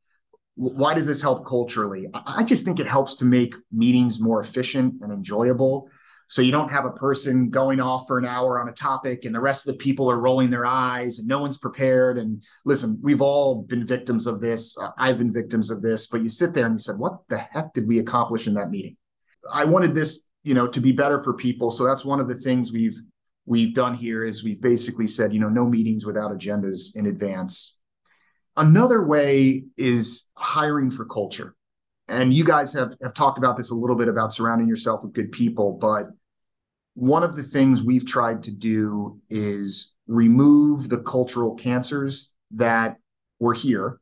why 0.56 0.96
does 0.96 1.06
this 1.06 1.22
help 1.22 1.46
culturally? 1.46 2.08
I 2.14 2.44
just 2.44 2.66
think 2.66 2.80
it 2.80 2.88
helps 2.88 3.18
to 3.18 3.26
make 3.26 3.54
meetings 3.72 4.20
more 4.20 4.42
efficient 4.42 4.96
and 5.02 5.12
enjoyable. 5.12 5.90
So 6.30 6.42
you 6.42 6.52
don't 6.52 6.72
have 6.72 6.86
a 6.86 6.92
person 6.92 7.50
going 7.50 7.80
off 7.80 8.06
for 8.08 8.18
an 8.18 8.26
hour 8.26 8.60
on 8.60 8.68
a 8.68 8.74
topic 8.74 9.24
and 9.24 9.34
the 9.34 9.40
rest 9.40 9.68
of 9.68 9.74
the 9.74 9.84
people 9.84 10.12
are 10.12 10.20
rolling 10.20 10.50
their 10.50 10.66
eyes 10.66 11.20
and 11.20 11.28
no 11.28 11.40
one's 11.40 11.58
prepared. 11.58 12.18
And 12.18 12.44
listen, 12.66 13.00
we've 13.02 13.22
all 13.22 13.64
been 13.64 13.86
victims 13.86 14.28
of 14.28 14.42
this. 14.42 14.78
Uh, 14.78 14.92
I've 14.98 15.18
been 15.18 15.32
victims 15.32 15.72
of 15.72 15.82
this, 15.82 16.08
but 16.08 16.22
you 16.22 16.30
sit 16.30 16.54
there 16.54 16.66
and 16.66 16.76
you 16.76 16.80
said, 16.80 16.98
what 16.98 17.20
the 17.30 17.38
heck 17.38 17.74
did 17.74 17.88
we 17.88 18.00
accomplish 18.00 18.46
in 18.46 18.56
that 18.56 18.70
meeting? 18.70 18.98
I 19.52 19.64
wanted 19.64 19.96
this, 19.96 20.28
you 20.44 20.54
know, 20.54 20.68
to 20.68 20.82
be 20.82 20.92
better 20.92 21.24
for 21.24 21.34
people. 21.34 21.72
So 21.72 21.86
that's 21.86 22.04
one 22.04 22.20
of 22.20 22.28
the 22.28 22.36
things 22.36 22.74
we've 22.74 23.00
we've 23.46 23.74
done 23.74 23.96
here 23.96 24.26
is 24.26 24.44
we've 24.44 24.62
basically 24.62 25.08
said, 25.08 25.34
you 25.34 25.40
know, 25.40 25.48
no 25.48 25.66
meetings 25.66 26.06
without 26.06 26.32
agendas 26.32 26.98
in 26.98 27.06
advance. 27.06 27.80
Another 28.58 29.06
way 29.06 29.64
is 29.78 30.30
hiring 30.36 30.92
for 30.92 31.06
culture 31.06 31.56
and 32.08 32.34
you 32.34 32.44
guys 32.44 32.74
have 32.74 32.96
have 33.02 33.14
talked 33.14 33.38
about 33.38 33.58
this 33.58 33.72
a 33.72 33.76
little 33.76 33.96
bit 33.96 34.08
about 34.08 34.32
surrounding 34.32 34.68
yourself 34.68 35.04
with 35.04 35.14
good 35.14 35.32
people 35.32 35.78
but 35.80 36.08
one 36.98 37.22
of 37.22 37.36
the 37.36 37.44
things 37.44 37.84
we've 37.84 38.08
tried 38.08 38.42
to 38.42 38.52
do 38.52 39.22
is 39.30 39.94
remove 40.08 40.90
the 40.90 41.04
cultural 41.04 41.54
cancers 41.54 42.34
that 42.50 42.98
were 43.40 43.54
here. 43.54 44.00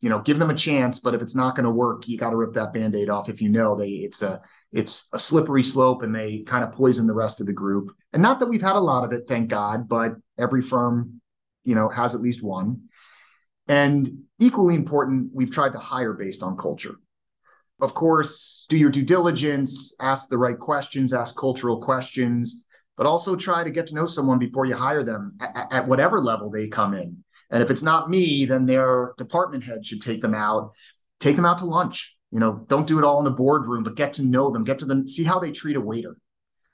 You 0.00 0.08
know 0.08 0.20
give 0.20 0.38
them 0.38 0.50
a 0.50 0.54
chance 0.54 1.00
but 1.00 1.16
if 1.16 1.22
it's 1.22 1.34
not 1.34 1.56
going 1.56 1.64
to 1.64 1.72
work 1.72 2.06
you 2.06 2.16
got 2.16 2.30
to 2.30 2.36
rip 2.36 2.52
that 2.52 2.72
band-aid 2.72 3.10
off 3.10 3.28
if 3.28 3.42
you 3.42 3.48
know 3.48 3.74
they 3.74 3.88
it's 3.88 4.22
a 4.22 4.40
it's 4.70 5.08
a 5.12 5.18
slippery 5.18 5.64
slope 5.64 6.04
and 6.04 6.14
they 6.14 6.42
kind 6.42 6.62
of 6.62 6.70
poison 6.70 7.08
the 7.08 7.14
rest 7.14 7.40
of 7.40 7.48
the 7.48 7.52
group. 7.52 7.90
And 8.12 8.22
not 8.22 8.38
that 8.38 8.48
we've 8.48 8.62
had 8.62 8.76
a 8.76 8.80
lot 8.80 9.02
of 9.02 9.10
it 9.10 9.24
thank 9.26 9.48
god 9.48 9.88
but 9.88 10.14
every 10.38 10.62
firm 10.62 11.20
you 11.64 11.74
know 11.74 11.88
has 11.88 12.14
at 12.14 12.20
least 12.20 12.44
one. 12.44 12.82
And 13.66 14.22
equally 14.38 14.76
important 14.76 15.30
we've 15.34 15.50
tried 15.50 15.72
to 15.72 15.80
hire 15.80 16.14
based 16.14 16.44
on 16.44 16.56
culture 16.56 16.94
of 17.80 17.94
course, 17.94 18.66
do 18.68 18.76
your 18.76 18.90
due 18.90 19.04
diligence, 19.04 19.94
ask 20.00 20.28
the 20.28 20.38
right 20.38 20.58
questions, 20.58 21.12
ask 21.12 21.36
cultural 21.36 21.80
questions, 21.80 22.64
but 22.96 23.06
also 23.06 23.36
try 23.36 23.62
to 23.62 23.70
get 23.70 23.86
to 23.88 23.94
know 23.94 24.06
someone 24.06 24.38
before 24.38 24.66
you 24.66 24.74
hire 24.74 25.02
them 25.02 25.36
at, 25.40 25.72
at 25.72 25.88
whatever 25.88 26.20
level 26.20 26.50
they 26.50 26.68
come 26.68 26.94
in. 26.94 27.24
And 27.50 27.62
if 27.62 27.70
it's 27.70 27.82
not 27.82 28.10
me, 28.10 28.44
then 28.44 28.66
their 28.66 29.14
department 29.16 29.64
head 29.64 29.86
should 29.86 30.02
take 30.02 30.20
them 30.20 30.34
out, 30.34 30.72
take 31.20 31.36
them 31.36 31.46
out 31.46 31.58
to 31.58 31.64
lunch. 31.64 32.16
You 32.30 32.40
know, 32.40 32.66
don't 32.68 32.86
do 32.86 32.98
it 32.98 33.04
all 33.04 33.20
in 33.20 33.24
the 33.24 33.30
boardroom, 33.30 33.84
but 33.84 33.94
get 33.94 34.12
to 34.14 34.22
know 34.22 34.50
them, 34.50 34.64
get 34.64 34.80
to 34.80 34.84
them, 34.84 35.06
see 35.08 35.24
how 35.24 35.38
they 35.38 35.50
treat 35.50 35.76
a 35.76 35.80
waiter, 35.80 36.18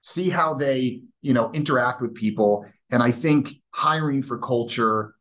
see 0.01 0.29
how 0.29 0.55
they, 0.55 1.03
you 1.23 1.33
know, 1.33 1.53
interact 1.53 2.01
with 2.01 2.15
people. 2.15 2.67
And 2.91 3.03
I 3.03 3.13
think 3.13 3.53
hiring 3.71 4.23
for 4.23 4.39
culture 4.39 5.15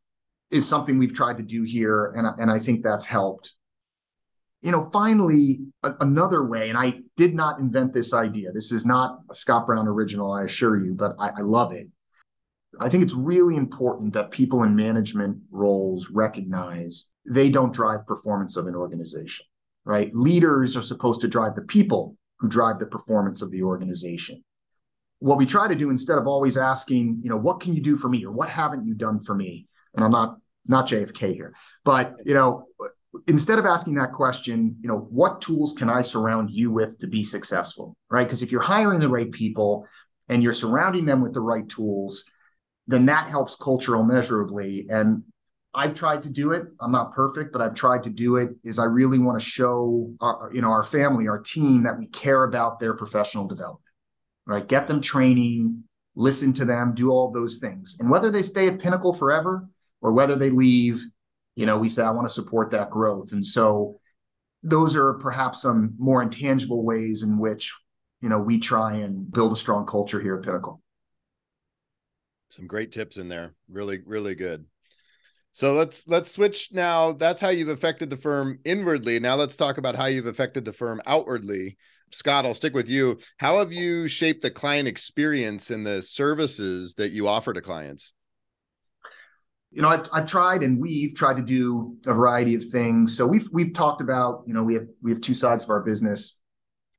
is 0.50 0.68
something 0.68 0.98
we've 0.98 1.14
tried 1.14 1.38
to 1.38 1.44
do 1.44 1.64
here. 1.64 2.14
And, 2.16 2.26
and 2.40 2.50
I 2.50 2.58
think 2.58 2.84
that's 2.84 3.06
helped 3.06 3.54
you 4.64 4.72
know, 4.72 4.90
finally, 4.92 5.60
a- 5.84 5.96
another 6.00 6.48
way, 6.48 6.70
and 6.70 6.78
I 6.78 7.02
did 7.18 7.36
not 7.36 7.60
invent 7.60 7.94
this 7.94 8.14
idea. 8.14 8.52
This 8.52 8.72
is 8.72 8.86
not 8.86 9.20
a 9.30 9.36
Scott 9.36 9.66
Brown 9.66 9.88
original, 9.88 10.32
I 10.32 10.44
assure 10.44 10.84
you, 10.84 10.94
but 10.94 11.16
I, 11.20 11.32
I 11.38 11.42
love 11.42 11.74
it. 11.74 11.88
I 12.80 12.90
think 12.90 13.04
it's 13.04 13.14
really 13.14 13.58
important 13.58 14.14
that 14.14 14.32
people 14.32 14.64
in 14.64 14.76
management 14.76 15.38
roles 15.52 16.10
recognize 16.10 17.10
they 17.30 17.50
don't 17.50 17.74
drive 17.74 18.08
performance 18.08 18.56
of 18.56 18.66
an 18.66 18.74
organization, 18.74 19.46
right? 19.86 20.10
Leaders 20.14 20.76
are 20.76 20.82
supposed 20.82 21.22
to 21.22 21.28
drive 21.28 21.56
the 21.56 21.64
people 21.64 22.16
who 22.40 22.48
drive 22.48 22.80
the 22.80 22.88
performance 22.88 23.42
of 23.42 23.52
the 23.52 23.64
organization. 23.64 24.44
What 25.20 25.38
we 25.38 25.46
try 25.46 25.68
to 25.68 25.76
do 25.76 25.90
instead 25.90 26.18
of 26.18 26.26
always 26.26 26.58
asking, 26.58 27.20
you 27.22 27.30
know, 27.30 27.38
what 27.38 27.60
can 27.60 27.74
you 27.74 27.82
do 27.82 27.96
for 27.96 28.10
me 28.10 28.26
or 28.26 28.32
what 28.32 28.50
haven't 28.50 28.86
you 28.86 28.96
done 28.96 29.20
for 29.20 29.36
me? 29.36 29.68
And 29.94 30.04
I'm 30.04 30.12
not 30.12 30.38
not 30.66 30.88
JFK 30.88 31.36
here, 31.36 31.54
but 31.84 32.16
you 32.26 32.34
know, 32.34 32.68
instead 33.28 33.60
of 33.60 33.66
asking 33.66 33.96
that 33.96 34.12
question, 34.12 34.76
you 34.82 34.88
know, 34.88 35.08
what 35.10 35.42
tools 35.42 35.74
can 35.74 35.90
I 35.90 36.02
surround 36.02 36.50
you 36.52 36.72
with 36.72 36.98
to 37.00 37.08
be 37.08 37.24
successful? 37.24 37.96
Right. 38.10 38.24
Because 38.26 38.42
if 38.42 38.52
you're 38.52 38.62
hiring 38.62 39.00
the 39.00 39.10
right 39.10 39.32
people 39.32 39.88
and 40.30 40.42
you're 40.42 40.54
surrounding 40.54 41.06
them 41.06 41.22
with 41.22 41.34
the 41.34 41.42
right 41.42 41.68
tools, 41.68 42.24
then 42.88 43.06
that 43.06 43.28
helps 43.28 43.56
cultural 43.56 44.04
measurably. 44.04 44.86
And 44.90 45.24
I've 45.74 45.94
tried 45.94 46.24
to 46.24 46.30
do 46.30 46.52
it. 46.52 46.64
I'm 46.82 46.92
not 46.92 47.14
perfect, 47.14 47.52
but 47.54 47.62
I've 47.62 47.76
tried 47.76 48.04
to 48.04 48.10
do 48.10 48.36
it. 48.38 48.50
Is 48.64 48.80
I 48.80 48.86
really 48.86 49.20
want 49.20 49.40
to 49.40 49.46
show 49.46 50.14
our, 50.22 50.52
you 50.54 50.62
know, 50.62 50.70
our 50.70 50.84
family, 50.84 51.28
our 51.28 51.40
team 51.40 51.84
that 51.84 51.98
we 51.98 52.08
care 52.08 52.44
about 52.44 52.80
their 52.80 52.94
professional 52.94 53.48
development. 53.48 53.82
Right. 54.46 54.68
Get 54.68 54.88
them 54.88 55.02
training, 55.02 55.84
listen 56.16 56.52
to 56.54 56.66
them, 56.66 56.94
do 56.94 57.10
all 57.12 57.32
those 57.32 57.60
things. 57.60 57.98
And 58.00 58.10
whether 58.10 58.30
they 58.30 58.44
stay 58.44 58.68
at 58.68 58.80
Pinnacle 58.80 59.14
forever 59.14 59.68
or 60.02 60.12
whether 60.12 60.36
they 60.36 60.50
leave, 60.50 61.02
you 61.56 61.66
know 61.66 61.78
we 61.78 61.90
say 61.90 62.04
i 62.04 62.12
want 62.12 62.28
to 62.28 62.34
support 62.34 62.72
that 62.72 62.90
growth. 62.90 63.34
And 63.34 63.46
so 63.46 64.00
those 64.64 64.96
are 64.96 65.14
perhaps 65.16 65.62
some 65.62 65.94
more 65.98 66.22
intangible 66.22 66.84
ways 66.84 67.24
in 67.24 67.38
which 67.38 67.74
you 68.22 68.30
know 68.30 68.40
we 68.40 68.60
try 68.60 68.96
and 68.96 69.30
build 69.32 69.54
a 69.54 69.58
strong 69.58 69.86
culture 69.86 70.22
here 70.22 70.38
at 70.38 70.44
pinnacle. 70.44 70.82
Some 72.50 72.68
great 72.68 72.92
tips 72.92 73.18
in 73.18 73.30
there. 73.30 73.54
Really 73.70 74.00
really 74.06 74.36
good. 74.36 74.66
So 75.54 75.74
let's 75.74 76.08
let's 76.08 76.32
switch 76.32 76.70
now. 76.72 77.14
That's 77.14 77.42
how 77.42 77.50
you've 77.50 77.70
affected 77.70 78.10
the 78.10 78.18
firm 78.18 78.60
inwardly. 78.66 79.20
Now 79.20 79.36
let's 79.36 79.56
talk 79.56 79.78
about 79.78 79.96
how 79.96 80.06
you've 80.06 80.26
affected 80.26 80.66
the 80.66 80.74
firm 80.74 81.02
outwardly. 81.06 81.78
Scott 82.12 82.46
i'll 82.46 82.54
stick 82.54 82.74
with 82.74 82.90
you. 82.90 83.20
How 83.38 83.60
have 83.60 83.72
you 83.72 84.08
shaped 84.08 84.44
the 84.44 84.52
client 84.52 84.88
experience 84.88 85.72
and 85.72 85.86
the 85.86 86.02
services 86.02 86.94
that 86.96 87.12
you 87.12 87.28
offer 87.28 87.54
to 87.54 87.62
clients 87.62 88.14
you 89.74 89.82
know, 89.82 89.90
I've, 89.90 90.08
I've 90.14 90.28
tried 90.28 90.62
and 90.62 90.80
we've 90.80 91.16
tried 91.16 91.38
to 91.38 91.42
do 91.42 91.98
a 92.06 92.14
variety 92.14 92.54
of 92.54 92.64
things. 92.70 93.18
So 93.18 93.26
we've 93.26 93.48
we've 93.52 93.74
talked 93.74 94.02
about, 94.02 94.44
you 94.46 94.54
know, 94.54 94.64
we 94.64 94.76
have 94.76 94.88
we 95.02 95.12
have 95.12 95.22
two 95.22 95.34
sides 95.34 95.64
of 95.64 95.70
our 95.72 95.82
business. 95.82 96.40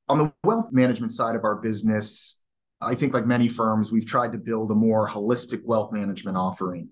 On 0.08 0.18
the 0.18 0.32
wealth 0.42 0.70
management 0.72 1.12
side 1.12 1.36
of 1.36 1.44
our 1.44 1.56
business, 1.56 2.42
I 2.82 2.94
think 2.94 3.14
like 3.14 3.26
many 3.26 3.48
firms, 3.48 3.92
we've 3.92 4.06
tried 4.06 4.32
to 4.32 4.38
build 4.38 4.70
a 4.70 4.74
more 4.74 5.08
holistic 5.08 5.64
wealth 5.64 5.92
management 5.92 6.36
offering. 6.36 6.90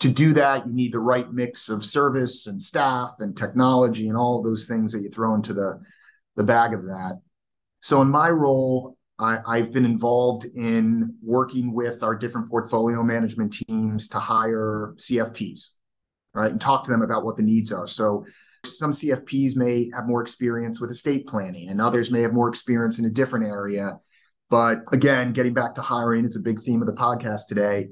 To 0.00 0.08
do 0.08 0.32
that, 0.32 0.66
you 0.66 0.72
need 0.72 0.92
the 0.92 0.98
right 0.98 1.30
mix 1.32 1.68
of 1.68 1.84
service 1.84 2.46
and 2.46 2.60
staff 2.60 3.12
and 3.20 3.36
technology 3.36 4.08
and 4.08 4.16
all 4.16 4.42
those 4.42 4.66
things 4.66 4.90
that 4.92 5.02
you 5.02 5.10
throw 5.10 5.34
into 5.34 5.52
the, 5.52 5.80
the 6.34 6.42
bag 6.42 6.74
of 6.74 6.82
that. 6.84 7.20
So 7.80 8.02
in 8.02 8.08
my 8.08 8.30
role, 8.30 8.96
I, 9.18 9.58
have 9.58 9.72
been 9.72 9.84
involved 9.84 10.44
in 10.56 11.16
working 11.22 11.72
with 11.72 12.02
our 12.02 12.16
different 12.16 12.50
portfolio 12.50 13.02
management 13.02 13.56
teams 13.68 14.08
to 14.08 14.18
hire 14.18 14.94
CFPs, 14.96 15.70
right, 16.34 16.50
and 16.50 16.60
talk 16.60 16.84
to 16.84 16.90
them 16.90 17.02
about 17.02 17.24
what 17.24 17.36
the 17.36 17.42
needs 17.42 17.70
are. 17.70 17.86
So 17.86 18.24
some 18.64 18.90
CFPs 18.90 19.56
may 19.56 19.88
have 19.94 20.08
more 20.08 20.20
experience 20.20 20.80
with 20.80 20.90
estate 20.90 21.28
planning, 21.28 21.68
and 21.68 21.80
others 21.80 22.10
may 22.10 22.22
have 22.22 22.32
more 22.32 22.48
experience 22.48 22.98
in 22.98 23.04
a 23.04 23.10
different 23.10 23.46
area. 23.46 23.98
But 24.50 24.80
again, 24.92 25.32
getting 25.32 25.54
back 25.54 25.74
to 25.76 25.80
hiring, 25.80 26.24
it's 26.24 26.36
a 26.36 26.40
big 26.40 26.62
theme 26.62 26.80
of 26.80 26.86
the 26.86 26.94
podcast 26.94 27.42
today. 27.48 27.90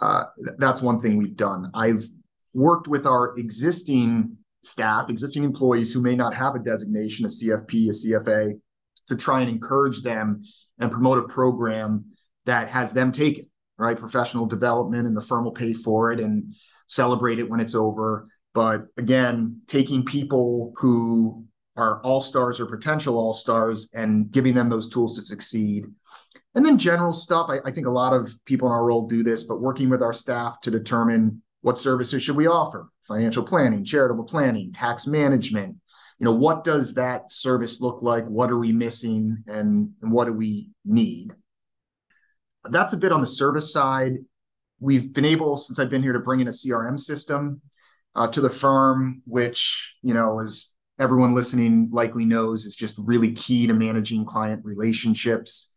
Uh, 0.00 0.24
that's 0.58 0.82
one 0.82 1.00
thing 1.00 1.16
we've 1.16 1.36
done. 1.36 1.70
I've 1.74 2.04
worked 2.52 2.88
with 2.88 3.06
our 3.06 3.34
existing 3.38 4.36
staff, 4.62 5.08
existing 5.08 5.44
employees 5.44 5.92
who 5.92 6.02
may 6.02 6.14
not 6.14 6.34
have 6.34 6.54
a 6.54 6.58
designation, 6.58 7.24
a 7.24 7.28
CFP, 7.28 7.88
a 7.88 7.92
CFA, 7.92 8.60
to 9.08 9.16
try 9.16 9.40
and 9.40 9.50
encourage 9.50 10.02
them 10.02 10.42
and 10.78 10.90
promote 10.90 11.18
a 11.18 11.28
program 11.28 12.04
that 12.46 12.68
has 12.68 12.92
them 12.92 13.12
take 13.12 13.38
it, 13.38 13.48
right? 13.78 13.98
Professional 13.98 14.46
development, 14.46 15.06
and 15.06 15.16
the 15.16 15.22
firm 15.22 15.44
will 15.44 15.52
pay 15.52 15.74
for 15.74 16.12
it 16.12 16.20
and 16.20 16.54
celebrate 16.86 17.38
it 17.38 17.48
when 17.48 17.60
it's 17.60 17.74
over. 17.74 18.28
But 18.54 18.86
again, 18.96 19.60
taking 19.66 20.04
people 20.04 20.72
who 20.76 21.44
are 21.76 22.00
all 22.02 22.20
stars 22.20 22.60
or 22.60 22.66
potential 22.66 23.16
all 23.16 23.32
stars 23.32 23.90
and 23.94 24.30
giving 24.30 24.54
them 24.54 24.68
those 24.68 24.88
tools 24.88 25.16
to 25.16 25.22
succeed. 25.22 25.86
And 26.54 26.66
then 26.66 26.78
general 26.78 27.12
stuff. 27.12 27.48
I, 27.48 27.58
I, 27.64 27.70
think 27.70 27.86
a 27.86 27.90
lot 27.90 28.12
of 28.12 28.32
people 28.44 28.66
in 28.68 28.72
our 28.72 28.84
role 28.84 29.06
do 29.06 29.22
this, 29.22 29.44
but 29.44 29.60
working 29.60 29.88
with 29.88 30.02
our 30.02 30.12
staff 30.12 30.60
to 30.62 30.70
determine 30.70 31.42
what 31.60 31.78
services 31.78 32.22
should 32.22 32.36
we 32.36 32.48
offer 32.48 32.88
financial 33.06 33.42
planning, 33.42 33.84
charitable 33.84 34.24
planning, 34.24 34.72
tax 34.72 35.06
management, 35.06 35.76
you 36.20 36.24
know 36.26 36.34
what 36.34 36.62
does 36.64 36.94
that 36.94 37.32
service 37.32 37.80
look 37.80 38.02
like? 38.02 38.24
What 38.26 38.50
are 38.50 38.58
we 38.58 38.72
missing? 38.72 39.42
And, 39.46 39.90
and 40.02 40.12
what 40.12 40.26
do 40.26 40.32
we 40.32 40.70
need? 40.84 41.32
That's 42.64 42.92
a 42.92 42.98
bit 42.98 43.10
on 43.10 43.22
the 43.22 43.26
service 43.26 43.72
side. 43.72 44.18
We've 44.78 45.12
been 45.12 45.26
able 45.26 45.56
since 45.58 45.78
i've 45.78 45.90
been 45.90 46.02
here 46.02 46.14
to 46.14 46.20
bring 46.20 46.40
in 46.40 46.48
a 46.48 46.52
crm 46.52 46.98
system 46.98 47.60
uh, 48.14 48.28
to 48.28 48.40
the 48.40 48.48
firm 48.48 49.20
which 49.26 49.94
you 50.00 50.14
know 50.14 50.40
as 50.40 50.70
everyone 51.00 51.34
listening 51.34 51.88
likely 51.90 52.26
knows 52.26 52.66
is 52.66 52.76
just 52.76 52.96
really 52.98 53.32
key 53.32 53.66
to 53.66 53.72
managing 53.72 54.24
client 54.24 54.62
relationships. 54.64 55.74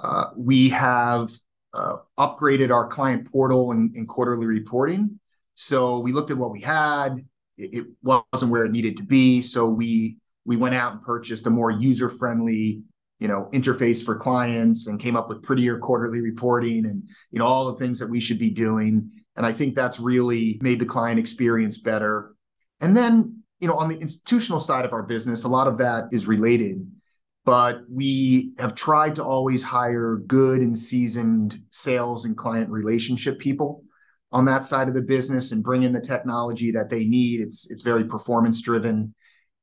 Uh, 0.00 0.26
we 0.36 0.68
have 0.68 1.30
uh, 1.72 1.96
upgraded 2.18 2.70
our 2.70 2.86
client 2.86 3.30
portal 3.32 3.72
and, 3.72 3.96
and 3.96 4.06
quarterly 4.06 4.46
reporting. 4.46 5.18
So 5.54 6.00
we 6.00 6.12
looked 6.12 6.30
at 6.30 6.36
what 6.36 6.50
we 6.50 6.60
had. 6.60 7.26
It, 7.72 7.86
wasn't 8.02 8.50
where 8.50 8.64
it 8.64 8.72
needed 8.72 8.96
to 8.98 9.04
be. 9.04 9.40
So 9.40 9.68
we 9.68 10.18
we 10.44 10.56
went 10.56 10.74
out 10.74 10.92
and 10.92 11.02
purchased 11.02 11.46
a 11.46 11.50
more 11.50 11.70
user 11.70 12.08
friendly 12.08 12.82
you 13.18 13.28
know 13.28 13.48
interface 13.52 14.04
for 14.04 14.16
clients 14.16 14.88
and 14.88 14.98
came 14.98 15.14
up 15.14 15.28
with 15.28 15.42
prettier 15.42 15.78
quarterly 15.78 16.20
reporting 16.20 16.86
and 16.86 17.08
you 17.30 17.38
know 17.38 17.46
all 17.46 17.70
the 17.70 17.78
things 17.78 18.00
that 18.00 18.10
we 18.10 18.18
should 18.18 18.38
be 18.38 18.50
doing. 18.50 19.10
And 19.36 19.46
i 19.46 19.52
think 19.52 19.74
that's 19.74 20.00
really 20.00 20.58
made 20.60 20.80
the 20.80 20.86
client 20.86 21.18
experience 21.18 21.78
better. 21.78 22.34
And 22.80 22.96
then 22.96 23.42
you 23.60 23.68
know 23.68 23.76
on 23.76 23.88
the 23.88 23.98
institutional 23.98 24.60
side 24.60 24.84
of 24.84 24.92
our 24.92 25.04
business 25.04 25.44
a 25.44 25.48
lot 25.48 25.68
of 25.68 25.78
that 25.78 26.08
is 26.10 26.26
related. 26.26 26.84
But 27.44 27.82
we 27.88 28.52
have 28.58 28.74
tried 28.74 29.16
to 29.16 29.24
always 29.24 29.62
hire 29.62 30.16
good 30.26 30.60
and 30.60 30.78
seasoned 30.78 31.56
sales 31.70 32.24
and 32.24 32.36
client 32.36 32.70
relationship 32.70 33.38
people 33.38 33.84
on 34.32 34.44
that 34.46 34.64
side 34.64 34.88
of 34.88 34.94
the 34.94 35.02
business 35.02 35.52
and 35.52 35.62
bring 35.62 35.82
in 35.82 35.92
the 35.92 36.00
technology 36.00 36.70
that 36.72 36.90
they 36.90 37.04
need 37.04 37.40
it's 37.40 37.70
it's 37.70 37.82
very 37.82 38.04
performance 38.04 38.60
driven 38.60 39.14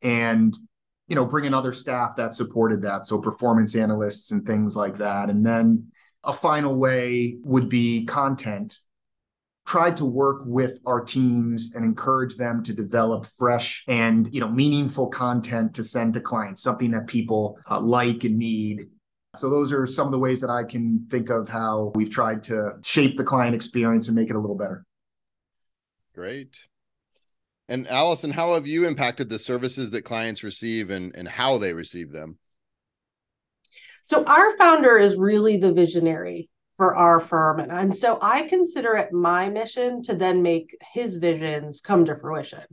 and 0.02 0.56
you 1.10 1.16
know, 1.16 1.26
bring 1.26 1.46
in 1.46 1.54
other 1.56 1.74
staff 1.74 2.16
that 2.16 2.36
supported 2.36 2.84
that. 2.84 3.04
So 3.04 3.20
performance 3.20 3.76
analysts 3.76 4.32
and 4.32 4.46
things 4.46 4.76
like 4.76 5.00
that. 5.00 5.30
And 5.30 5.44
then 5.44 5.92
a 6.24 6.32
final 6.32 6.76
way 6.76 7.38
would 7.44 7.68
be 7.68 8.06
content. 8.06 8.78
Tried 9.66 9.98
to 9.98 10.06
work 10.06 10.44
with 10.46 10.80
our 10.86 11.02
teams 11.02 11.74
and 11.76 11.84
encourage 11.84 12.36
them 12.36 12.64
to 12.64 12.74
develop 12.74 13.26
fresh 13.26 13.84
and 13.88 14.32
you 14.34 14.40
know 14.40 14.48
meaningful 14.48 15.08
content 15.08 15.76
to 15.76 15.84
send 15.84 16.14
to 16.14 16.22
clients, 16.22 16.62
something 16.62 16.92
that 16.92 17.08
people 17.08 17.60
uh, 17.70 17.80
like 17.80 18.24
and 18.24 18.38
need. 18.38 18.88
So 19.36 19.50
those 19.50 19.72
are 19.72 19.86
some 19.86 20.08
of 20.08 20.12
the 20.12 20.20
ways 20.20 20.42
that 20.42 20.50
I 20.50 20.64
can 20.64 21.06
think 21.10 21.30
of 21.30 21.48
how 21.48 21.92
we've 21.94 22.10
tried 22.10 22.44
to 22.46 22.78
shape 22.82 23.16
the 23.16 23.24
client 23.24 23.56
experience 23.56 24.08
and 24.08 24.16
make 24.16 24.30
it 24.30 24.36
a 24.36 24.40
little 24.40 24.58
better. 24.58 24.86
Great. 26.16 26.58
And 27.68 27.88
Allison, 27.88 28.32
how 28.32 28.56
have 28.56 28.66
you 28.66 28.88
impacted 28.88 29.30
the 29.30 29.38
services 29.38 29.92
that 29.92 30.02
clients 30.02 30.44
receive 30.44 30.90
and, 30.90 31.16
and 31.16 31.28
how 31.28 31.60
they 31.60 31.74
receive 31.74 32.12
them? 32.12 32.40
So, 34.04 34.26
our 34.26 34.58
founder 34.58 34.98
is 34.98 35.16
really 35.16 35.58
the 35.58 35.72
visionary 35.72 36.50
for 36.80 36.96
our 36.96 37.20
firm. 37.20 37.60
And 37.60 37.72
and 37.72 37.96
so 37.96 38.18
I 38.22 38.44
consider 38.44 38.96
it 38.96 39.12
my 39.12 39.50
mission 39.50 40.02
to 40.04 40.16
then 40.16 40.42
make 40.42 40.76
his 40.94 41.18
visions 41.18 41.82
come 41.82 42.06
to 42.06 42.16
fruition. 42.16 42.64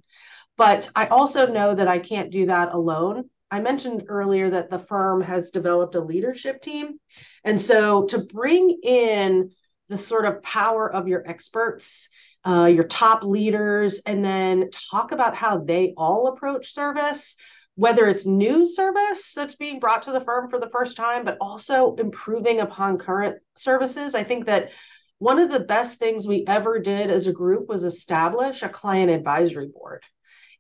But 0.57 0.89
I 0.95 1.09
also 1.09 1.47
know 1.49 1.75
that 1.75 1.89
I 1.89 1.99
can't 1.99 2.31
do 2.31 2.47
that 2.47 2.73
alone. 2.73 3.29
I 3.51 3.61
mentioned 3.61 4.05
earlier 4.09 4.51
that 4.51 4.70
the 4.70 4.78
firm 4.78 5.22
has 5.22 5.51
developed 5.51 5.94
a 5.94 6.01
leadership 6.01 6.61
team. 6.61 6.99
And 7.44 7.61
so 7.61 8.07
to 8.07 8.18
bring 8.18 8.78
in 8.82 9.53
the 9.88 9.99
sort 9.99 10.24
of 10.24 10.42
power 10.42 10.92
of 10.92 11.07
your 11.07 11.26
experts 11.28 12.09
uh, 12.47 12.66
your 12.66 12.84
top 12.84 13.24
leaders, 13.24 14.01
and 14.07 14.24
then 14.24 14.70
talk 14.70 15.11
about 15.11 15.34
how 15.34 15.59
they 15.59 15.92
all 15.97 16.28
approach 16.28 16.72
service, 16.72 17.34
whether 17.74 18.09
it's 18.09 18.24
new 18.24 18.66
service 18.66 19.32
that's 19.34 19.57
being 19.57 19.80
brought 19.80 20.03
to 20.03 20.12
the 20.12 20.20
firm 20.20 20.49
for 20.49 20.61
the 20.61 20.70
first 20.70 20.97
time, 20.97 21.24
but 21.24 21.36
also 21.40 21.97
improving 21.97 22.61
upon 22.61 22.99
current 22.99 23.38
services. 23.57 24.14
I 24.14 24.22
think 24.22 24.47
that 24.47 24.70
one 25.18 25.40
of 25.40 25.51
the 25.51 25.61
best 25.61 25.99
things 25.99 26.26
we 26.26 26.44
ever 26.47 26.78
did 26.78 27.11
as 27.11 27.26
a 27.26 27.32
group 27.32 27.68
was 27.68 27.82
establish 27.82 28.62
a 28.62 28.68
client 28.68 29.11
advisory 29.11 29.68
board. 29.68 30.05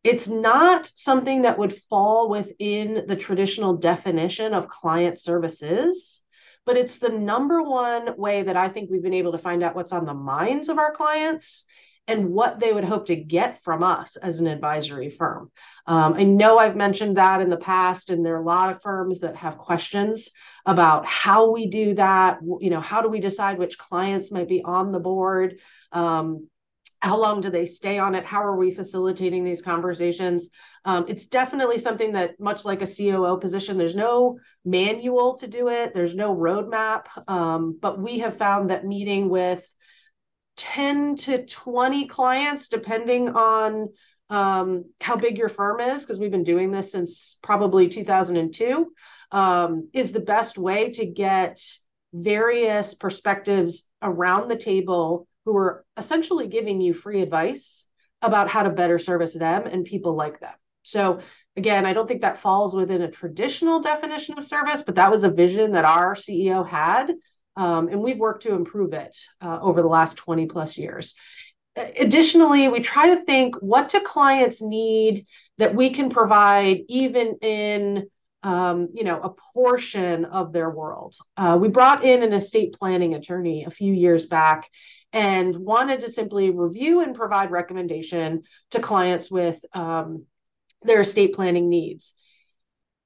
It's 0.06 0.28
not 0.28 0.90
something 0.94 1.42
that 1.42 1.58
would 1.58 1.76
fall 1.90 2.28
within 2.28 3.04
the 3.06 3.16
traditional 3.16 3.76
definition 3.76 4.54
of 4.54 4.68
client 4.68 5.18
services 5.18 6.22
but 6.66 6.76
it's 6.76 6.98
the 6.98 7.08
number 7.08 7.62
one 7.62 8.16
way 8.18 8.42
that 8.42 8.56
I 8.56 8.68
think 8.68 8.90
we've 8.90 9.02
been 9.02 9.14
able 9.14 9.32
to 9.32 9.38
find 9.38 9.62
out 9.62 9.76
what's 9.76 9.92
on 9.92 10.04
the 10.04 10.12
minds 10.12 10.68
of 10.68 10.78
our 10.78 10.92
clients 10.92 11.64
and 12.08 12.30
what 12.30 12.60
they 12.60 12.72
would 12.72 12.84
hope 12.84 13.06
to 13.06 13.16
get 13.16 13.62
from 13.64 13.82
us 13.82 14.16
as 14.16 14.40
an 14.40 14.46
advisory 14.46 15.10
firm. 15.10 15.50
Um, 15.86 16.14
I 16.14 16.24
know 16.24 16.58
I've 16.58 16.76
mentioned 16.76 17.16
that 17.16 17.40
in 17.40 17.50
the 17.50 17.56
past, 17.56 18.10
and 18.10 18.24
there 18.24 18.34
are 18.34 18.42
a 18.42 18.44
lot 18.44 18.70
of 18.72 18.82
firms 18.82 19.20
that 19.20 19.36
have 19.36 19.58
questions 19.58 20.30
about 20.64 21.04
how 21.06 21.50
we 21.50 21.66
do 21.66 21.94
that. 21.94 22.38
You 22.42 22.70
know, 22.70 22.80
how 22.80 23.02
do 23.02 23.08
we 23.08 23.20
decide 23.20 23.58
which 23.58 23.78
clients 23.78 24.30
might 24.30 24.48
be 24.48 24.62
on 24.62 24.92
the 24.92 25.00
board? 25.00 25.58
Um, 25.90 26.48
how 27.00 27.18
long 27.18 27.40
do 27.40 27.50
they 27.50 27.66
stay 27.66 27.98
on 27.98 28.14
it? 28.14 28.24
How 28.24 28.42
are 28.42 28.56
we 28.56 28.70
facilitating 28.70 29.44
these 29.44 29.62
conversations? 29.62 30.50
Um, 30.84 31.04
it's 31.08 31.26
definitely 31.26 31.78
something 31.78 32.12
that, 32.12 32.40
much 32.40 32.64
like 32.64 32.82
a 32.82 32.86
COO 32.86 33.38
position, 33.38 33.76
there's 33.76 33.94
no 33.94 34.38
manual 34.64 35.34
to 35.38 35.46
do 35.46 35.68
it, 35.68 35.94
there's 35.94 36.14
no 36.14 36.34
roadmap. 36.34 37.06
Um, 37.28 37.78
but 37.80 38.00
we 38.00 38.20
have 38.20 38.38
found 38.38 38.70
that 38.70 38.86
meeting 38.86 39.28
with 39.28 39.66
10 40.56 41.16
to 41.16 41.44
20 41.44 42.06
clients, 42.06 42.68
depending 42.68 43.28
on 43.30 43.88
um, 44.30 44.84
how 45.00 45.16
big 45.16 45.38
your 45.38 45.48
firm 45.48 45.80
is, 45.80 46.00
because 46.00 46.18
we've 46.18 46.30
been 46.30 46.44
doing 46.44 46.70
this 46.70 46.92
since 46.92 47.38
probably 47.42 47.88
2002, 47.88 48.92
um, 49.32 49.88
is 49.92 50.12
the 50.12 50.20
best 50.20 50.58
way 50.58 50.90
to 50.92 51.06
get 51.06 51.60
various 52.12 52.94
perspectives 52.94 53.84
around 54.02 54.48
the 54.48 54.56
table 54.56 55.28
who 55.46 55.56
are 55.56 55.84
essentially 55.96 56.48
giving 56.48 56.80
you 56.80 56.92
free 56.92 57.22
advice 57.22 57.86
about 58.20 58.48
how 58.48 58.64
to 58.64 58.70
better 58.70 58.98
service 58.98 59.32
them 59.32 59.66
and 59.66 59.84
people 59.84 60.14
like 60.14 60.40
them. 60.40 60.52
So 60.82 61.20
again, 61.56 61.86
I 61.86 61.92
don't 61.92 62.06
think 62.06 62.20
that 62.20 62.40
falls 62.40 62.74
within 62.74 63.02
a 63.02 63.10
traditional 63.10 63.80
definition 63.80 64.38
of 64.38 64.44
service, 64.44 64.82
but 64.82 64.96
that 64.96 65.10
was 65.10 65.24
a 65.24 65.30
vision 65.30 65.72
that 65.72 65.84
our 65.84 66.14
CEO 66.14 66.66
had. 66.66 67.12
Um, 67.56 67.88
and 67.88 68.02
we've 68.02 68.18
worked 68.18 68.42
to 68.42 68.54
improve 68.54 68.92
it 68.92 69.16
uh, 69.40 69.58
over 69.62 69.80
the 69.80 69.88
last 69.88 70.16
20 70.18 70.46
plus 70.46 70.76
years. 70.76 71.14
Additionally, 71.76 72.68
we 72.68 72.80
try 72.80 73.10
to 73.10 73.24
think 73.24 73.54
what 73.56 73.88
do 73.88 74.00
clients 74.00 74.60
need 74.60 75.26
that 75.58 75.74
we 75.74 75.90
can 75.90 76.10
provide 76.10 76.80
even 76.88 77.36
in 77.40 78.08
um, 78.42 78.88
you 78.94 79.02
know 79.02 79.20
a 79.20 79.30
portion 79.54 80.24
of 80.24 80.52
their 80.52 80.70
world. 80.70 81.16
Uh, 81.36 81.58
we 81.60 81.68
brought 81.68 82.04
in 82.04 82.22
an 82.22 82.32
estate 82.32 82.74
planning 82.78 83.14
attorney 83.14 83.64
a 83.64 83.70
few 83.70 83.92
years 83.92 84.26
back 84.26 84.70
and 85.16 85.56
wanted 85.56 86.00
to 86.00 86.10
simply 86.10 86.50
review 86.50 87.00
and 87.00 87.14
provide 87.14 87.50
recommendation 87.50 88.42
to 88.70 88.80
clients 88.80 89.30
with 89.30 89.58
um, 89.72 90.26
their 90.82 91.00
estate 91.00 91.34
planning 91.34 91.70
needs. 91.70 92.12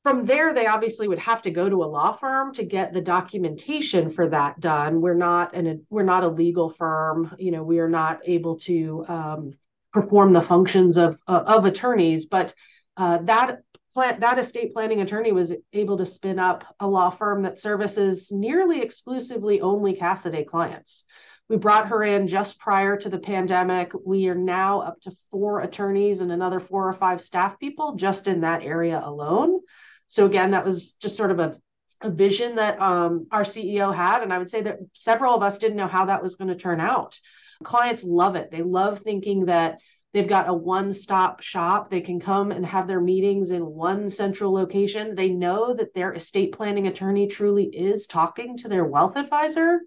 From 0.03 0.25
there, 0.25 0.53
they 0.53 0.67
obviously 0.67 1.07
would 1.07 1.21
have 1.21 1.43
to 1.43 1.53
go 1.53 1.69
to 1.69 1.85
a 1.85 1.87
law 1.87 2.11
firm 2.11 2.53
to 2.55 2.65
get 2.65 2.93
the 2.93 3.01
documentation 3.01 4.11
for 4.11 4.29
that 4.29 4.59
done. 4.59 5.01
We're 5.01 5.15
not 5.15 5.55
an 5.55 5.87
we're 5.89 6.03
not 6.03 6.25
a 6.25 6.29
legal 6.29 6.69
firm. 6.71 7.33
You 7.39 7.53
know, 7.53 7.63
we 7.63 7.79
are 7.79 7.89
not 7.89 8.23
able 8.25 8.59
to 8.61 9.05
um, 9.07 9.53
perform 9.93 10.33
the 10.33 10.41
functions 10.41 10.97
of 10.97 11.17
uh, 11.29 11.45
of 11.47 11.65
attorneys. 11.65 12.25
But 12.25 12.55
uh, 12.97 13.19
that 13.19 13.61
plan, 13.95 14.19
that 14.19 14.39
estate 14.41 14.73
planning 14.73 15.01
attorney 15.01 15.31
was 15.31 15.55
able 15.73 15.99
to 15.99 16.07
spin 16.07 16.41
up 16.41 16.65
a 16.81 16.89
law 16.89 17.11
firm 17.11 17.43
that 17.43 17.61
services 17.61 18.33
nearly 18.33 18.83
exclusively 18.83 19.61
only 19.61 19.95
Cassaday 19.95 20.45
clients. 20.45 21.05
We 21.51 21.57
brought 21.57 21.89
her 21.89 22.05
in 22.05 22.29
just 22.29 22.61
prior 22.61 22.97
to 22.97 23.09
the 23.09 23.19
pandemic. 23.19 23.91
We 24.07 24.29
are 24.29 24.37
now 24.37 24.83
up 24.83 25.01
to 25.01 25.13
four 25.33 25.63
attorneys 25.63 26.21
and 26.21 26.31
another 26.31 26.61
four 26.61 26.89
or 26.89 26.93
five 26.93 27.21
staff 27.21 27.59
people 27.59 27.97
just 27.97 28.29
in 28.29 28.43
that 28.43 28.63
area 28.63 29.03
alone. 29.05 29.59
So 30.07 30.27
again, 30.27 30.53
that 30.53 30.65
was 30.65 30.93
just 30.93 31.17
sort 31.17 31.33
of 31.33 31.41
a, 31.41 31.57
a 32.03 32.11
vision 32.11 32.55
that 32.55 32.81
um, 32.81 33.27
our 33.33 33.43
CEO 33.43 33.93
had, 33.93 34.23
and 34.23 34.33
I 34.33 34.39
would 34.39 34.53
say 34.53 34.63
that 34.63 34.79
several 34.93 35.35
of 35.35 35.43
us 35.43 35.59
didn't 35.59 35.77
know 35.77 35.89
how 35.89 36.05
that 36.05 36.23
was 36.23 36.37
going 36.37 36.49
to 36.49 36.55
turn 36.55 36.81
out. 36.81 37.19
Clients 37.65 38.05
love 38.05 38.37
it. 38.37 38.53
They 38.53 38.63
love 38.63 39.01
thinking 39.01 39.47
that 39.47 39.81
they've 40.13 40.29
got 40.29 40.49
a 40.49 40.55
one-stop 40.55 41.41
shop. 41.41 41.91
They 41.91 42.01
can 42.01 42.21
come 42.21 42.53
and 42.53 42.65
have 42.65 42.87
their 42.87 43.01
meetings 43.01 43.51
in 43.51 43.67
one 43.67 44.09
central 44.09 44.53
location. 44.53 45.17
They 45.17 45.31
know 45.31 45.75
that 45.75 45.95
their 45.95 46.13
estate 46.13 46.53
planning 46.53 46.87
attorney 46.87 47.27
truly 47.27 47.65
is 47.65 48.07
talking 48.07 48.57
to 48.59 48.69
their 48.69 48.85
wealth 48.85 49.17
advisor 49.17 49.81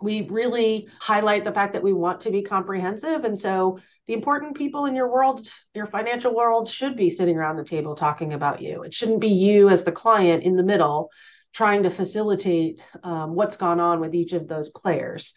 we 0.00 0.22
really 0.22 0.88
highlight 1.00 1.44
the 1.44 1.52
fact 1.52 1.72
that 1.72 1.82
we 1.82 1.92
want 1.92 2.20
to 2.22 2.30
be 2.30 2.42
comprehensive. 2.42 3.24
And 3.24 3.38
so 3.38 3.78
the 4.06 4.14
important 4.14 4.56
people 4.56 4.86
in 4.86 4.94
your 4.94 5.10
world, 5.10 5.48
your 5.74 5.86
financial 5.86 6.34
world, 6.34 6.68
should 6.68 6.96
be 6.96 7.10
sitting 7.10 7.36
around 7.36 7.56
the 7.56 7.64
table 7.64 7.94
talking 7.94 8.34
about 8.34 8.60
you. 8.60 8.82
It 8.82 8.94
shouldn't 8.94 9.20
be 9.20 9.28
you 9.28 9.68
as 9.68 9.84
the 9.84 9.92
client 9.92 10.42
in 10.44 10.56
the 10.56 10.62
middle 10.62 11.10
trying 11.52 11.84
to 11.84 11.90
facilitate 11.90 12.84
um, 13.02 13.34
what's 13.34 13.56
gone 13.56 13.80
on 13.80 14.00
with 14.00 14.14
each 14.14 14.34
of 14.34 14.46
those 14.46 14.68
players. 14.68 15.32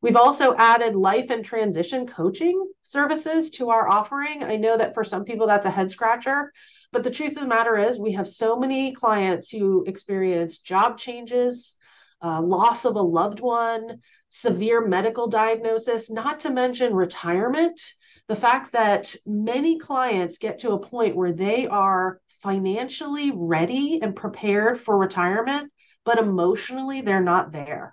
We've 0.00 0.16
also 0.16 0.54
added 0.54 0.94
life 0.94 1.30
and 1.30 1.44
transition 1.44 2.06
coaching 2.06 2.62
services 2.82 3.50
to 3.52 3.70
our 3.70 3.88
offering. 3.88 4.44
I 4.44 4.56
know 4.56 4.76
that 4.76 4.94
for 4.94 5.02
some 5.02 5.24
people 5.24 5.46
that's 5.46 5.66
a 5.66 5.70
head 5.70 5.90
scratcher, 5.90 6.52
but 6.92 7.02
the 7.02 7.10
truth 7.10 7.32
of 7.32 7.40
the 7.40 7.46
matter 7.46 7.76
is 7.76 7.98
we 7.98 8.12
have 8.12 8.28
so 8.28 8.56
many 8.56 8.92
clients 8.92 9.50
who 9.50 9.84
experience 9.84 10.58
job 10.58 10.98
changes, 10.98 11.76
uh, 12.24 12.40
loss 12.40 12.86
of 12.86 12.96
a 12.96 13.02
loved 13.02 13.40
one, 13.40 14.00
severe 14.30 14.86
medical 14.86 15.28
diagnosis, 15.28 16.10
not 16.10 16.40
to 16.40 16.50
mention 16.50 16.94
retirement. 16.94 17.80
The 18.28 18.36
fact 18.36 18.72
that 18.72 19.14
many 19.26 19.78
clients 19.78 20.38
get 20.38 20.60
to 20.60 20.72
a 20.72 20.78
point 20.78 21.14
where 21.14 21.32
they 21.32 21.66
are 21.66 22.20
financially 22.42 23.30
ready 23.34 24.00
and 24.02 24.16
prepared 24.16 24.80
for 24.80 24.96
retirement, 24.96 25.70
but 26.04 26.18
emotionally 26.18 27.02
they're 27.02 27.20
not 27.20 27.52
there. 27.52 27.92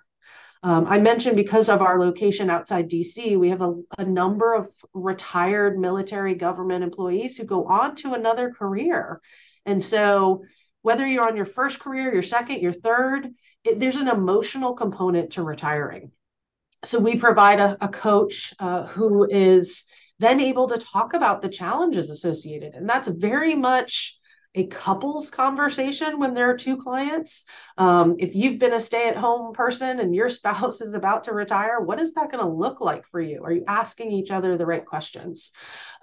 Um, 0.62 0.86
I 0.86 0.98
mentioned 0.98 1.36
because 1.36 1.68
of 1.68 1.82
our 1.82 1.98
location 1.98 2.48
outside 2.48 2.88
DC, 2.88 3.36
we 3.38 3.50
have 3.50 3.62
a, 3.62 3.74
a 3.98 4.04
number 4.04 4.54
of 4.54 4.68
retired 4.94 5.78
military 5.78 6.34
government 6.36 6.84
employees 6.84 7.36
who 7.36 7.44
go 7.44 7.66
on 7.66 7.96
to 7.96 8.14
another 8.14 8.50
career. 8.50 9.20
And 9.66 9.82
so, 9.82 10.44
whether 10.82 11.06
you're 11.06 11.26
on 11.26 11.36
your 11.36 11.46
first 11.46 11.80
career, 11.80 12.12
your 12.12 12.22
second, 12.22 12.60
your 12.60 12.72
third, 12.72 13.28
it, 13.64 13.80
there's 13.80 13.96
an 13.96 14.08
emotional 14.08 14.74
component 14.74 15.32
to 15.32 15.42
retiring. 15.42 16.12
So, 16.84 16.98
we 16.98 17.16
provide 17.16 17.60
a, 17.60 17.76
a 17.80 17.88
coach 17.88 18.54
uh, 18.58 18.86
who 18.86 19.24
is 19.24 19.84
then 20.18 20.40
able 20.40 20.68
to 20.68 20.78
talk 20.78 21.14
about 21.14 21.42
the 21.42 21.48
challenges 21.48 22.10
associated. 22.10 22.74
And 22.74 22.88
that's 22.88 23.08
very 23.08 23.54
much 23.54 24.18
a 24.54 24.66
couples 24.66 25.30
conversation 25.30 26.18
when 26.18 26.34
there 26.34 26.50
are 26.50 26.56
two 26.56 26.76
clients. 26.76 27.44
Um, 27.78 28.16
if 28.18 28.34
you've 28.34 28.58
been 28.58 28.74
a 28.74 28.80
stay 28.80 29.08
at 29.08 29.16
home 29.16 29.54
person 29.54 29.98
and 29.98 30.14
your 30.14 30.28
spouse 30.38 30.80
is 30.80 30.94
about 30.94 31.24
to 31.24 31.32
retire, 31.32 31.80
what 31.80 32.00
is 32.00 32.12
that 32.14 32.30
going 32.30 32.44
to 32.44 32.50
look 32.50 32.80
like 32.80 33.06
for 33.06 33.20
you? 33.20 33.42
Are 33.42 33.52
you 33.52 33.64
asking 33.66 34.12
each 34.12 34.30
other 34.30 34.56
the 34.56 34.66
right 34.66 34.84
questions? 34.84 35.52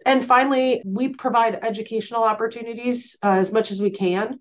And 0.05 0.25
finally, 0.25 0.81
we 0.85 1.09
provide 1.09 1.63
educational 1.63 2.23
opportunities 2.23 3.17
uh, 3.23 3.33
as 3.33 3.51
much 3.51 3.71
as 3.71 3.81
we 3.81 3.91
can 3.91 4.39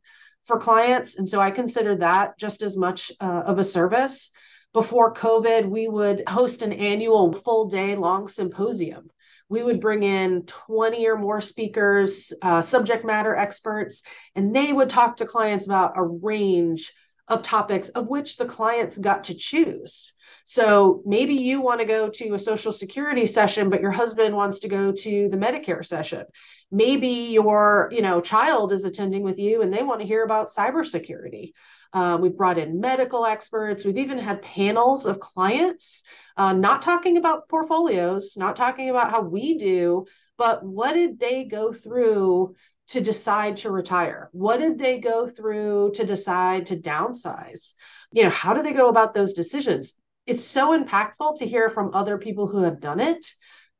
for 0.48 0.58
clients. 0.58 1.16
And 1.16 1.28
so 1.28 1.40
I 1.40 1.52
consider 1.52 1.94
that 1.96 2.36
just 2.38 2.62
as 2.62 2.76
much 2.76 3.12
uh, 3.20 3.42
of 3.46 3.60
a 3.60 3.64
service. 3.64 4.32
Before 4.72 5.14
COVID, 5.14 5.66
we 5.66 5.86
would 5.86 6.28
host 6.28 6.62
an 6.62 6.72
annual 6.72 7.32
full 7.32 7.68
day 7.68 7.94
long 7.94 8.26
symposium 8.26 9.10
we 9.48 9.62
would 9.62 9.80
bring 9.80 10.02
in 10.02 10.42
20 10.42 11.06
or 11.06 11.16
more 11.16 11.40
speakers, 11.40 12.32
uh, 12.42 12.60
subject 12.62 13.04
matter 13.04 13.34
experts, 13.34 14.02
and 14.34 14.54
they 14.54 14.72
would 14.72 14.90
talk 14.90 15.16
to 15.16 15.26
clients 15.26 15.64
about 15.64 15.94
a 15.96 16.02
range 16.02 16.92
of 17.28 17.42
topics 17.42 17.88
of 17.90 18.08
which 18.08 18.36
the 18.36 18.46
clients 18.46 18.98
got 18.98 19.24
to 19.24 19.34
choose. 19.34 20.12
So 20.44 21.02
maybe 21.04 21.34
you 21.34 21.60
want 21.60 21.80
to 21.80 21.86
go 21.86 22.08
to 22.08 22.32
a 22.34 22.38
social 22.38 22.72
security 22.72 23.26
session, 23.26 23.68
but 23.68 23.82
your 23.82 23.90
husband 23.90 24.34
wants 24.34 24.60
to 24.60 24.68
go 24.68 24.92
to 24.92 25.28
the 25.28 25.36
Medicare 25.36 25.84
session. 25.84 26.24
Maybe 26.70 27.08
your, 27.08 27.90
you 27.92 28.00
know, 28.00 28.22
child 28.22 28.72
is 28.72 28.84
attending 28.84 29.22
with 29.22 29.38
you 29.38 29.60
and 29.60 29.72
they 29.72 29.82
want 29.82 30.00
to 30.00 30.06
hear 30.06 30.24
about 30.24 30.50
cybersecurity. 30.50 31.52
Uh, 31.92 32.18
we've 32.20 32.36
brought 32.36 32.58
in 32.58 32.80
medical 32.80 33.24
experts. 33.24 33.84
We've 33.84 33.98
even 33.98 34.18
had 34.18 34.42
panels 34.42 35.06
of 35.06 35.20
clients, 35.20 36.02
uh, 36.36 36.52
not 36.52 36.82
talking 36.82 37.16
about 37.16 37.48
portfolios, 37.48 38.36
not 38.36 38.56
talking 38.56 38.90
about 38.90 39.10
how 39.10 39.22
we 39.22 39.58
do, 39.58 40.06
but 40.36 40.64
what 40.64 40.92
did 40.92 41.18
they 41.18 41.44
go 41.44 41.72
through 41.72 42.54
to 42.88 43.00
decide 43.00 43.58
to 43.58 43.70
retire? 43.70 44.28
What 44.32 44.58
did 44.58 44.78
they 44.78 44.98
go 44.98 45.28
through 45.28 45.92
to 45.94 46.04
decide 46.04 46.66
to 46.66 46.76
downsize? 46.76 47.74
You 48.12 48.24
know, 48.24 48.30
how 48.30 48.54
do 48.54 48.62
they 48.62 48.72
go 48.72 48.88
about 48.88 49.14
those 49.14 49.32
decisions? 49.32 49.94
It's 50.26 50.44
so 50.44 50.78
impactful 50.78 51.38
to 51.38 51.46
hear 51.46 51.70
from 51.70 51.94
other 51.94 52.18
people 52.18 52.46
who 52.46 52.62
have 52.62 52.80
done 52.80 53.00
it 53.00 53.26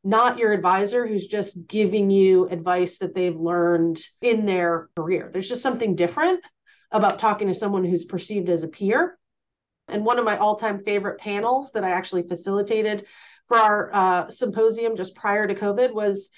not 0.05 0.39
your 0.39 0.53
advisor 0.53 1.07
who's 1.07 1.27
just 1.27 1.67
giving 1.67 2.11
you 2.11 2.49
advice 2.49 2.99
that 2.99 3.15
they've 3.15 3.39
learned 3.39 4.01
in 4.23 4.47
their 4.47 4.89
career. 4.97 5.31
There's 5.33 5.49
just 5.49 5.63
something 5.63 5.97
different 5.97 6.41
about 6.91 7.19
talking 7.19 7.49
to 7.49 7.55
someone 7.55 7.85
who's 7.85 8.05
perceived 8.05 8.49
as 8.49 8.63
a 8.63 8.69
peer. 8.69 9.19
And 9.89 10.05
one 10.05 10.19
of 10.19 10.25
my 10.25 10.39
all 10.39 10.57
time 10.57 10.83
favorite 10.85 11.19
panels 11.19 11.73
that 11.73 11.85
I 11.85 11.91
actually 11.91 12.23
facilitated 12.23 13.07
for 13.49 13.59
our 13.59 13.91
uh, 13.93 14.29
symposium 14.29 14.97
just 14.97 15.15
prior 15.15 15.47
to 15.47 15.55
COVID 15.55 15.93
was 15.93 16.31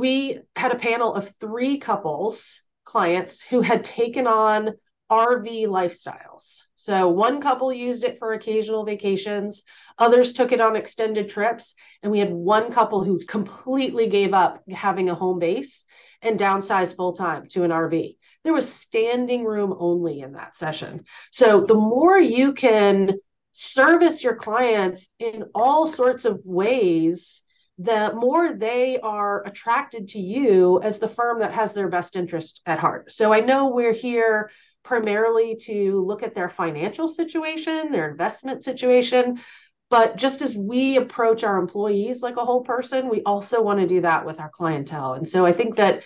we 0.00 0.40
had 0.56 0.72
a 0.72 0.78
panel 0.78 1.14
of 1.14 1.36
three 1.38 1.76
couples, 1.76 2.62
clients, 2.84 3.42
who 3.42 3.60
had 3.60 3.84
taken 3.84 4.26
on 4.26 4.70
RV 5.10 5.66
lifestyles. 5.66 6.62
So 6.76 7.08
one 7.08 7.42
couple 7.42 7.70
used 7.70 8.04
it 8.04 8.18
for 8.18 8.32
occasional 8.32 8.86
vacations, 8.86 9.64
others 9.98 10.32
took 10.32 10.52
it 10.52 10.60
on 10.62 10.74
extended 10.74 11.28
trips, 11.28 11.74
and 12.02 12.10
we 12.10 12.18
had 12.18 12.32
one 12.32 12.72
couple 12.72 13.04
who 13.04 13.18
completely 13.18 14.08
gave 14.08 14.32
up 14.32 14.62
having 14.70 15.10
a 15.10 15.14
home 15.14 15.38
base 15.38 15.84
and 16.22 16.40
downsized 16.40 16.96
full 16.96 17.12
time 17.12 17.46
to 17.48 17.64
an 17.64 17.70
RV 17.70 18.16
there 18.42 18.52
was 18.54 18.72
standing 18.72 19.44
room 19.44 19.74
only 19.78 20.20
in 20.20 20.32
that 20.32 20.56
session. 20.56 21.04
So 21.30 21.60
the 21.60 21.74
more 21.74 22.18
you 22.18 22.54
can 22.54 23.18
service 23.52 24.24
your 24.24 24.36
clients 24.36 25.10
in 25.18 25.44
all 25.54 25.86
sorts 25.86 26.24
of 26.24 26.40
ways, 26.44 27.42
the 27.82 28.12
more 28.14 28.52
they 28.52 29.00
are 29.00 29.42
attracted 29.46 30.08
to 30.08 30.20
you 30.20 30.80
as 30.82 30.98
the 30.98 31.08
firm 31.08 31.40
that 31.40 31.54
has 31.54 31.72
their 31.72 31.88
best 31.88 32.14
interest 32.14 32.60
at 32.66 32.78
heart. 32.78 33.10
So 33.10 33.32
I 33.32 33.40
know 33.40 33.70
we're 33.70 33.94
here 33.94 34.50
primarily 34.82 35.56
to 35.62 36.04
look 36.04 36.22
at 36.22 36.34
their 36.34 36.50
financial 36.50 37.08
situation, 37.08 37.90
their 37.90 38.10
investment 38.10 38.64
situation. 38.64 39.40
But 39.88 40.16
just 40.16 40.42
as 40.42 40.54
we 40.54 40.98
approach 40.98 41.42
our 41.42 41.58
employees 41.58 42.22
like 42.22 42.36
a 42.36 42.44
whole 42.44 42.62
person, 42.62 43.08
we 43.08 43.22
also 43.22 43.62
want 43.62 43.80
to 43.80 43.86
do 43.86 44.02
that 44.02 44.26
with 44.26 44.40
our 44.40 44.50
clientele. 44.50 45.14
And 45.14 45.28
so 45.28 45.46
I 45.46 45.54
think 45.54 45.76
that 45.76 46.02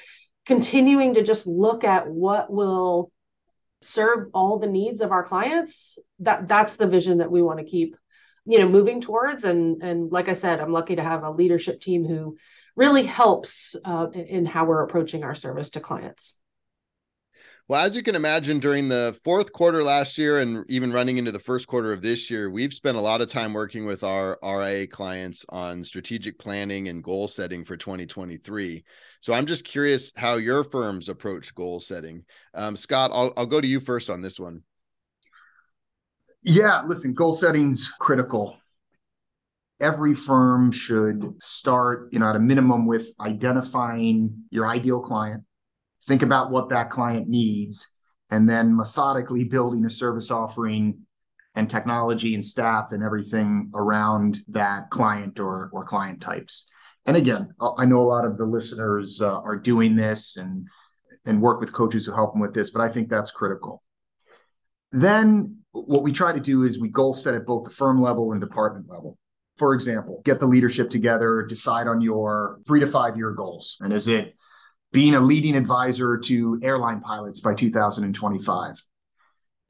continuing 0.46 1.14
to 1.14 1.24
just 1.24 1.44
look 1.44 1.82
at 1.82 2.06
what 2.06 2.52
will 2.52 3.10
serve 3.82 4.28
all 4.32 4.58
the 4.58 4.68
needs 4.68 5.00
of 5.00 5.10
our 5.10 5.24
clients 5.24 5.98
that 6.20 6.46
that's 6.46 6.76
the 6.76 6.86
vision 6.86 7.18
that 7.18 7.30
we 7.30 7.42
want 7.42 7.58
to 7.58 7.64
keep 7.64 7.96
you 8.46 8.58
know 8.58 8.68
moving 8.68 9.00
towards 9.00 9.44
and 9.44 9.82
and 9.82 10.12
like 10.12 10.28
i 10.28 10.32
said 10.32 10.60
i'm 10.60 10.72
lucky 10.72 10.96
to 10.96 11.02
have 11.02 11.22
a 11.22 11.30
leadership 11.30 11.80
team 11.80 12.04
who 12.04 12.36
really 12.76 13.04
helps 13.04 13.76
uh, 13.84 14.08
in 14.12 14.44
how 14.44 14.64
we're 14.64 14.82
approaching 14.82 15.22
our 15.22 15.34
service 15.34 15.70
to 15.70 15.80
clients 15.80 16.34
well, 17.66 17.82
as 17.82 17.96
you 17.96 18.02
can 18.02 18.14
imagine, 18.14 18.58
during 18.58 18.90
the 18.90 19.18
fourth 19.24 19.50
quarter 19.50 19.82
last 19.82 20.18
year 20.18 20.40
and 20.40 20.66
even 20.68 20.92
running 20.92 21.16
into 21.16 21.32
the 21.32 21.38
first 21.38 21.66
quarter 21.66 21.94
of 21.94 22.02
this 22.02 22.28
year, 22.28 22.50
we've 22.50 22.74
spent 22.74 22.98
a 22.98 23.00
lot 23.00 23.22
of 23.22 23.30
time 23.30 23.54
working 23.54 23.86
with 23.86 24.04
our 24.04 24.38
RIA 24.42 24.86
clients 24.86 25.46
on 25.48 25.82
strategic 25.82 26.38
planning 26.38 26.88
and 26.88 27.02
goal 27.02 27.26
setting 27.26 27.64
for 27.64 27.78
2023. 27.78 28.84
So 29.20 29.32
I'm 29.32 29.46
just 29.46 29.64
curious 29.64 30.12
how 30.14 30.34
your 30.34 30.62
firms 30.62 31.08
approach 31.08 31.54
goal 31.54 31.80
setting. 31.80 32.26
Um, 32.52 32.76
Scott, 32.76 33.12
I'll, 33.14 33.32
I'll 33.34 33.46
go 33.46 33.62
to 33.62 33.66
you 33.66 33.80
first 33.80 34.10
on 34.10 34.20
this 34.20 34.38
one. 34.38 34.60
Yeah, 36.44 36.82
listen, 36.86 37.14
goal 37.14 37.32
setting's 37.32 37.90
critical. 37.98 38.58
Every 39.80 40.14
firm 40.14 40.70
should 40.70 41.42
start, 41.42 42.08
you 42.12 42.18
know, 42.18 42.26
at 42.26 42.36
a 42.36 42.40
minimum 42.40 42.86
with 42.86 43.10
identifying 43.20 44.44
your 44.50 44.66
ideal 44.66 45.00
client 45.00 45.44
think 46.06 46.22
about 46.22 46.50
what 46.50 46.68
that 46.70 46.90
client 46.90 47.28
needs, 47.28 47.88
and 48.30 48.48
then 48.48 48.76
methodically 48.76 49.44
building 49.44 49.84
a 49.84 49.90
service 49.90 50.30
offering 50.30 50.98
and 51.56 51.70
technology 51.70 52.34
and 52.34 52.44
staff 52.44 52.90
and 52.90 53.02
everything 53.02 53.70
around 53.74 54.40
that 54.48 54.90
client 54.90 55.38
or, 55.38 55.70
or 55.72 55.84
client 55.84 56.20
types. 56.20 56.68
And 57.06 57.16
again, 57.16 57.54
I 57.78 57.84
know 57.84 58.00
a 58.00 58.02
lot 58.02 58.24
of 58.24 58.38
the 58.38 58.46
listeners 58.46 59.20
uh, 59.20 59.40
are 59.40 59.56
doing 59.56 59.96
this 59.96 60.36
and 60.36 60.66
and 61.26 61.40
work 61.40 61.60
with 61.60 61.72
coaches 61.72 62.04
who 62.04 62.12
help 62.12 62.32
them 62.32 62.40
with 62.40 62.54
this, 62.54 62.70
but 62.70 62.82
I 62.82 62.88
think 62.88 63.08
that's 63.08 63.30
critical. 63.30 63.82
Then 64.90 65.63
what 65.74 66.02
we 66.02 66.12
try 66.12 66.32
to 66.32 66.40
do 66.40 66.62
is 66.62 66.78
we 66.78 66.88
goal 66.88 67.14
set 67.14 67.34
at 67.34 67.46
both 67.46 67.64
the 67.64 67.70
firm 67.70 68.00
level 68.00 68.32
and 68.32 68.40
department 68.40 68.88
level. 68.88 69.18
For 69.56 69.74
example, 69.74 70.22
get 70.24 70.40
the 70.40 70.46
leadership 70.46 70.90
together, 70.90 71.44
decide 71.48 71.86
on 71.86 72.00
your 72.00 72.60
three 72.66 72.80
to 72.80 72.86
five 72.86 73.16
year 73.16 73.32
goals. 73.32 73.76
And 73.80 73.92
is 73.92 74.08
it 74.08 74.34
being 74.94 75.16
a 75.16 75.20
leading 75.20 75.56
advisor 75.56 76.16
to 76.16 76.58
airline 76.62 77.00
pilots 77.00 77.40
by 77.40 77.52
2025. 77.52 78.76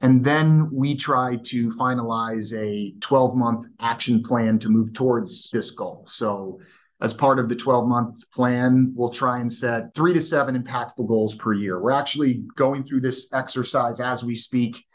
And 0.01 0.23
then 0.23 0.69
we 0.71 0.95
try 0.95 1.37
to 1.45 1.67
finalize 1.69 2.55
a 2.55 2.93
12 3.01 3.35
month 3.35 3.65
action 3.79 4.21
plan 4.21 4.59
to 4.59 4.69
move 4.69 4.93
towards 4.93 5.49
this 5.51 5.71
goal. 5.71 6.05
So, 6.07 6.59
as 7.01 7.13
part 7.13 7.39
of 7.39 7.49
the 7.49 7.55
12 7.55 7.87
month 7.87 8.29
plan, 8.31 8.93
we'll 8.95 9.09
try 9.09 9.39
and 9.39 9.51
set 9.51 9.93
three 9.95 10.13
to 10.13 10.21
seven 10.21 10.61
impactful 10.61 11.07
goals 11.07 11.35
per 11.35 11.53
year. 11.53 11.81
We're 11.81 11.91
actually 11.91 12.45
going 12.55 12.83
through 12.83 13.01
this 13.01 13.33
exercise 13.33 13.99
as 13.99 14.23
we 14.23 14.35
speak 14.35 14.85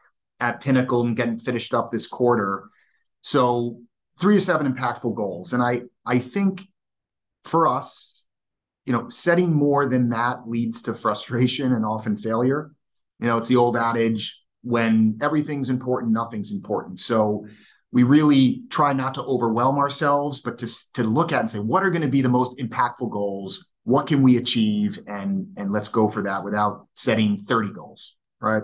at 0.40 0.60
Pinnacle 0.60 1.06
and 1.06 1.16
getting 1.16 1.38
finished 1.38 1.74
up 1.74 1.90
this 1.90 2.06
quarter. 2.06 2.68
So, 3.22 3.80
three 4.20 4.36
to 4.36 4.40
seven 4.40 4.72
impactful 4.72 5.14
goals. 5.14 5.52
And 5.52 5.62
I, 5.62 5.82
I 6.06 6.18
think 6.18 6.62
for 7.44 7.66
us, 7.66 8.24
you 8.84 8.92
know, 8.92 9.08
setting 9.08 9.52
more 9.52 9.88
than 9.88 10.10
that 10.10 10.48
leads 10.48 10.82
to 10.82 10.94
frustration 10.94 11.72
and 11.72 11.84
often 11.84 12.16
failure. 12.16 12.72
You 13.18 13.26
know, 13.26 13.36
it's 13.36 13.48
the 13.48 13.56
old 13.56 13.76
adage 13.76 14.42
when 14.62 15.18
everything's 15.22 15.70
important, 15.70 16.12
nothing's 16.12 16.52
important. 16.52 17.00
So 17.00 17.46
we 17.92 18.02
really 18.02 18.62
try 18.70 18.92
not 18.92 19.14
to 19.14 19.22
overwhelm 19.22 19.78
ourselves, 19.78 20.40
but 20.40 20.58
to, 20.58 20.68
to 20.94 21.02
look 21.02 21.32
at 21.32 21.40
and 21.40 21.50
say, 21.50 21.58
what 21.58 21.82
are 21.82 21.90
going 21.90 22.02
to 22.02 22.08
be 22.08 22.22
the 22.22 22.28
most 22.28 22.58
impactful 22.58 23.10
goals? 23.10 23.66
What 23.84 24.06
can 24.06 24.22
we 24.22 24.36
achieve? 24.36 24.98
And, 25.06 25.48
and 25.56 25.72
let's 25.72 25.88
go 25.88 26.06
for 26.08 26.22
that 26.22 26.44
without 26.44 26.86
setting 26.94 27.36
30 27.36 27.72
goals, 27.72 28.16
right? 28.40 28.62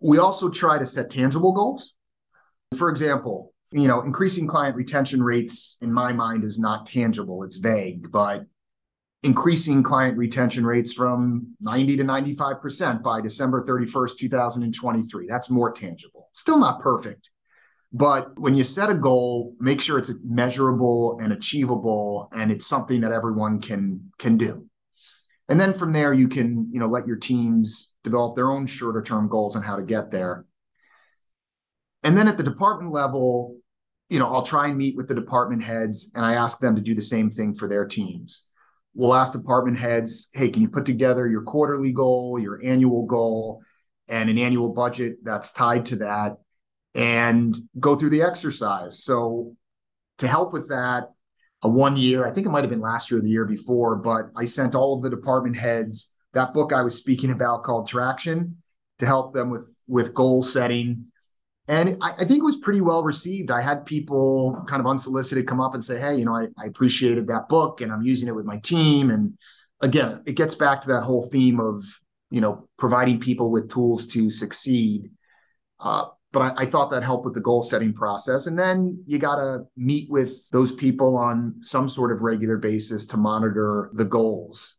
We 0.00 0.18
also 0.18 0.48
try 0.50 0.78
to 0.78 0.86
set 0.86 1.10
tangible 1.10 1.52
goals. 1.52 1.94
For 2.76 2.90
example, 2.90 3.52
you 3.70 3.88
know, 3.88 4.00
increasing 4.02 4.46
client 4.46 4.76
retention 4.76 5.22
rates 5.22 5.76
in 5.82 5.92
my 5.92 6.12
mind 6.12 6.44
is 6.44 6.58
not 6.58 6.86
tangible, 6.86 7.42
it's 7.42 7.58
vague, 7.58 8.10
but 8.10 8.46
increasing 9.22 9.82
client 9.82 10.16
retention 10.16 10.64
rates 10.64 10.92
from 10.92 11.54
90 11.60 11.96
to 11.96 12.04
95% 12.04 13.02
by 13.02 13.20
December 13.20 13.64
31st, 13.64 14.18
2023. 14.18 15.26
That's 15.26 15.50
more 15.50 15.72
tangible. 15.72 16.28
Still 16.32 16.58
not 16.58 16.80
perfect, 16.80 17.30
But 17.92 18.38
when 18.38 18.54
you 18.54 18.64
set 18.64 18.90
a 18.90 18.94
goal, 18.94 19.54
make 19.58 19.80
sure 19.80 19.98
it's 19.98 20.12
measurable 20.22 21.18
and 21.20 21.32
achievable 21.32 22.28
and 22.32 22.52
it's 22.52 22.66
something 22.66 23.00
that 23.00 23.12
everyone 23.12 23.60
can 23.60 24.12
can 24.18 24.36
do. 24.36 24.66
And 25.48 25.58
then 25.58 25.72
from 25.72 25.92
there 25.92 26.12
you 26.12 26.28
can, 26.28 26.68
you 26.72 26.78
know, 26.78 26.86
let 26.86 27.06
your 27.06 27.16
teams 27.16 27.87
develop 28.08 28.34
their 28.34 28.50
own 28.50 28.66
shorter 28.66 29.02
term 29.02 29.28
goals 29.28 29.56
and 29.56 29.64
how 29.64 29.76
to 29.76 29.82
get 29.82 30.10
there. 30.10 30.44
And 32.02 32.16
then 32.16 32.28
at 32.28 32.36
the 32.36 32.42
department 32.42 32.92
level, 32.92 33.56
you 34.08 34.18
know, 34.18 34.26
I'll 34.26 34.42
try 34.42 34.68
and 34.68 34.78
meet 34.78 34.96
with 34.96 35.08
the 35.08 35.14
department 35.14 35.62
heads 35.62 36.12
and 36.14 36.24
I 36.24 36.34
ask 36.34 36.58
them 36.58 36.74
to 36.76 36.80
do 36.80 36.94
the 36.94 37.02
same 37.02 37.30
thing 37.30 37.54
for 37.54 37.68
their 37.68 37.84
teams. 37.84 38.46
We'll 38.94 39.14
ask 39.14 39.32
department 39.32 39.78
heads, 39.78 40.28
hey, 40.32 40.48
can 40.50 40.62
you 40.62 40.68
put 40.68 40.86
together 40.86 41.28
your 41.28 41.42
quarterly 41.42 41.92
goal, 41.92 42.38
your 42.38 42.60
annual 42.64 43.06
goal, 43.06 43.62
and 44.08 44.30
an 44.30 44.38
annual 44.38 44.70
budget 44.70 45.18
that's 45.22 45.52
tied 45.52 45.86
to 45.86 45.96
that? 45.96 46.36
and 46.98 47.56
go 47.78 47.94
through 47.94 48.10
the 48.10 48.22
exercise. 48.22 49.02
So 49.04 49.54
to 50.18 50.26
help 50.26 50.52
with 50.52 50.68
that, 50.70 51.10
a 51.62 51.68
one 51.68 51.96
year, 51.96 52.26
I 52.26 52.30
think 52.32 52.46
it 52.46 52.50
might 52.50 52.62
have 52.62 52.70
been 52.70 52.80
last 52.80 53.10
year 53.10 53.18
or 53.18 53.22
the 53.22 53.28
year 53.28 53.44
before, 53.44 53.96
but 53.96 54.30
I 54.36 54.44
sent 54.44 54.74
all 54.74 54.96
of 54.96 55.02
the 55.02 55.10
department 55.10 55.56
heads 55.56 56.12
that 56.34 56.52
book 56.52 56.72
I 56.72 56.82
was 56.82 56.96
speaking 56.96 57.30
about 57.30 57.62
called 57.62 57.88
Traction 57.88 58.56
to 58.98 59.06
help 59.06 59.34
them 59.34 59.50
with 59.50 59.74
with 59.86 60.14
goal 60.14 60.42
setting. 60.42 61.06
And 61.68 61.98
I, 62.00 62.10
I, 62.10 62.24
think 62.24 62.38
it 62.38 62.44
was 62.44 62.56
pretty 62.56 62.80
well 62.80 63.02
received. 63.02 63.50
I 63.50 63.60
had 63.60 63.84
people 63.84 64.64
kind 64.68 64.80
of 64.80 64.86
unsolicited 64.86 65.46
come 65.46 65.60
up 65.60 65.74
and 65.74 65.84
say, 65.84 66.00
Hey, 66.00 66.16
you 66.16 66.24
know, 66.24 66.34
I, 66.34 66.46
I 66.58 66.66
appreciated 66.66 67.26
that 67.26 67.48
book 67.48 67.82
and 67.82 67.92
I'm 67.92 68.02
using 68.02 68.26
it 68.26 68.34
with 68.34 68.46
my 68.46 68.56
team. 68.58 69.10
And 69.10 69.36
again, 69.82 70.22
it 70.26 70.32
gets 70.32 70.54
back 70.54 70.80
to 70.82 70.88
that 70.88 71.02
whole 71.02 71.28
theme 71.30 71.60
of, 71.60 71.84
you 72.30 72.40
know, 72.40 72.68
providing 72.78 73.20
people 73.20 73.50
with 73.50 73.70
tools 73.70 74.06
to 74.08 74.30
succeed. 74.30 75.10
Uh, 75.78 76.06
but 76.32 76.40
I, 76.40 76.62
I, 76.62 76.66
thought 76.66 76.90
that 76.90 77.02
helped 77.02 77.24
with 77.24 77.34
the 77.34 77.40
goal 77.40 77.62
setting 77.62 77.92
process. 77.92 78.46
And 78.46 78.58
then 78.58 79.02
you 79.06 79.18
got 79.18 79.36
to 79.36 79.64
meet 79.76 80.10
with 80.10 80.48
those 80.50 80.72
people 80.72 81.16
on 81.16 81.56
some 81.60 81.88
sort 81.88 82.12
of 82.12 82.22
regular 82.22 82.56
basis 82.56 83.06
to 83.06 83.16
monitor 83.16 83.90
the 83.94 84.04
goals. 84.04 84.77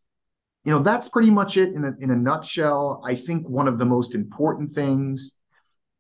You 0.70 0.76
know, 0.76 0.84
that's 0.84 1.10
pretty 1.10 1.32
much 1.32 1.58
it 1.58 1.74
in 1.74 1.84
a, 1.84 1.94
in 2.00 2.12
a 2.12 2.16
nutshell. 2.16 3.02
I 3.04 3.16
think 3.16 3.50
one 3.50 3.68
of 3.68 3.80
the 3.80 3.88
most 3.88 4.14
important 4.14 4.70
things 4.70 5.40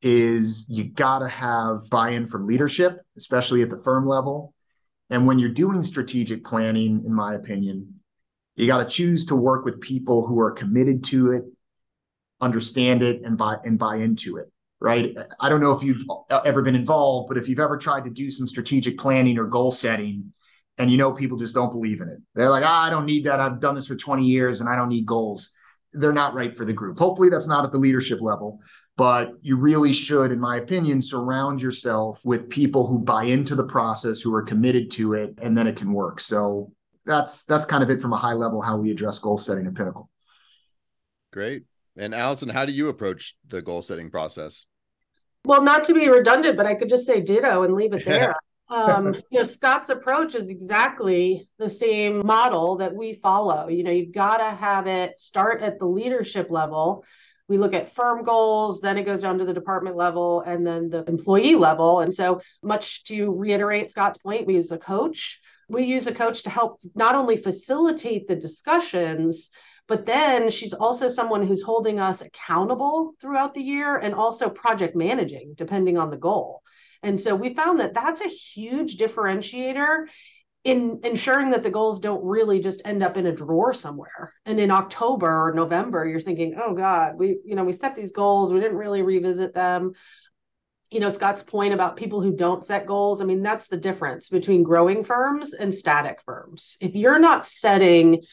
is 0.03 0.67
you 0.69 0.91
got 0.91 1.19
to 1.19 1.27
have 1.27 1.79
buy 1.89 2.11
in 2.11 2.27
from 2.27 2.45
leadership, 2.45 2.99
especially 3.17 3.63
at 3.63 3.71
the 3.71 3.79
firm 3.79 4.05
level. 4.05 4.53
And 5.09 5.25
when 5.25 5.39
you're 5.39 5.49
doing 5.49 5.81
strategic 5.81 6.45
planning, 6.45 7.03
in 7.03 7.15
my 7.15 7.33
opinion, 7.33 7.95
you 8.57 8.67
got 8.67 8.83
to 8.83 8.85
choose 8.85 9.25
to 9.25 9.35
work 9.35 9.65
with 9.65 9.81
people 9.81 10.27
who 10.27 10.39
are 10.39 10.51
committed 10.51 11.03
to 11.05 11.31
it, 11.31 11.45
understand 12.39 13.01
it, 13.01 13.23
and 13.23 13.39
buy 13.39 13.57
and 13.63 13.79
buy 13.79 13.95
into 13.95 14.37
it 14.37 14.51
right? 14.81 15.13
I 15.41 15.49
don't 15.49 15.59
know 15.59 15.73
if 15.73 15.83
you've 15.83 16.05
ever 16.45 16.61
been 16.61 16.75
involved, 16.75 17.27
but 17.27 17.37
if 17.37 17.49
you've 17.49 17.59
ever 17.59 17.77
tried 17.77 18.05
to 18.05 18.09
do 18.09 18.31
some 18.31 18.47
strategic 18.47 18.97
planning 18.97 19.37
or 19.37 19.45
goal 19.45 19.73
setting, 19.73 20.31
and 20.79 20.89
you 20.89 20.97
know 20.97 21.11
people 21.11 21.37
just 21.37 21.53
don't 21.53 21.71
believe 21.71 22.01
in 22.01 22.09
it, 22.09 22.19
they're 22.35 22.49
like, 22.49 22.63
ah, 22.65 22.85
I 22.85 22.89
don't 22.89 23.05
need 23.05 23.25
that. 23.25 23.39
I've 23.39 23.59
done 23.59 23.75
this 23.75 23.87
for 23.87 23.95
20 23.95 24.25
years 24.25 24.61
and 24.61 24.69
I 24.69 24.75
don't 24.75 24.89
need 24.89 25.05
goals. 25.05 25.51
They're 25.93 26.13
not 26.13 26.33
right 26.33 26.55
for 26.55 26.65
the 26.65 26.73
group. 26.73 26.99
Hopefully, 26.99 27.29
that's 27.29 27.47
not 27.47 27.65
at 27.65 27.71
the 27.71 27.77
leadership 27.77 28.21
level, 28.21 28.59
but 28.95 29.33
you 29.41 29.57
really 29.57 29.93
should, 29.93 30.31
in 30.31 30.39
my 30.39 30.57
opinion, 30.57 31.01
surround 31.01 31.61
yourself 31.61 32.21
with 32.25 32.49
people 32.49 32.85
who 32.85 32.99
buy 32.99 33.23
into 33.23 33.55
the 33.55 33.65
process, 33.65 34.21
who 34.21 34.33
are 34.35 34.43
committed 34.43 34.91
to 34.91 35.13
it, 35.13 35.33
and 35.41 35.57
then 35.57 35.65
it 35.65 35.75
can 35.75 35.91
work. 35.91 36.19
So 36.19 36.71
that's 37.05 37.43
that's 37.45 37.65
kind 37.65 37.83
of 37.83 37.89
it 37.89 38.01
from 38.01 38.13
a 38.13 38.17
high 38.17 38.33
level 38.33 38.61
how 38.61 38.77
we 38.77 38.91
address 38.91 39.19
goal 39.19 39.37
setting 39.37 39.65
at 39.65 39.73
Pinnacle. 39.73 40.09
Great. 41.31 41.63
And 41.97 42.13
Allison, 42.13 42.49
how 42.49 42.65
do 42.65 42.71
you 42.71 42.89
approach 42.89 43.35
the 43.47 43.61
goal 43.61 43.81
setting 43.81 44.09
process? 44.09 44.65
Well, 45.45 45.61
not 45.61 45.83
to 45.85 45.93
be 45.93 46.07
redundant, 46.07 46.57
but 46.57 46.65
I 46.65 46.75
could 46.75 46.89
just 46.89 47.05
say 47.05 47.21
ditto 47.21 47.63
and 47.63 47.73
leave 47.73 47.93
it 47.93 48.05
there. 48.05 48.35
Um, 48.69 49.15
you 49.31 49.39
know, 49.39 49.43
Scott's 49.43 49.89
approach 49.89 50.35
is 50.35 50.49
exactly 50.49 51.47
the 51.57 51.69
same 51.69 52.25
model 52.25 52.77
that 52.77 52.93
we 52.93 53.13
follow. 53.13 53.67
You 53.67 53.83
know, 53.83 53.91
you've 53.91 54.13
got 54.13 54.37
to 54.37 54.49
have 54.49 54.87
it 54.87 55.19
start 55.19 55.61
at 55.61 55.79
the 55.79 55.85
leadership 55.85 56.49
level. 56.49 57.03
We 57.47 57.57
look 57.57 57.73
at 57.73 57.95
firm 57.95 58.23
goals, 58.23 58.79
then 58.79 58.97
it 58.97 59.05
goes 59.05 59.21
down 59.21 59.39
to 59.39 59.45
the 59.45 59.53
department 59.53 59.95
level 59.95 60.41
and 60.41 60.65
then 60.65 60.89
the 60.89 61.03
employee 61.05 61.55
level. 61.55 62.01
And 62.01 62.13
so, 62.13 62.41
much 62.61 63.03
to 63.05 63.31
reiterate 63.31 63.89
Scott's 63.89 64.19
point, 64.19 64.45
we 64.45 64.55
use 64.55 64.71
a 64.71 64.77
coach. 64.77 65.39
We 65.67 65.83
use 65.83 66.05
a 66.07 66.13
coach 66.13 66.43
to 66.43 66.49
help 66.49 66.79
not 66.95 67.15
only 67.15 67.37
facilitate 67.37 68.27
the 68.27 68.35
discussions, 68.35 69.49
but 69.87 70.05
then 70.05 70.51
she's 70.51 70.73
also 70.73 71.07
someone 71.07 71.45
who's 71.45 71.63
holding 71.63 71.99
us 71.99 72.21
accountable 72.21 73.13
throughout 73.19 73.55
the 73.55 73.61
year 73.61 73.97
and 73.97 74.13
also 74.13 74.47
project 74.47 74.95
managing, 74.95 75.55
depending 75.55 75.97
on 75.97 76.11
the 76.11 76.17
goal. 76.17 76.61
And 77.03 77.19
so 77.19 77.35
we 77.35 77.53
found 77.53 77.79
that 77.79 77.93
that's 77.93 78.21
a 78.21 78.27
huge 78.27 78.97
differentiator 78.97 80.05
in 80.65 80.99
ensuring 81.03 81.51
that 81.51 81.63
the 81.63 81.69
goals 81.69 81.99
don't 81.99 82.23
really 82.23 82.59
just 82.59 82.81
end 82.83 83.01
up 83.01 83.15
in 83.15 83.25
a 83.25 83.31
drawer 83.31 83.73
somewhere. 83.73 84.33
And 84.45 84.59
in 84.59 84.71
October 84.71 85.27
or 85.27 85.53
November, 85.53 86.05
you're 86.05 86.19
thinking, 86.19 86.59
oh 86.61 86.73
God, 86.73 87.17
we, 87.17 87.39
you 87.45 87.55
know, 87.55 87.63
we 87.63 87.71
set 87.71 87.95
these 87.95 88.11
goals, 88.11 88.51
we 88.51 88.59
didn't 88.59 88.77
really 88.77 89.01
revisit 89.01 89.53
them. 89.53 89.93
You 90.91 90.99
know, 90.99 91.09
Scott's 91.09 91.43
point 91.43 91.73
about 91.73 91.97
people 91.97 92.21
who 92.21 92.35
don't 92.35 92.65
set 92.65 92.87
goals, 92.87 93.21
I 93.21 93.25
mean, 93.25 93.41
that's 93.41 93.67
the 93.67 93.77
difference 93.77 94.27
between 94.27 94.63
growing 94.63 95.03
firms 95.03 95.53
and 95.53 95.73
static 95.73 96.19
firms. 96.25 96.77
If 96.81 96.95
you're 96.95 97.19
not 97.19 97.45
setting 97.45 98.23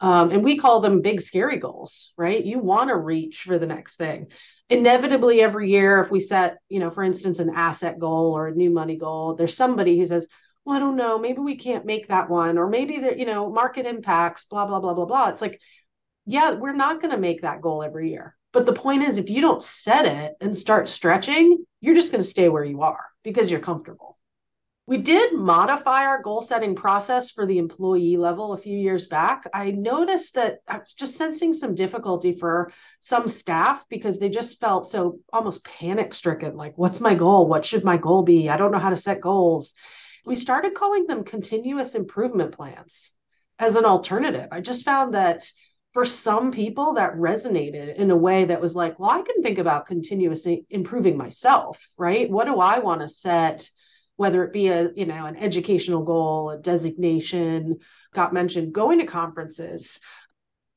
um, 0.00 0.30
and 0.30 0.42
we 0.42 0.56
call 0.56 0.80
them 0.80 1.02
big, 1.02 1.20
scary 1.20 1.58
goals, 1.58 2.12
right? 2.16 2.44
You 2.44 2.58
want 2.58 2.88
to 2.88 2.96
reach 2.96 3.42
for 3.42 3.58
the 3.58 3.66
next 3.66 3.96
thing. 3.96 4.28
Inevitably, 4.68 5.42
every 5.42 5.70
year, 5.70 6.00
if 6.00 6.10
we 6.10 6.20
set, 6.20 6.58
you 6.68 6.78
know, 6.78 6.90
for 6.90 7.02
instance, 7.02 7.38
an 7.38 7.50
asset 7.54 7.98
goal 7.98 8.32
or 8.36 8.48
a 8.48 8.54
new 8.54 8.70
money 8.70 8.96
goal, 8.96 9.34
there's 9.34 9.56
somebody 9.56 9.98
who 9.98 10.06
says, 10.06 10.28
well, 10.64 10.76
I 10.76 10.78
don't 10.78 10.96
know, 10.96 11.18
maybe 11.18 11.40
we 11.40 11.56
can't 11.56 11.86
make 11.86 12.08
that 12.08 12.30
one, 12.30 12.56
or 12.56 12.68
maybe 12.68 12.98
there, 12.98 13.16
you 13.16 13.26
know, 13.26 13.50
market 13.50 13.86
impacts, 13.86 14.44
blah, 14.44 14.66
blah, 14.66 14.80
blah, 14.80 14.94
blah, 14.94 15.06
blah. 15.06 15.28
It's 15.28 15.42
like, 15.42 15.60
yeah, 16.26 16.52
we're 16.52 16.74
not 16.74 17.00
going 17.00 17.12
to 17.12 17.18
make 17.18 17.42
that 17.42 17.60
goal 17.60 17.82
every 17.82 18.10
year. 18.10 18.36
But 18.52 18.66
the 18.66 18.72
point 18.72 19.02
is, 19.02 19.18
if 19.18 19.30
you 19.30 19.40
don't 19.40 19.62
set 19.62 20.06
it 20.06 20.34
and 20.40 20.56
start 20.56 20.88
stretching, 20.88 21.64
you're 21.80 21.94
just 21.94 22.12
going 22.12 22.22
to 22.22 22.28
stay 22.28 22.48
where 22.48 22.64
you 22.64 22.82
are 22.82 23.04
because 23.22 23.50
you're 23.50 23.60
comfortable. 23.60 24.18
We 24.86 24.98
did 24.98 25.32
modify 25.34 26.06
our 26.06 26.20
goal 26.20 26.42
setting 26.42 26.74
process 26.74 27.30
for 27.30 27.46
the 27.46 27.58
employee 27.58 28.16
level 28.16 28.52
a 28.52 28.58
few 28.58 28.76
years 28.76 29.06
back. 29.06 29.44
I 29.54 29.70
noticed 29.70 30.34
that 30.34 30.58
I 30.66 30.78
was 30.78 30.92
just 30.94 31.16
sensing 31.16 31.54
some 31.54 31.76
difficulty 31.76 32.32
for 32.32 32.72
some 32.98 33.28
staff 33.28 33.84
because 33.88 34.18
they 34.18 34.30
just 34.30 34.58
felt 34.58 34.90
so 34.90 35.20
almost 35.32 35.64
panic 35.64 36.12
stricken 36.12 36.56
like, 36.56 36.76
what's 36.76 37.00
my 37.00 37.14
goal? 37.14 37.46
What 37.46 37.64
should 37.64 37.84
my 37.84 37.98
goal 37.98 38.24
be? 38.24 38.48
I 38.48 38.56
don't 38.56 38.72
know 38.72 38.78
how 38.78 38.90
to 38.90 38.96
set 38.96 39.20
goals. 39.20 39.74
We 40.26 40.34
started 40.34 40.74
calling 40.74 41.06
them 41.06 41.22
continuous 41.22 41.94
improvement 41.94 42.52
plans 42.52 43.10
as 43.60 43.76
an 43.76 43.84
alternative. 43.84 44.48
I 44.50 44.60
just 44.60 44.84
found 44.84 45.14
that 45.14 45.48
for 45.92 46.04
some 46.04 46.50
people 46.50 46.94
that 46.94 47.14
resonated 47.14 47.96
in 47.96 48.10
a 48.10 48.16
way 48.16 48.44
that 48.46 48.60
was 48.60 48.74
like, 48.74 48.98
well, 48.98 49.10
I 49.10 49.22
can 49.22 49.42
think 49.42 49.58
about 49.58 49.86
continuously 49.86 50.66
improving 50.70 51.16
myself, 51.16 51.84
right? 51.96 52.30
What 52.30 52.46
do 52.46 52.58
I 52.58 52.78
want 52.80 53.02
to 53.02 53.08
set? 53.08 53.68
Whether 54.20 54.44
it 54.44 54.52
be 54.52 54.68
a 54.68 54.90
you 54.94 55.06
know 55.06 55.24
an 55.24 55.36
educational 55.36 56.02
goal 56.02 56.50
a 56.50 56.58
designation 56.58 57.78
Scott 58.12 58.34
mentioned 58.34 58.74
going 58.74 58.98
to 58.98 59.06
conferences 59.06 59.98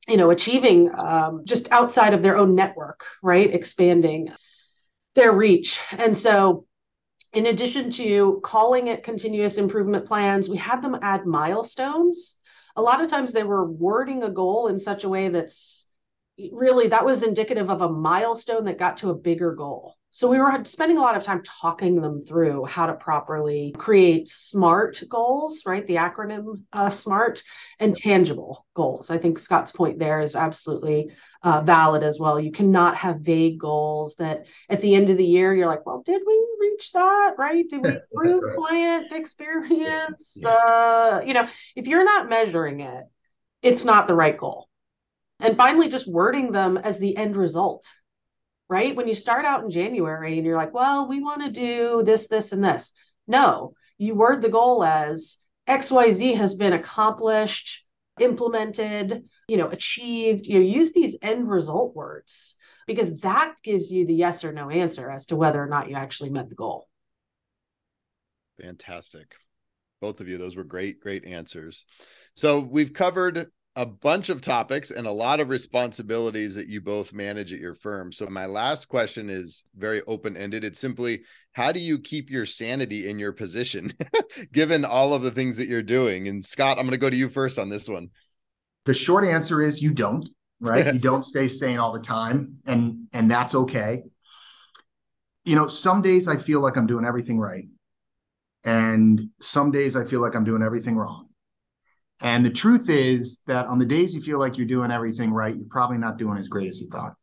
you 0.08 0.16
know 0.16 0.30
achieving 0.30 0.90
um, 0.94 1.42
just 1.44 1.70
outside 1.70 2.14
of 2.14 2.22
their 2.22 2.38
own 2.38 2.54
network 2.54 3.04
right? 3.22 3.52
Expanding 3.52 4.32
their 5.14 5.30
reach. 5.30 5.78
And 5.92 6.16
so 6.16 6.64
in 7.34 7.44
addition 7.44 7.90
to 7.90 8.40
calling 8.42 8.86
it 8.86 9.02
continuous 9.02 9.58
improvement 9.58 10.06
plans 10.06 10.48
we 10.48 10.56
had 10.56 10.80
them 10.80 10.96
add 11.02 11.26
milestones. 11.26 12.36
A 12.76 12.80
lot 12.80 13.02
of 13.02 13.10
times 13.10 13.32
they 13.32 13.44
were 13.44 13.70
wording 13.70 14.22
a 14.22 14.30
goal 14.30 14.68
in 14.68 14.78
such 14.78 15.04
a 15.04 15.10
way 15.10 15.28
that's 15.28 15.86
really 16.50 16.88
that 16.88 17.04
was 17.04 17.22
indicative 17.22 17.68
of 17.68 17.82
a 17.82 17.92
milestone 17.92 18.64
that 18.64 18.78
got 18.78 18.96
to 18.98 19.10
a 19.10 19.14
bigger 19.14 19.54
goal 19.54 19.96
so 20.14 20.28
we 20.28 20.38
were 20.38 20.62
spending 20.62 20.96
a 20.96 21.00
lot 21.00 21.16
of 21.16 21.24
time 21.24 21.42
talking 21.42 22.00
them 22.00 22.24
through 22.24 22.66
how 22.66 22.86
to 22.86 22.94
properly 22.94 23.74
create 23.76 24.28
SMART 24.28 25.02
goals, 25.08 25.62
right? 25.66 25.84
The 25.84 25.96
acronym 25.96 26.62
uh, 26.72 26.88
SMART 26.88 27.42
and 27.80 27.96
tangible 27.96 28.64
goals. 28.74 29.10
I 29.10 29.18
think 29.18 29.40
Scott's 29.40 29.72
point 29.72 29.98
there 29.98 30.20
is 30.20 30.36
absolutely 30.36 31.10
uh, 31.42 31.62
valid 31.62 32.04
as 32.04 32.20
well. 32.20 32.38
You 32.38 32.52
cannot 32.52 32.96
have 32.98 33.22
vague 33.22 33.58
goals 33.58 34.14
that 34.20 34.46
at 34.70 34.80
the 34.80 34.94
end 34.94 35.10
of 35.10 35.16
the 35.16 35.24
year 35.24 35.52
you're 35.52 35.66
like, 35.66 35.84
well, 35.84 36.04
did 36.06 36.22
we 36.24 36.46
reach 36.60 36.92
that? 36.92 37.34
Right? 37.36 37.68
Did 37.68 37.82
we 37.82 37.90
improve 38.12 38.44
right. 38.44 38.56
client 38.56 39.10
experience? 39.10 40.38
Yeah. 40.40 40.48
Uh, 40.48 41.22
you 41.26 41.34
know, 41.34 41.48
if 41.74 41.88
you're 41.88 42.04
not 42.04 42.28
measuring 42.28 42.78
it, 42.78 43.04
it's 43.62 43.84
not 43.84 44.06
the 44.06 44.14
right 44.14 44.38
goal. 44.38 44.68
And 45.40 45.56
finally, 45.56 45.88
just 45.88 46.06
wording 46.06 46.52
them 46.52 46.76
as 46.76 47.00
the 47.00 47.16
end 47.16 47.36
result 47.36 47.84
right? 48.68 48.94
When 48.96 49.08
you 49.08 49.14
start 49.14 49.44
out 49.44 49.62
in 49.62 49.70
January 49.70 50.36
and 50.36 50.46
you're 50.46 50.56
like, 50.56 50.74
well, 50.74 51.08
we 51.08 51.20
want 51.20 51.42
to 51.42 51.50
do 51.50 52.02
this, 52.02 52.28
this, 52.28 52.52
and 52.52 52.64
this. 52.64 52.92
No, 53.26 53.74
you 53.98 54.14
word 54.14 54.42
the 54.42 54.48
goal 54.48 54.84
as 54.84 55.38
XYZ 55.68 56.36
has 56.36 56.54
been 56.54 56.72
accomplished, 56.72 57.86
implemented, 58.20 59.24
you 59.48 59.56
know, 59.56 59.68
achieved. 59.68 60.46
You 60.46 60.58
know, 60.58 60.64
use 60.64 60.92
these 60.92 61.16
end 61.22 61.48
result 61.48 61.94
words 61.94 62.54
because 62.86 63.20
that 63.20 63.54
gives 63.62 63.90
you 63.90 64.06
the 64.06 64.14
yes 64.14 64.44
or 64.44 64.52
no 64.52 64.70
answer 64.70 65.10
as 65.10 65.26
to 65.26 65.36
whether 65.36 65.62
or 65.62 65.68
not 65.68 65.88
you 65.88 65.96
actually 65.96 66.30
met 66.30 66.48
the 66.48 66.54
goal. 66.54 66.88
Fantastic. 68.60 69.34
Both 70.00 70.20
of 70.20 70.28
you, 70.28 70.38
those 70.38 70.56
were 70.56 70.64
great, 70.64 71.00
great 71.00 71.24
answers. 71.24 71.86
So 72.34 72.60
we've 72.60 72.92
covered 72.92 73.50
a 73.76 73.84
bunch 73.84 74.28
of 74.28 74.40
topics 74.40 74.90
and 74.92 75.06
a 75.06 75.12
lot 75.12 75.40
of 75.40 75.48
responsibilities 75.48 76.54
that 76.54 76.68
you 76.68 76.80
both 76.80 77.12
manage 77.12 77.52
at 77.52 77.58
your 77.58 77.74
firm. 77.74 78.12
So 78.12 78.26
my 78.26 78.46
last 78.46 78.88
question 78.88 79.28
is 79.28 79.64
very 79.76 80.00
open-ended. 80.06 80.62
It's 80.62 80.78
simply 80.78 81.22
how 81.52 81.72
do 81.72 81.80
you 81.80 81.98
keep 81.98 82.30
your 82.30 82.46
sanity 82.46 83.08
in 83.08 83.18
your 83.18 83.32
position 83.32 83.92
given 84.52 84.84
all 84.84 85.12
of 85.12 85.22
the 85.22 85.32
things 85.32 85.56
that 85.56 85.68
you're 85.68 85.82
doing? 85.82 86.28
And 86.28 86.44
Scott, 86.44 86.78
I'm 86.78 86.84
going 86.84 86.92
to 86.92 86.98
go 86.98 87.10
to 87.10 87.16
you 87.16 87.28
first 87.28 87.58
on 87.58 87.68
this 87.68 87.88
one. 87.88 88.10
The 88.84 88.94
short 88.94 89.24
answer 89.24 89.60
is 89.60 89.82
you 89.82 89.92
don't, 89.92 90.28
right? 90.60 90.86
you 90.94 91.00
don't 91.00 91.22
stay 91.22 91.48
sane 91.48 91.78
all 91.78 91.92
the 91.92 92.00
time 92.00 92.54
and 92.66 93.08
and 93.12 93.28
that's 93.28 93.56
okay. 93.56 94.04
You 95.44 95.56
know, 95.56 95.66
some 95.66 96.00
days 96.00 96.28
I 96.28 96.36
feel 96.36 96.60
like 96.60 96.76
I'm 96.76 96.86
doing 96.86 97.04
everything 97.04 97.40
right. 97.40 97.64
And 98.62 99.30
some 99.40 99.72
days 99.72 99.96
I 99.96 100.04
feel 100.04 100.20
like 100.20 100.34
I'm 100.34 100.44
doing 100.44 100.62
everything 100.62 100.96
wrong. 100.96 101.28
And 102.20 102.44
the 102.44 102.50
truth 102.50 102.88
is 102.88 103.42
that 103.46 103.66
on 103.66 103.78
the 103.78 103.84
days 103.84 104.14
you 104.14 104.22
feel 104.22 104.38
like 104.38 104.56
you're 104.56 104.66
doing 104.66 104.90
everything 104.90 105.32
right, 105.32 105.54
you're 105.54 105.66
probably 105.68 105.98
not 105.98 106.16
doing 106.16 106.38
as 106.38 106.48
great 106.48 106.68
as 106.68 106.80
you 106.80 106.88
thought. 106.88 107.14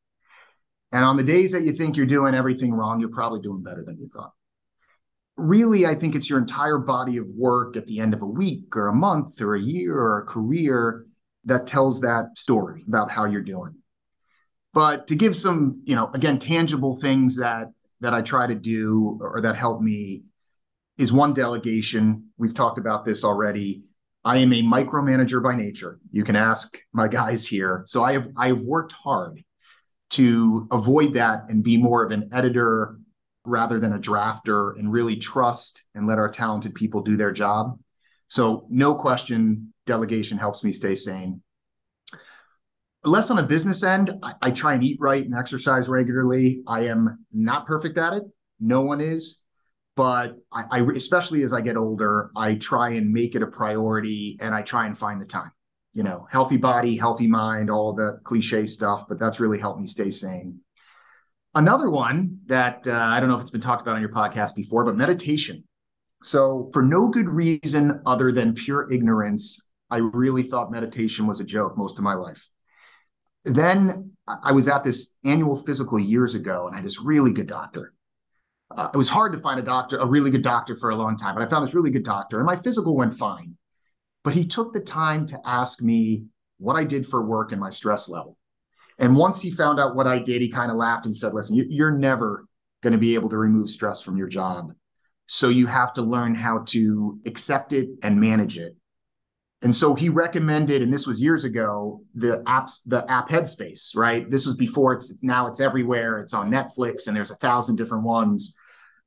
And 0.91 1.05
on 1.05 1.15
the 1.15 1.23
days 1.23 1.53
that 1.53 1.63
you 1.63 1.71
think 1.71 1.95
you're 1.95 2.05
doing 2.05 2.35
everything 2.35 2.73
wrong, 2.73 2.99
you're 2.99 3.09
probably 3.09 3.41
doing 3.41 3.63
better 3.63 3.83
than 3.83 3.97
you 3.97 4.07
thought. 4.07 4.33
Really, 5.37 5.85
I 5.85 5.95
think 5.95 6.15
it's 6.15 6.29
your 6.29 6.39
entire 6.39 6.77
body 6.77 7.17
of 7.17 7.27
work 7.29 7.77
at 7.77 7.87
the 7.87 7.99
end 7.99 8.13
of 8.13 8.21
a 8.21 8.27
week 8.27 8.75
or 8.75 8.87
a 8.87 8.93
month 8.93 9.41
or 9.41 9.55
a 9.55 9.61
year 9.61 9.97
or 9.97 10.19
a 10.19 10.25
career 10.25 11.05
that 11.45 11.67
tells 11.67 12.01
that 12.01 12.37
story 12.37 12.83
about 12.87 13.09
how 13.09 13.25
you're 13.25 13.41
doing. 13.41 13.75
But 14.73 15.07
to 15.07 15.15
give 15.15 15.35
some, 15.35 15.81
you 15.85 15.95
know, 15.95 16.09
again, 16.13 16.39
tangible 16.39 16.97
things 16.97 17.37
that 17.37 17.69
that 18.01 18.13
I 18.13 18.21
try 18.21 18.47
to 18.47 18.55
do 18.55 19.19
or 19.21 19.41
that 19.41 19.55
help 19.55 19.81
me 19.81 20.23
is 20.97 21.13
one 21.13 21.33
delegation. 21.33 22.29
We've 22.37 22.53
talked 22.53 22.79
about 22.79 23.05
this 23.05 23.23
already 23.23 23.83
I 24.23 24.37
am 24.37 24.53
a 24.53 24.61
micromanager 24.61 25.41
by 25.41 25.55
nature. 25.55 25.99
You 26.11 26.23
can 26.23 26.35
ask 26.35 26.77
my 26.93 27.07
guys 27.07 27.45
here. 27.45 27.83
So 27.87 28.03
I 28.03 28.13
have 28.13 28.29
I 28.37 28.47
have 28.47 28.61
worked 28.61 28.91
hard 28.91 29.43
to 30.11 30.67
avoid 30.71 31.13
that 31.13 31.43
and 31.49 31.63
be 31.63 31.77
more 31.77 32.03
of 32.03 32.11
an 32.11 32.29
editor 32.31 32.97
rather 33.45 33.79
than 33.79 33.93
a 33.93 33.99
drafter 33.99 34.77
and 34.77 34.91
really 34.91 35.15
trust 35.15 35.83
and 35.95 36.05
let 36.05 36.19
our 36.19 36.29
talented 36.29 36.75
people 36.75 37.01
do 37.01 37.17
their 37.17 37.31
job. 37.31 37.79
So 38.27 38.67
no 38.69 38.93
question, 38.93 39.73
delegation 39.87 40.37
helps 40.37 40.63
me 40.63 40.71
stay 40.71 40.95
sane. 40.95 41.41
Less 43.03 43.31
on 43.31 43.39
a 43.39 43.43
business 43.43 43.83
end, 43.83 44.13
I, 44.21 44.33
I 44.41 44.51
try 44.51 44.75
and 44.75 44.83
eat 44.83 44.97
right 45.01 45.25
and 45.25 45.33
exercise 45.33 45.89
regularly. 45.89 46.61
I 46.67 46.81
am 46.87 47.25
not 47.33 47.65
perfect 47.65 47.97
at 47.97 48.13
it. 48.13 48.23
No 48.59 48.81
one 48.81 49.01
is 49.01 49.40
but 49.95 50.37
I, 50.51 50.63
I, 50.71 50.79
especially 50.95 51.43
as 51.43 51.53
I 51.53 51.61
get 51.61 51.77
older, 51.77 52.31
I 52.35 52.55
try 52.55 52.91
and 52.91 53.11
make 53.11 53.35
it 53.35 53.43
a 53.43 53.47
priority 53.47 54.37
and 54.41 54.55
I 54.55 54.61
try 54.61 54.85
and 54.85 54.97
find 54.97 55.21
the 55.21 55.25
time. 55.25 55.51
You 55.93 56.03
know, 56.03 56.25
healthy 56.31 56.55
body, 56.55 56.95
healthy 56.95 57.27
mind, 57.27 57.69
all 57.69 57.93
the 57.93 58.19
cliche 58.23 58.65
stuff, 58.65 59.05
but 59.09 59.19
that's 59.19 59.41
really 59.41 59.59
helped 59.59 59.81
me 59.81 59.87
stay 59.87 60.09
sane. 60.09 60.61
Another 61.53 61.89
one 61.89 62.39
that 62.45 62.87
uh, 62.87 62.93
I 62.93 63.19
don't 63.19 63.27
know 63.27 63.35
if 63.35 63.41
it's 63.41 63.51
been 63.51 63.59
talked 63.59 63.81
about 63.81 63.95
on 63.95 64.01
your 64.01 64.11
podcast 64.11 64.55
before, 64.55 64.85
but 64.85 64.95
meditation. 64.95 65.65
So, 66.23 66.69
for 66.71 66.81
no 66.83 67.09
good 67.09 67.27
reason 67.27 68.01
other 68.05 68.31
than 68.31 68.53
pure 68.53 68.89
ignorance, 68.93 69.59
I 69.89 69.97
really 69.97 70.43
thought 70.43 70.71
meditation 70.71 71.27
was 71.27 71.41
a 71.41 71.43
joke 71.43 71.77
most 71.77 71.97
of 71.97 72.05
my 72.05 72.13
life. 72.13 72.49
Then 73.43 74.13
I 74.27 74.53
was 74.53 74.69
at 74.69 74.85
this 74.85 75.17
annual 75.25 75.57
physical 75.57 75.99
years 75.99 76.35
ago, 76.35 76.67
and 76.67 76.75
I 76.75 76.77
had 76.77 76.85
this 76.85 77.01
really 77.01 77.33
good 77.33 77.47
doctor 77.47 77.93
uh, 78.77 78.89
it 78.93 78.97
was 78.97 79.09
hard 79.09 79.33
to 79.33 79.39
find 79.39 79.59
a 79.59 79.63
doctor, 79.63 79.97
a 79.97 80.05
really 80.05 80.31
good 80.31 80.41
doctor 80.41 80.75
for 80.75 80.89
a 80.89 80.95
long 80.95 81.17
time, 81.17 81.35
but 81.35 81.43
I 81.43 81.47
found 81.47 81.63
this 81.63 81.73
really 81.73 81.91
good 81.91 82.03
doctor 82.03 82.37
and 82.37 82.45
my 82.45 82.55
physical 82.55 82.95
went 82.95 83.15
fine. 83.17 83.55
But 84.23 84.33
he 84.33 84.45
took 84.45 84.73
the 84.73 84.81
time 84.81 85.25
to 85.27 85.39
ask 85.45 85.81
me 85.81 86.25
what 86.57 86.75
I 86.75 86.83
did 86.83 87.07
for 87.07 87.25
work 87.25 87.51
and 87.51 87.59
my 87.59 87.71
stress 87.71 88.07
level. 88.07 88.37
And 88.99 89.15
once 89.15 89.41
he 89.41 89.49
found 89.49 89.79
out 89.79 89.95
what 89.95 90.05
I 90.05 90.19
did, 90.19 90.41
he 90.41 90.49
kind 90.49 90.69
of 90.69 90.77
laughed 90.77 91.07
and 91.07 91.17
said, 91.17 91.33
listen, 91.33 91.55
you're 91.69 91.97
never 91.97 92.45
going 92.83 92.93
to 92.93 92.99
be 92.99 93.15
able 93.15 93.29
to 93.29 93.37
remove 93.37 93.69
stress 93.69 94.01
from 94.01 94.17
your 94.17 94.27
job. 94.27 94.73
So 95.27 95.49
you 95.49 95.65
have 95.65 95.93
to 95.95 96.01
learn 96.01 96.35
how 96.35 96.65
to 96.67 97.19
accept 97.25 97.73
it 97.73 97.89
and 98.03 98.19
manage 98.19 98.57
it. 98.57 98.75
And 99.63 99.73
so 99.73 99.93
he 99.95 100.09
recommended, 100.09 100.81
and 100.81 100.91
this 100.91 101.07
was 101.07 101.21
years 101.21 101.45
ago, 101.45 102.01
the 102.15 102.43
apps, 102.47 102.79
the 102.85 103.09
app 103.09 103.29
Headspace, 103.29 103.95
right? 103.95 104.29
This 104.29 104.45
was 104.45 104.55
before 104.55 104.93
it's, 104.93 105.11
it's 105.11 105.23
now 105.23 105.47
it's 105.47 105.59
everywhere. 105.59 106.19
It's 106.19 106.33
on 106.33 106.51
Netflix 106.51 107.07
and 107.07 107.15
there's 107.15 107.31
a 107.31 107.35
thousand 107.35 107.75
different 107.75 108.03
ones 108.03 108.55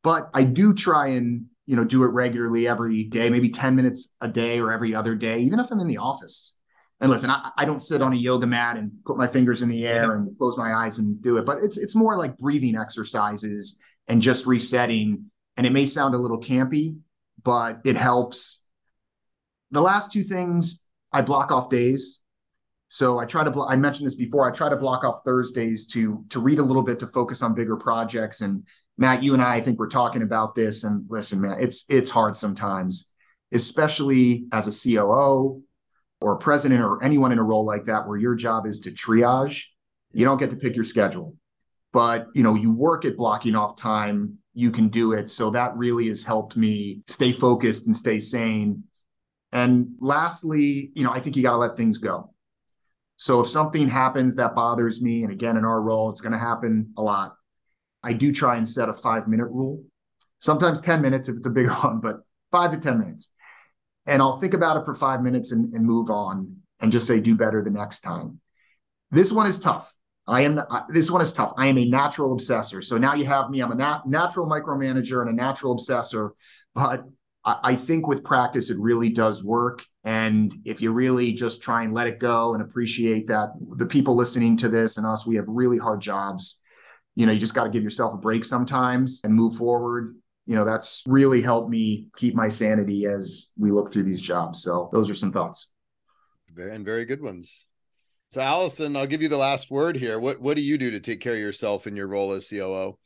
but 0.04 0.30
I 0.34 0.44
do 0.44 0.72
try 0.72 1.08
and 1.08 1.46
you 1.66 1.74
know 1.74 1.82
do 1.82 2.04
it 2.04 2.08
regularly 2.08 2.68
every 2.68 3.04
day, 3.04 3.30
maybe 3.30 3.48
10 3.48 3.74
minutes 3.74 4.14
a 4.20 4.28
day 4.28 4.60
or 4.60 4.70
every 4.70 4.94
other 4.94 5.16
day, 5.16 5.40
even 5.40 5.58
if 5.58 5.72
I'm 5.72 5.80
in 5.80 5.88
the 5.88 5.96
office. 5.96 6.60
And 7.00 7.10
listen, 7.10 7.30
I, 7.30 7.50
I 7.58 7.64
don't 7.64 7.80
sit 7.80 8.02
on 8.02 8.12
a 8.12 8.16
yoga 8.16 8.46
mat 8.46 8.76
and 8.76 8.92
put 9.04 9.16
my 9.16 9.26
fingers 9.26 9.62
in 9.62 9.68
the 9.68 9.84
air 9.84 10.14
and 10.14 10.38
close 10.38 10.56
my 10.56 10.72
eyes 10.72 10.98
and 10.98 11.20
do 11.20 11.38
it, 11.38 11.44
but 11.44 11.58
it's 11.58 11.76
it's 11.76 11.96
more 11.96 12.16
like 12.16 12.38
breathing 12.38 12.76
exercises 12.76 13.80
and 14.06 14.22
just 14.22 14.46
resetting. 14.46 15.30
And 15.56 15.66
it 15.66 15.72
may 15.72 15.86
sound 15.86 16.14
a 16.14 16.18
little 16.18 16.40
campy, 16.40 16.98
but 17.42 17.80
it 17.84 17.96
helps. 17.96 18.62
The 19.70 19.80
last 19.80 20.12
two 20.12 20.22
things, 20.22 20.84
I 21.12 21.22
block 21.22 21.50
off 21.50 21.70
days. 21.70 22.20
So 22.88 23.18
I 23.18 23.24
try 23.24 23.42
to. 23.42 23.50
Blo- 23.50 23.66
I 23.66 23.76
mentioned 23.76 24.06
this 24.06 24.14
before. 24.14 24.46
I 24.46 24.52
try 24.52 24.68
to 24.68 24.76
block 24.76 25.02
off 25.02 25.22
Thursdays 25.24 25.86
to 25.88 26.24
to 26.28 26.40
read 26.40 26.58
a 26.58 26.62
little 26.62 26.82
bit 26.82 27.00
to 27.00 27.06
focus 27.06 27.42
on 27.42 27.54
bigger 27.54 27.76
projects 27.76 28.40
and 28.40 28.64
Matt, 28.96 29.22
you 29.22 29.34
and 29.34 29.42
I, 29.42 29.56
I 29.56 29.60
think 29.60 29.78
we're 29.78 29.88
talking 29.88 30.22
about 30.22 30.54
this. 30.54 30.84
And 30.84 31.04
listen, 31.08 31.40
man, 31.40 31.56
it's 31.60 31.84
it's 31.88 32.10
hard 32.10 32.36
sometimes, 32.36 33.12
especially 33.52 34.46
as 34.52 34.68
a 34.68 34.94
COO 34.96 35.62
or 36.20 36.32
a 36.32 36.38
president 36.38 36.82
or 36.82 37.02
anyone 37.02 37.32
in 37.32 37.38
a 37.38 37.42
role 37.42 37.64
like 37.64 37.86
that, 37.86 38.06
where 38.06 38.16
your 38.16 38.34
job 38.34 38.66
is 38.66 38.80
to 38.80 38.90
triage. 38.90 39.64
You 40.12 40.24
don't 40.24 40.38
get 40.38 40.50
to 40.50 40.56
pick 40.56 40.76
your 40.76 40.84
schedule, 40.84 41.36
but 41.92 42.28
you 42.34 42.42
know 42.42 42.54
you 42.54 42.72
work 42.72 43.04
at 43.04 43.16
blocking 43.16 43.56
off 43.56 43.76
time. 43.76 44.38
You 44.54 44.70
can 44.70 44.88
do 44.88 45.12
it. 45.12 45.28
So 45.30 45.50
that 45.50 45.76
really 45.76 46.06
has 46.08 46.22
helped 46.22 46.56
me 46.56 47.02
stay 47.08 47.32
focused 47.32 47.88
and 47.88 47.96
stay 47.96 48.20
sane. 48.20 48.84
And 49.50 49.94
lastly, 49.98 50.92
you 50.94 51.02
know, 51.02 51.10
I 51.10 51.18
think 51.18 51.36
you 51.36 51.42
got 51.42 51.52
to 51.52 51.58
let 51.58 51.76
things 51.76 51.98
go. 51.98 52.32
So 53.16 53.40
if 53.40 53.48
something 53.48 53.88
happens 53.88 54.36
that 54.36 54.54
bothers 54.54 55.02
me, 55.02 55.24
and 55.24 55.32
again, 55.32 55.56
in 55.56 55.64
our 55.64 55.80
role, 55.80 56.10
it's 56.10 56.20
going 56.20 56.32
to 56.32 56.38
happen 56.38 56.92
a 56.96 57.02
lot 57.02 57.34
I 58.04 58.12
do 58.12 58.32
try 58.32 58.56
and 58.56 58.68
set 58.68 58.88
a 58.88 58.92
five 58.92 59.26
minute 59.26 59.46
rule, 59.46 59.82
sometimes 60.38 60.80
10 60.80 61.00
minutes 61.00 61.28
if 61.28 61.36
it's 61.36 61.46
a 61.46 61.50
bigger 61.50 61.72
one, 61.82 62.00
but 62.00 62.18
five 62.52 62.70
to 62.72 62.78
10 62.78 62.98
minutes. 62.98 63.30
And 64.06 64.20
I'll 64.20 64.38
think 64.38 64.54
about 64.54 64.76
it 64.76 64.84
for 64.84 64.94
five 64.94 65.22
minutes 65.22 65.50
and, 65.50 65.72
and 65.72 65.84
move 65.84 66.10
on 66.10 66.58
and 66.80 66.92
just 66.92 67.06
say, 67.06 67.20
do 67.20 67.34
better 67.34 67.62
the 67.62 67.70
next 67.70 68.00
time. 68.00 68.40
This 69.10 69.32
one 69.32 69.46
is 69.46 69.58
tough. 69.58 69.94
I 70.26 70.42
am 70.42 70.58
uh, 70.58 70.82
this 70.88 71.10
one 71.10 71.20
is 71.20 71.32
tough. 71.32 71.52
I 71.56 71.66
am 71.66 71.78
a 71.78 71.84
natural 71.84 72.34
obsessor. 72.34 72.82
So 72.82 72.96
now 72.98 73.14
you 73.14 73.26
have 73.26 73.50
me. 73.50 73.60
I'm 73.60 73.72
a 73.72 73.74
nat- 73.74 74.06
natural 74.06 74.48
micromanager 74.48 75.20
and 75.20 75.30
a 75.30 75.34
natural 75.34 75.76
obsessor. 75.76 76.30
But 76.74 77.04
I, 77.44 77.58
I 77.62 77.74
think 77.74 78.08
with 78.08 78.24
practice, 78.24 78.70
it 78.70 78.78
really 78.78 79.10
does 79.10 79.44
work. 79.44 79.84
And 80.02 80.52
if 80.64 80.80
you 80.80 80.92
really 80.92 81.32
just 81.32 81.62
try 81.62 81.82
and 81.84 81.92
let 81.92 82.06
it 82.06 82.20
go 82.20 82.54
and 82.54 82.62
appreciate 82.62 83.26
that 83.28 83.50
the 83.76 83.86
people 83.86 84.14
listening 84.14 84.56
to 84.58 84.68
this 84.68 84.96
and 84.96 85.06
us, 85.06 85.26
we 85.26 85.36
have 85.36 85.44
really 85.46 85.78
hard 85.78 86.00
jobs 86.00 86.62
you 87.14 87.26
know, 87.26 87.32
you 87.32 87.38
just 87.38 87.54
got 87.54 87.64
to 87.64 87.70
give 87.70 87.82
yourself 87.82 88.14
a 88.14 88.18
break 88.18 88.44
sometimes 88.44 89.20
and 89.24 89.34
move 89.34 89.56
forward. 89.56 90.16
You 90.46 90.56
know, 90.56 90.64
that's 90.64 91.02
really 91.06 91.40
helped 91.40 91.70
me 91.70 92.08
keep 92.16 92.34
my 92.34 92.48
sanity 92.48 93.06
as 93.06 93.50
we 93.58 93.70
look 93.70 93.92
through 93.92 94.02
these 94.02 94.20
jobs. 94.20 94.62
So 94.62 94.90
those 94.92 95.08
are 95.08 95.14
some 95.14 95.32
thoughts. 95.32 95.68
And 96.56 96.84
very 96.84 97.04
good 97.04 97.20
ones. 97.20 97.66
So 98.30 98.40
Allison, 98.40 98.96
I'll 98.96 99.06
give 99.06 99.22
you 99.22 99.28
the 99.28 99.36
last 99.36 99.70
word 99.70 99.96
here. 99.96 100.18
What 100.18 100.40
what 100.40 100.56
do 100.56 100.62
you 100.62 100.76
do 100.76 100.90
to 100.90 101.00
take 101.00 101.20
care 101.20 101.34
of 101.34 101.38
yourself 101.38 101.86
in 101.86 101.96
your 101.96 102.08
role 102.08 102.32
as 102.32 102.48
COO? 102.48 102.98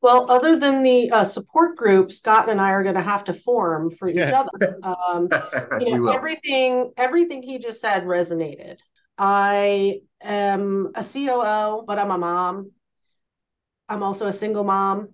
Well, 0.00 0.30
other 0.30 0.56
than 0.56 0.84
the 0.84 1.10
uh, 1.10 1.24
support 1.24 1.76
group, 1.76 2.12
Scott 2.12 2.48
and 2.48 2.60
I 2.60 2.70
are 2.70 2.84
going 2.84 2.94
to 2.94 3.00
have 3.00 3.24
to 3.24 3.32
form 3.32 3.90
for 3.90 4.08
each 4.08 4.20
other. 4.20 4.78
Um, 4.84 5.28
you 5.80 5.98
know, 5.98 6.08
everything 6.08 6.92
everything 6.96 7.42
he 7.42 7.58
just 7.58 7.80
said 7.80 8.04
resonated. 8.04 8.78
I 9.16 10.02
am 10.22 10.92
a 10.94 11.02
COO, 11.02 11.84
but 11.84 11.98
I'm 11.98 12.12
a 12.12 12.18
mom. 12.18 12.70
I'm 13.88 14.02
also 14.02 14.26
a 14.26 14.32
single 14.32 14.64
mom. 14.64 15.10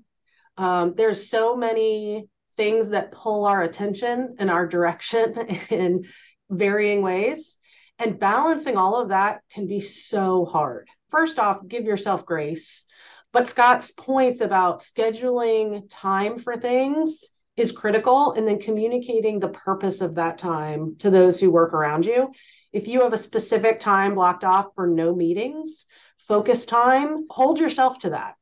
Um, 0.57 0.95
there's 0.97 1.31
so 1.31 1.57
many 1.57 2.29
things 2.57 2.91
that 2.91 3.13
pull 3.13 3.47
our 3.47 3.63
attention 3.63 4.37
in 4.39 4.49
our 4.49 4.67
direction 4.67 5.35
in 5.71 6.05
varying 6.51 7.03
ways. 7.03 7.59
And 7.99 8.19
balancing 8.19 8.77
all 8.77 9.01
of 9.01 9.11
that 9.11 9.43
can 9.53 9.67
be 9.69 9.81
so 9.81 10.45
hard. 10.45 10.89
First 11.11 11.39
off, 11.39 11.67
give 11.67 11.85
yourself 11.85 12.27
grace. 12.27 12.87
But 13.33 13.47
Scott's 13.47 13.91
points 13.91 14.41
about 14.41 14.81
scheduling 14.81 15.85
time 15.89 16.39
for 16.39 16.57
things 16.57 17.31
is 17.57 17.71
critical. 17.71 18.33
And 18.33 18.47
then 18.47 18.59
communicating 18.59 19.39
the 19.39 19.49
purpose 19.49 20.01
of 20.01 20.17
that 20.17 20.39
time 20.39 20.97
to 20.99 21.11
those 21.11 21.39
who 21.39 21.53
work 21.53 21.73
around 21.73 22.07
you. 22.07 22.33
If 22.73 22.89
you 22.89 23.03
have 23.03 23.13
a 23.13 23.19
specific 23.19 23.79
time 23.79 24.15
blocked 24.15 24.43
off 24.43 24.67
for 24.75 24.89
no 24.89 25.15
meetings, 25.15 25.87
focus 26.19 26.67
time, 26.67 27.27
hold 27.31 27.61
yourself 27.61 28.01
to 28.01 28.11
that 28.11 28.35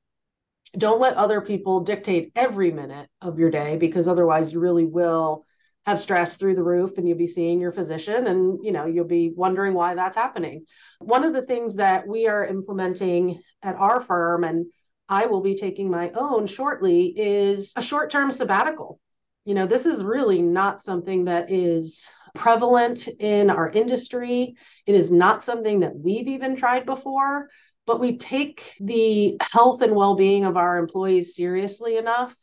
don't 0.77 1.01
let 1.01 1.17
other 1.17 1.41
people 1.41 1.81
dictate 1.81 2.33
every 2.35 2.71
minute 2.71 3.09
of 3.21 3.39
your 3.39 3.51
day 3.51 3.77
because 3.77 4.09
otherwise 4.09 4.53
you 4.53 4.61
really 4.61 4.87
will 4.87 5.45
have 5.85 6.01
stress 6.01 6.37
through 6.37 6.55
the 6.55 6.63
roof 6.63 6.97
and 6.97 7.09
you'll 7.09 7.19
be 7.19 7.27
seeing 7.27 7.61
your 7.61 7.73
physician 7.73 8.27
and 8.29 8.65
you 8.65 8.73
know 8.73 8.87
you'll 8.87 9.05
be 9.05 9.33
wondering 9.35 9.75
why 9.75 9.95
that's 9.95 10.17
happening. 10.17 10.65
One 11.01 11.25
of 11.25 11.33
the 11.33 11.43
things 11.43 11.77
that 11.77 12.07
we 12.07 12.29
are 12.29 12.47
implementing 12.47 13.41
at 13.63 13.77
our 13.77 14.01
firm 14.01 14.45
and 14.45 14.67
i 15.09 15.27
will 15.27 15.41
be 15.41 15.57
taking 15.57 15.91
my 15.91 16.11
own 16.11 16.47
shortly 16.47 17.07
is 17.07 17.73
a 17.77 17.83
short-term 17.83 18.31
sabbatical. 18.31 19.01
You 19.45 19.55
know 19.55 19.67
this 19.67 19.87
is 19.87 20.05
really 20.05 20.41
not 20.41 20.81
something 20.81 21.25
that 21.25 21.51
is 21.51 22.07
prevalent 22.35 23.09
in 23.09 23.51
our 23.51 23.69
industry. 23.69 24.55
It 24.87 24.95
is 24.95 25.11
not 25.11 25.45
something 25.45 25.81
that 25.81 25.97
we've 25.97 26.29
even 26.29 26.57
tried 26.57 26.87
before 26.87 27.49
but 27.87 28.01
we 28.01 28.17
take 28.17 28.75
the 28.81 29.37
health 29.41 29.83
and 29.83 29.95
well-being 29.95 30.45
of 30.45 30.57
our 30.57 30.79
employees 30.79 31.35
seriously 31.35 31.97
enough 31.97 32.35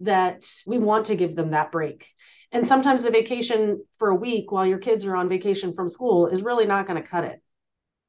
that 0.00 0.46
we 0.66 0.78
want 0.78 1.06
to 1.06 1.16
give 1.16 1.34
them 1.34 1.50
that 1.50 1.72
break 1.72 2.08
and 2.52 2.66
sometimes 2.66 3.04
a 3.04 3.10
vacation 3.10 3.84
for 3.98 4.08
a 4.08 4.14
week 4.14 4.52
while 4.52 4.66
your 4.66 4.78
kids 4.78 5.04
are 5.04 5.16
on 5.16 5.28
vacation 5.28 5.72
from 5.74 5.88
school 5.88 6.28
is 6.28 6.42
really 6.42 6.66
not 6.66 6.86
going 6.86 7.00
to 7.00 7.08
cut 7.08 7.24
it. 7.24 7.42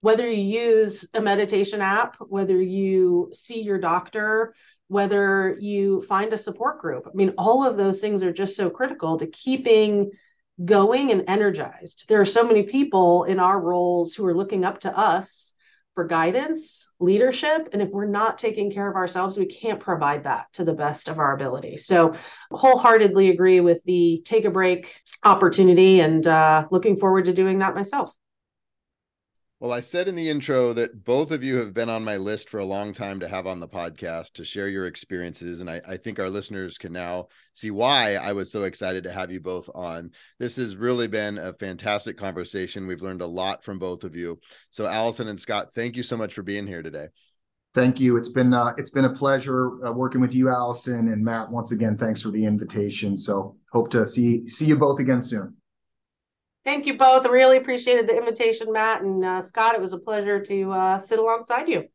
Whether 0.02 0.30
you 0.30 0.60
use 0.60 1.06
a 1.14 1.22
meditation 1.22 1.82
app, 1.82 2.16
whether 2.20 2.62
you 2.62 3.32
see 3.34 3.62
your 3.62 3.80
doctor, 3.80 4.54
whether 4.88 5.58
you 5.60 6.02
find 6.04 6.32
a 6.32 6.38
support 6.38 6.80
group. 6.80 7.08
I 7.08 7.16
mean, 7.16 7.34
all 7.38 7.66
of 7.66 7.78
those 7.78 8.00
things 8.00 8.24
are 8.24 8.32
just 8.32 8.56
so 8.56 8.70
critical 8.70 9.18
to 9.18 9.28
keeping 9.28 10.12
going 10.64 11.12
and 11.12 11.26
energized. 11.28 12.08
There 12.08 12.22
are 12.22 12.26
so 12.26 12.44
many 12.44 12.64
people 12.64 13.26
in 13.26 13.40
our 13.40 13.60
roles 13.60 14.14
who 14.14 14.26
are 14.28 14.38
looking 14.38 14.64
up 14.64 14.80
to 14.82 14.98
us 14.98 15.54
for 15.98 16.04
guidance, 16.04 16.92
leadership. 17.00 17.70
And 17.74 17.82
if 17.82 17.90
we're 17.90 18.06
not 18.06 18.38
taking 18.38 18.70
care 18.70 18.88
of 18.88 18.96
ourselves, 18.96 19.36
we 19.36 19.48
can't 19.48 19.80
provide 19.80 20.26
that 20.26 20.46
to 20.54 20.64
the 20.64 20.76
best 20.76 21.08
of 21.08 21.18
our 21.18 21.34
ability. 21.34 21.78
So, 21.78 22.14
wholeheartedly 22.52 23.32
agree 23.32 23.62
with 23.62 23.84
the 23.84 24.22
take 24.24 24.46
a 24.46 24.52
break 24.52 24.94
opportunity 25.24 26.02
and 26.02 26.28
uh, 26.28 26.68
looking 26.70 26.98
forward 26.98 27.26
to 27.26 27.34
doing 27.34 27.58
that 27.60 27.74
myself. 27.74 28.14
Well, 29.60 29.72
I 29.72 29.80
said 29.80 30.08
in 30.08 30.16
the 30.16 30.30
intro 30.30 30.72
that 30.74 31.04
both 31.04 31.32
of 31.32 31.44
you 31.44 31.56
have 31.56 31.74
been 31.74 31.90
on 31.90 32.04
my 32.04 32.18
list 32.18 32.48
for 32.48 32.60
a 32.60 32.66
long 32.66 32.94
time 32.94 33.20
to 33.22 33.28
have 33.28 33.48
on 33.48 33.60
the 33.60 33.68
podcast 33.68 34.34
to 34.34 34.46
share 34.46 34.70
your 34.70 34.86
experiences. 34.86 35.62
And 35.62 35.70
I, 35.70 35.82
I, 35.88 35.98
think 35.98 36.20
our 36.20 36.30
listeners 36.30 36.78
can 36.78 36.94
now 36.94 37.30
see 37.54 37.72
why 37.72 38.18
I 38.18 38.34
was 38.34 38.52
so 38.52 38.66
excited 38.66 39.04
to 39.06 39.12
have 39.12 39.32
you 39.32 39.40
both 39.40 39.68
on. 39.74 40.12
This 40.38 40.58
has 40.58 40.76
really 40.76 41.08
been 41.08 41.40
a 41.40 41.54
fantastic 41.54 42.18
conversation. 42.18 42.86
We've 42.86 43.02
learned 43.02 43.24
a 43.24 43.28
lot 43.28 43.64
from 43.64 43.80
both 43.80 44.04
of 44.04 44.16
you. 44.16 44.40
So, 44.70 44.86
Allison 44.86 45.28
and 45.28 45.40
Scott, 45.40 45.74
thank 45.74 45.96
you 45.96 46.04
so 46.04 46.18
much 46.18 46.36
for 46.36 46.44
being 46.44 46.68
here 46.68 46.84
today. 46.84 47.08
Thank 47.74 48.00
you. 48.00 48.16
It's 48.16 48.30
been 48.30 48.54
uh, 48.54 48.76
it's 48.78 48.92
been 48.92 49.06
a 49.06 49.14
pleasure 49.14 49.84
uh, 49.84 49.92
working 49.92 50.22
with 50.22 50.36
you, 50.36 50.50
Allison 50.50 51.08
and 51.08 51.26
Matt. 51.26 51.50
Once 51.50 51.72
again, 51.72 51.98
thanks 51.98 52.22
for 52.22 52.30
the 52.30 52.46
invitation. 52.46 53.18
So, 53.18 53.58
hope 53.72 53.90
to 53.90 54.06
see 54.06 54.48
see 54.48 54.66
you 54.66 54.76
both 54.76 55.00
again 55.00 55.22
soon. 55.22 55.56
Thank 56.68 56.86
you 56.86 56.98
both. 56.98 57.26
I 57.26 57.30
really 57.30 57.56
appreciated 57.56 58.10
the 58.10 58.18
invitation, 58.18 58.74
Matt 58.74 59.02
and 59.02 59.24
uh, 59.24 59.40
Scott. 59.40 59.74
It 59.74 59.80
was 59.80 59.94
a 59.94 59.98
pleasure 59.98 60.44
to 60.44 60.72
uh, 60.74 61.00
sit 61.00 61.18
alongside 61.18 61.70
you. 61.70 61.86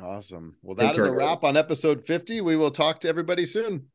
Awesome. 0.00 0.54
Well, 0.62 0.76
that 0.76 0.90
Take 0.90 0.98
is 0.98 1.04
care, 1.04 1.12
a 1.12 1.16
wrap 1.16 1.40
guys. 1.40 1.48
on 1.48 1.56
episode 1.56 2.06
50. 2.06 2.40
We 2.40 2.54
will 2.54 2.70
talk 2.70 3.00
to 3.00 3.08
everybody 3.08 3.44
soon. 3.44 3.86